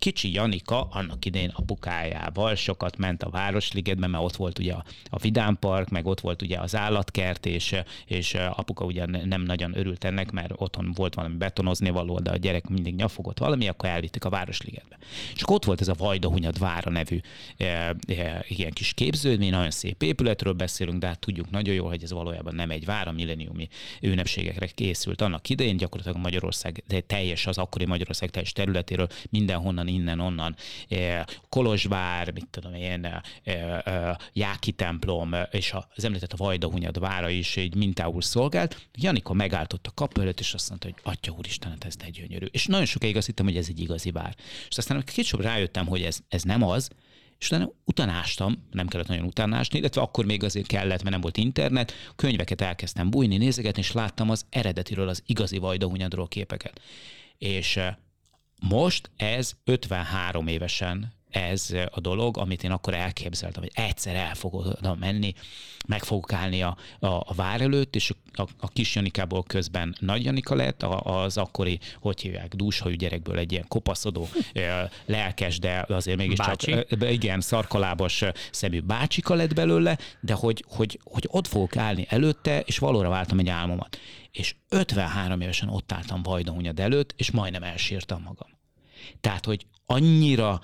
Kicsi 0.00 0.32
Janika 0.32 0.88
annak 0.90 1.24
idején 1.24 1.52
apukájával 1.54 2.54
sokat 2.54 2.96
ment 2.96 3.22
a 3.22 3.30
Városligetbe, 3.30 4.06
mert 4.06 4.24
ott 4.24 4.36
volt 4.36 4.58
ugye 4.58 4.72
a, 4.72 4.84
a 5.10 5.18
Vidám 5.18 5.58
meg 5.90 6.06
ott 6.06 6.20
volt 6.20 6.42
ugye 6.42 6.58
az 6.58 6.76
állatkert, 6.76 7.46
és, 7.46 7.76
és 8.06 8.34
apuka 8.34 8.84
ugye 8.84 9.06
nem 9.06 9.42
nagyon 9.42 9.78
örült 9.78 10.04
ennek, 10.04 10.30
mert 10.30 10.52
otthon 10.56 10.92
volt 10.94 11.14
valami 11.14 11.36
betonozni 11.36 11.90
való, 11.90 12.18
de 12.18 12.30
a 12.30 12.36
gyerek 12.36 12.68
mindig 12.68 12.94
nyafogott 12.94 13.38
valami, 13.38 13.68
akkor 13.68 13.88
elvitték 13.88 14.24
a 14.24 14.30
Városligetbe. 14.30 14.98
És 15.34 15.42
akkor 15.42 15.54
ott 15.54 15.64
volt 15.64 15.80
ez 15.80 15.88
a 15.88 15.94
Vajdahunyad 15.98 16.58
vára 16.58 16.90
nevű 16.90 17.20
e, 17.56 17.64
e, 17.64 18.44
ilyen 18.48 18.70
kis 18.70 18.94
képződmény, 18.94 19.50
nagyon 19.50 19.70
szép 19.70 20.02
épületről 20.02 20.52
beszélünk, 20.52 20.98
de 20.98 21.06
hát 21.06 21.18
tudjuk 21.18 21.50
nagyon 21.50 21.74
jól, 21.74 21.88
hogy 21.88 22.02
ez 22.02 22.12
valójában 22.12 22.54
nem 22.54 22.70
egy 22.70 22.84
vár, 22.84 23.08
a 23.08 23.12
milleniumi 23.12 23.68
ünnepségekre 24.00 24.66
készült 24.66 25.20
annak 25.20 25.48
idején, 25.48 25.76
gyakorlatilag 25.76 26.22
Magyarország, 26.22 26.82
de 26.86 27.00
teljes 27.00 27.46
az 27.46 27.58
akkori 27.58 27.86
Magyarország 27.86 28.30
teljes 28.30 28.52
területéről 28.52 29.08
mindenhonnan 29.30 29.88
innen-onnan, 29.90 30.56
Kolozsvár, 31.48 32.32
mit 32.32 32.46
tudom 32.50 32.74
én, 32.74 33.20
Jáki 34.32 34.72
templom, 34.72 35.34
és 35.50 35.74
az 35.94 36.04
említett 36.04 36.32
a 36.32 36.36
Vajdahunyad 36.36 36.98
vára 36.98 37.28
is 37.28 37.56
egy 37.56 37.74
mintául 37.74 38.22
szolgált. 38.22 38.88
Janika 38.94 39.32
megáltott 39.32 39.86
a 39.86 39.92
kapu 39.94 40.20
előtt, 40.20 40.40
és 40.40 40.54
azt 40.54 40.68
mondta, 40.68 40.88
hogy 40.88 41.12
Atya 41.12 41.32
úristen, 41.32 41.70
hát 41.70 41.84
ez 41.84 41.94
egy 42.04 42.10
gyönyörű. 42.10 42.46
És 42.50 42.66
nagyon 42.66 42.86
sokáig 42.86 43.16
azt 43.16 43.26
hittem, 43.26 43.46
hogy 43.46 43.56
ez 43.56 43.66
egy 43.68 43.80
igazi 43.80 44.10
vár. 44.10 44.34
És 44.68 44.78
aztán 44.78 45.04
kicsit 45.04 45.40
rájöttem, 45.40 45.86
hogy 45.86 46.02
ez, 46.02 46.18
ez 46.28 46.42
nem 46.42 46.62
az, 46.62 46.90
és 47.38 47.46
utána 47.50 47.70
utánástam, 47.84 48.66
nem 48.70 48.86
kellett 48.86 49.06
nagyon 49.06 49.24
utánásni, 49.24 49.78
illetve 49.78 50.00
akkor 50.00 50.24
még 50.24 50.44
azért 50.44 50.66
kellett, 50.66 50.98
mert 51.02 51.10
nem 51.10 51.20
volt 51.20 51.36
internet, 51.36 51.92
könyveket 52.16 52.60
elkezdtem 52.60 53.10
bújni, 53.10 53.36
nézegetni, 53.36 53.80
és 53.80 53.92
láttam 53.92 54.30
az 54.30 54.46
eredetiről, 54.50 55.08
az 55.08 55.22
igazi 55.26 55.58
Vajdahunyadról 55.58 56.28
képeket. 56.28 56.80
És 57.38 57.80
most 58.68 59.10
ez 59.16 59.52
53 59.64 60.46
évesen 60.46 61.19
ez 61.30 61.68
a 61.90 62.00
dolog, 62.00 62.38
amit 62.38 62.64
én 62.64 62.70
akkor 62.70 62.94
elképzeltem, 62.94 63.62
hogy 63.62 63.72
egyszer 63.74 64.14
el 64.14 64.34
fogok 64.34 64.66
oda 64.66 64.94
menni, 64.94 65.34
meg 65.86 66.04
fogok 66.04 66.32
állni 66.32 66.62
a, 66.62 66.76
a, 66.98 67.06
a 67.06 67.32
vár 67.34 67.60
előtt, 67.60 67.94
és 67.94 68.12
a, 68.32 68.42
a 68.58 68.68
kis 68.68 68.94
Janikából 68.94 69.42
közben 69.42 69.96
nagy 69.98 70.24
Janika 70.24 70.54
lett, 70.54 70.82
az 70.82 71.36
akkori, 71.36 71.78
hogy 72.00 72.20
hívják, 72.20 72.54
dúshajú 72.54 72.94
gyerekből 72.94 73.38
egy 73.38 73.52
ilyen 73.52 73.64
kopaszodó, 73.68 74.28
lelkes, 75.06 75.58
de 75.58 75.84
azért 75.88 76.16
mégis 76.16 76.36
Bácsi. 76.36 76.70
csak 76.88 77.10
igen, 77.10 77.40
szarkalábos 77.40 78.22
szemű 78.50 78.80
bácsika 78.80 79.34
lett 79.34 79.54
belőle, 79.54 79.98
de 80.20 80.32
hogy, 80.32 80.64
hogy, 80.68 81.00
hogy 81.04 81.28
ott 81.30 81.46
fogok 81.46 81.76
állni 81.76 82.06
előtte, 82.08 82.60
és 82.60 82.78
valóra 82.78 83.08
váltam 83.08 83.38
egy 83.38 83.48
álmomat. 83.48 83.98
És 84.32 84.54
53 84.68 85.40
évesen 85.40 85.68
ott 85.68 85.92
álltam 85.92 86.22
Vajdahunyad 86.22 86.80
előtt, 86.80 87.14
és 87.16 87.30
majdnem 87.30 87.62
elsírtam 87.62 88.22
magam. 88.22 88.48
Tehát, 89.20 89.44
hogy 89.44 89.66
annyira 89.86 90.60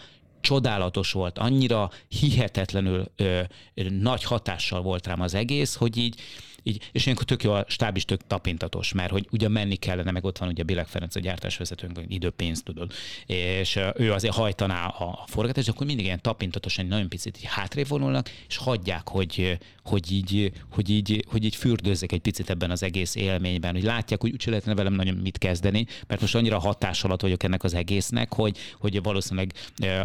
csodálatos 0.46 1.12
volt, 1.12 1.38
annyira 1.38 1.90
hihetetlenül 2.08 3.04
ö, 3.16 3.40
nagy 3.74 4.24
hatással 4.24 4.82
volt 4.82 5.06
rám 5.06 5.20
az 5.20 5.34
egész, 5.34 5.74
hogy 5.74 5.96
így 5.96 6.20
így, 6.66 6.88
és 6.92 7.04
ilyenkor 7.04 7.24
tök 7.24 7.42
jó, 7.42 7.52
a 7.52 7.64
stáb 7.68 7.96
is 7.96 8.04
tök 8.04 8.20
tapintatos, 8.26 8.92
mert 8.92 9.10
hogy 9.10 9.26
ugye 9.30 9.48
menni 9.48 9.76
kellene, 9.76 10.10
meg 10.10 10.24
ott 10.24 10.38
van 10.38 10.48
ugye 10.48 10.62
Bilek 10.62 10.86
Ferenc 10.86 11.16
a 11.16 11.20
gyártásvezetőnk, 11.20 12.00
időpénzt 12.08 12.64
tudod, 12.64 12.92
és 13.26 13.78
ő 13.94 14.12
azért 14.12 14.34
hajtaná 14.34 14.86
a 14.86 15.24
forgatást, 15.26 15.68
akkor 15.68 15.86
mindig 15.86 16.04
ilyen 16.04 16.20
tapintatosan, 16.20 16.86
nagyon 16.86 17.08
picit 17.08 17.36
így 17.38 17.44
hátrébb 17.44 17.88
vonulnak, 17.88 18.30
és 18.48 18.56
hagyják, 18.56 19.08
hogy, 19.08 19.58
hogy 19.84 20.12
így, 20.12 20.52
hogy 20.70 20.90
így, 20.90 21.24
hogy 21.28 21.44
így 21.44 21.56
fürdőzzek 21.56 22.12
egy 22.12 22.20
picit 22.20 22.50
ebben 22.50 22.70
az 22.70 22.82
egész 22.82 23.14
élményben, 23.14 23.72
hogy 23.74 23.82
látják, 23.82 24.20
hogy 24.20 24.32
úgyse 24.32 24.50
lehetne 24.50 24.74
velem 24.74 24.92
nagyon 24.92 25.14
mit 25.14 25.38
kezdeni, 25.38 25.86
mert 26.06 26.20
most 26.20 26.34
annyira 26.34 26.58
hatás 26.58 27.04
alatt 27.04 27.22
vagyok 27.22 27.42
ennek 27.42 27.64
az 27.64 27.74
egésznek, 27.74 28.32
hogy, 28.32 28.58
hogy 28.78 29.02
valószínűleg 29.02 29.52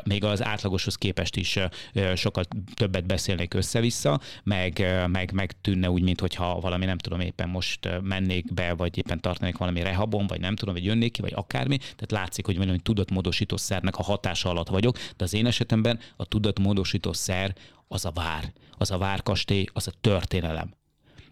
még 0.04 0.24
az 0.24 0.44
átlagoshoz 0.44 0.96
képest 0.96 1.36
is 1.36 1.60
sokkal 2.16 2.44
többet 2.74 3.06
beszélnék 3.06 3.54
össze-vissza, 3.54 4.20
meg, 4.44 4.86
meg, 5.08 5.32
meg 5.32 5.62
tűnne 5.62 5.90
úgy, 5.90 6.02
mintha 6.02 6.51
valami 6.60 6.86
nem 6.86 6.98
tudom 6.98 7.20
éppen 7.20 7.50
most 7.50 8.02
mennék 8.02 8.54
be, 8.54 8.74
vagy 8.74 8.98
éppen 8.98 9.20
tartanék 9.22 9.58
valami 9.58 9.82
rehabon, 9.82 10.28
vagy 10.28 10.40
nem 10.40 10.56
tudom, 10.56 10.74
vagy 10.74 10.86
jönnék 10.86 11.12
ki, 11.12 11.22
vagy 11.22 11.34
akármi. 11.36 11.78
Tehát 11.78 12.12
látszik, 12.12 12.46
hogy 12.46 12.58
valami 12.58 12.80
tudatmódosító 12.80 13.58
szernek 13.58 13.98
a 13.98 14.04
hatása 14.04 14.50
alatt 14.50 14.68
vagyok, 14.68 14.98
de 15.18 15.24
az 15.24 15.34
én 15.34 15.46
esetemben 15.46 16.00
a 16.16 16.26
tudatmódosító 16.26 17.14
szer 17.14 17.56
az 17.88 18.06
a 18.06 18.12
vár, 18.12 18.54
az 18.78 18.92
a 18.92 18.98
várkastély, 18.98 19.66
az 19.74 19.88
a 19.88 19.92
történelem. 20.02 20.74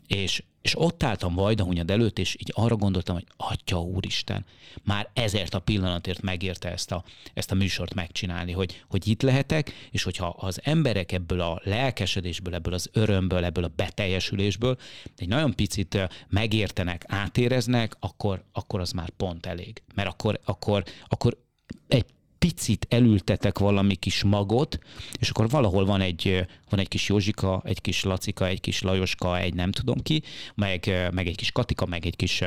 És 0.09 0.43
És 0.61 0.79
ott 0.79 1.03
álltam 1.03 1.35
Vajdahunyad 1.35 1.91
előtt, 1.91 2.19
és 2.19 2.35
így 2.39 2.51
arra 2.55 2.75
gondoltam, 2.75 3.15
hogy 3.15 3.25
Atya 3.37 3.81
Úristen, 3.81 4.45
már 4.83 5.09
ezért 5.13 5.53
a 5.53 5.59
pillanatért 5.59 6.21
megérte 6.21 6.71
ezt 6.71 6.91
a, 6.91 7.03
ezt 7.33 7.51
a 7.51 7.55
műsort 7.55 7.93
megcsinálni, 7.93 8.51
hogy, 8.51 8.83
hogy 8.89 9.07
itt 9.07 9.21
lehetek, 9.21 9.71
és 9.91 10.03
hogyha 10.03 10.27
az 10.27 10.59
emberek 10.63 11.11
ebből 11.11 11.41
a 11.41 11.61
lelkesedésből, 11.63 12.53
ebből 12.53 12.73
az 12.73 12.89
örömből, 12.93 13.43
ebből 13.43 13.63
a 13.63 13.71
beteljesülésből 13.75 14.77
egy 15.17 15.27
nagyon 15.27 15.55
picit 15.55 15.97
megértenek, 16.29 17.03
átéreznek, 17.07 17.95
akkor, 17.99 18.43
akkor 18.51 18.79
az 18.79 18.91
már 18.91 19.09
pont 19.09 19.45
elég. 19.45 19.81
Mert 19.95 20.09
akkor, 20.09 20.39
akkor, 20.43 20.83
akkor 21.07 21.37
egy 21.87 22.05
picit 22.39 22.85
elültetek 22.89 23.59
valami 23.59 23.95
kis 23.95 24.23
magot, 24.23 24.79
és 25.19 25.29
akkor 25.29 25.49
valahol 25.49 25.85
van 25.85 26.01
egy, 26.01 26.45
van 26.69 26.79
egy 26.79 26.87
kis 26.87 27.09
Józsika, 27.09 27.61
egy 27.65 27.81
kis 27.81 28.03
Lacika, 28.03 28.47
egy 28.47 28.61
kis 28.61 28.81
Lajoska, 28.81 29.39
egy 29.39 29.53
nem 29.53 29.71
tudom 29.71 30.01
ki, 30.01 30.23
meg, 30.55 31.09
meg 31.11 31.27
egy 31.27 31.35
kis 31.35 31.51
Katika, 31.51 31.85
meg 31.85 32.05
egy 32.05 32.15
kis 32.15 32.43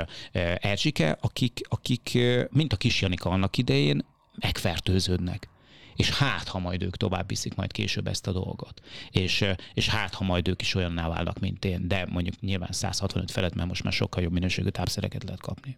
Erzsike, 0.56 1.18
akik, 1.20 1.60
akik 1.68 2.18
mint 2.50 2.72
a 2.72 2.76
kis 2.76 3.00
Janika 3.00 3.30
annak 3.30 3.56
idején 3.56 4.04
megfertőződnek 4.40 5.50
és 5.96 6.10
hát, 6.10 6.48
ha 6.48 6.58
majd 6.58 6.82
ők 6.82 6.96
tovább 6.96 7.28
viszik 7.28 7.54
majd 7.54 7.72
később 7.72 8.06
ezt 8.06 8.26
a 8.26 8.32
dolgot. 8.32 8.80
És, 9.10 9.44
és 9.74 9.88
hát, 9.88 10.14
ha 10.14 10.24
majd 10.24 10.48
ők 10.48 10.60
is 10.60 10.74
olyanná 10.74 11.08
válnak, 11.08 11.38
mint 11.38 11.64
én, 11.64 11.88
de 11.88 12.06
mondjuk 12.10 12.40
nyilván 12.40 12.72
165 12.72 13.30
felett, 13.30 13.54
mert 13.54 13.68
most 13.68 13.82
már 13.82 13.92
sokkal 13.92 14.22
jobb 14.22 14.32
minőségű 14.32 14.68
tápszereket 14.68 15.24
lehet 15.24 15.40
kapni. 15.40 15.76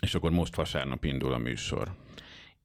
És 0.00 0.14
akkor 0.14 0.30
most 0.30 0.54
vasárnap 0.54 1.04
indul 1.04 1.32
a 1.32 1.38
műsor. 1.38 1.94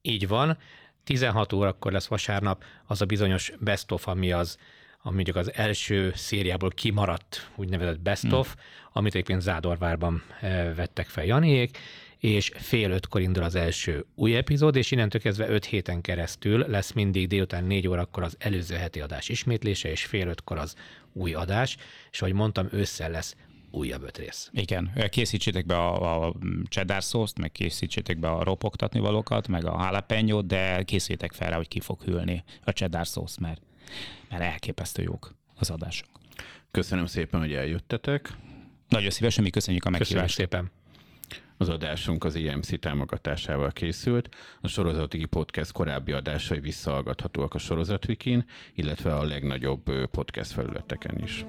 Így 0.06 0.28
van. 0.28 0.58
16 1.04 1.52
órakor 1.52 1.92
lesz 1.92 2.06
vasárnap 2.06 2.64
az 2.84 3.00
a 3.00 3.04
bizonyos 3.04 3.52
best 3.58 3.92
of, 3.92 4.08
ami 4.08 4.32
az, 4.32 4.58
ami 5.02 5.14
mondjuk 5.14 5.36
az 5.36 5.52
első 5.54 6.12
szériából 6.14 6.70
kimaradt 6.70 7.50
úgynevezett 7.56 8.00
best 8.00 8.22
hmm. 8.22 8.32
of, 8.32 8.56
amit 8.92 9.14
egyébként 9.14 9.40
Zádorvárban 9.40 10.22
eh, 10.40 10.74
vettek 10.74 11.08
fel 11.08 11.24
Janiék, 11.24 11.78
és 12.18 12.50
fél 12.54 12.90
ötkor 12.90 13.20
indul 13.20 13.42
az 13.42 13.54
első 13.54 14.04
új 14.14 14.36
epizód, 14.36 14.76
és 14.76 14.90
innentől 14.90 15.20
kezdve 15.20 15.48
öt 15.48 15.64
héten 15.64 16.00
keresztül 16.00 16.64
lesz 16.68 16.92
mindig 16.92 17.28
délután 17.28 17.64
négy 17.64 17.88
órakor 17.88 18.22
az 18.22 18.36
előző 18.38 18.74
heti 18.74 19.00
adás 19.00 19.28
ismétlése, 19.28 19.90
és 19.90 20.04
fél 20.04 20.28
ötkor 20.28 20.58
az 20.58 20.74
új 21.12 21.34
adás, 21.34 21.76
és 22.10 22.20
ahogy 22.20 22.34
mondtam, 22.34 22.68
ősszel 22.72 23.10
lesz 23.10 23.36
újabb 23.76 24.02
öt 24.02 24.18
rész. 24.18 24.50
Igen, 24.52 24.90
készítsétek 25.08 25.66
be 25.66 25.76
a, 25.76 26.26
a 26.26 26.34
cheddar 26.68 27.02
szószt, 27.02 27.38
meg 27.38 27.52
készítsétek 27.52 28.18
be 28.18 28.30
a 28.30 28.42
ropogtatni 28.42 29.00
valókat, 29.00 29.48
meg 29.48 29.64
a 29.64 29.82
jalapeno 29.82 30.42
de 30.42 30.82
készítek 30.82 31.32
fel 31.32 31.50
rá, 31.50 31.56
hogy 31.56 31.68
ki 31.68 31.80
fog 31.80 32.02
hűlni 32.02 32.44
a 32.64 32.70
cheddar 32.70 33.06
szószt, 33.06 33.40
mert, 33.40 33.60
mert 34.30 34.42
elképesztő 34.42 35.02
jók 35.02 35.34
az 35.54 35.70
adások. 35.70 36.08
Köszönöm 36.70 37.06
szépen, 37.06 37.40
hogy 37.40 37.52
eljöttetek. 37.52 38.32
Nagyon 38.88 39.10
szívesen, 39.10 39.44
mi 39.44 39.50
köszönjük 39.50 39.84
a 39.84 39.90
meghívást. 39.90 40.36
Köszönjük 40.36 40.50
szépen. 40.50 40.70
Az 41.58 41.68
adásunk 41.68 42.24
az 42.24 42.34
IMC 42.34 42.80
támogatásával 42.80 43.70
készült. 43.70 44.34
A 44.60 44.68
Sorozatwiki 44.68 45.24
Podcast 45.24 45.72
korábbi 45.72 46.12
adásai 46.12 46.60
visszahallgathatóak 46.60 47.54
a 47.54 47.58
Sorozatwikin, 47.58 48.44
illetve 48.74 49.14
a 49.14 49.24
legnagyobb 49.24 50.08
podcast 50.10 50.52
felületeken 50.52 51.22
is. 51.22 51.44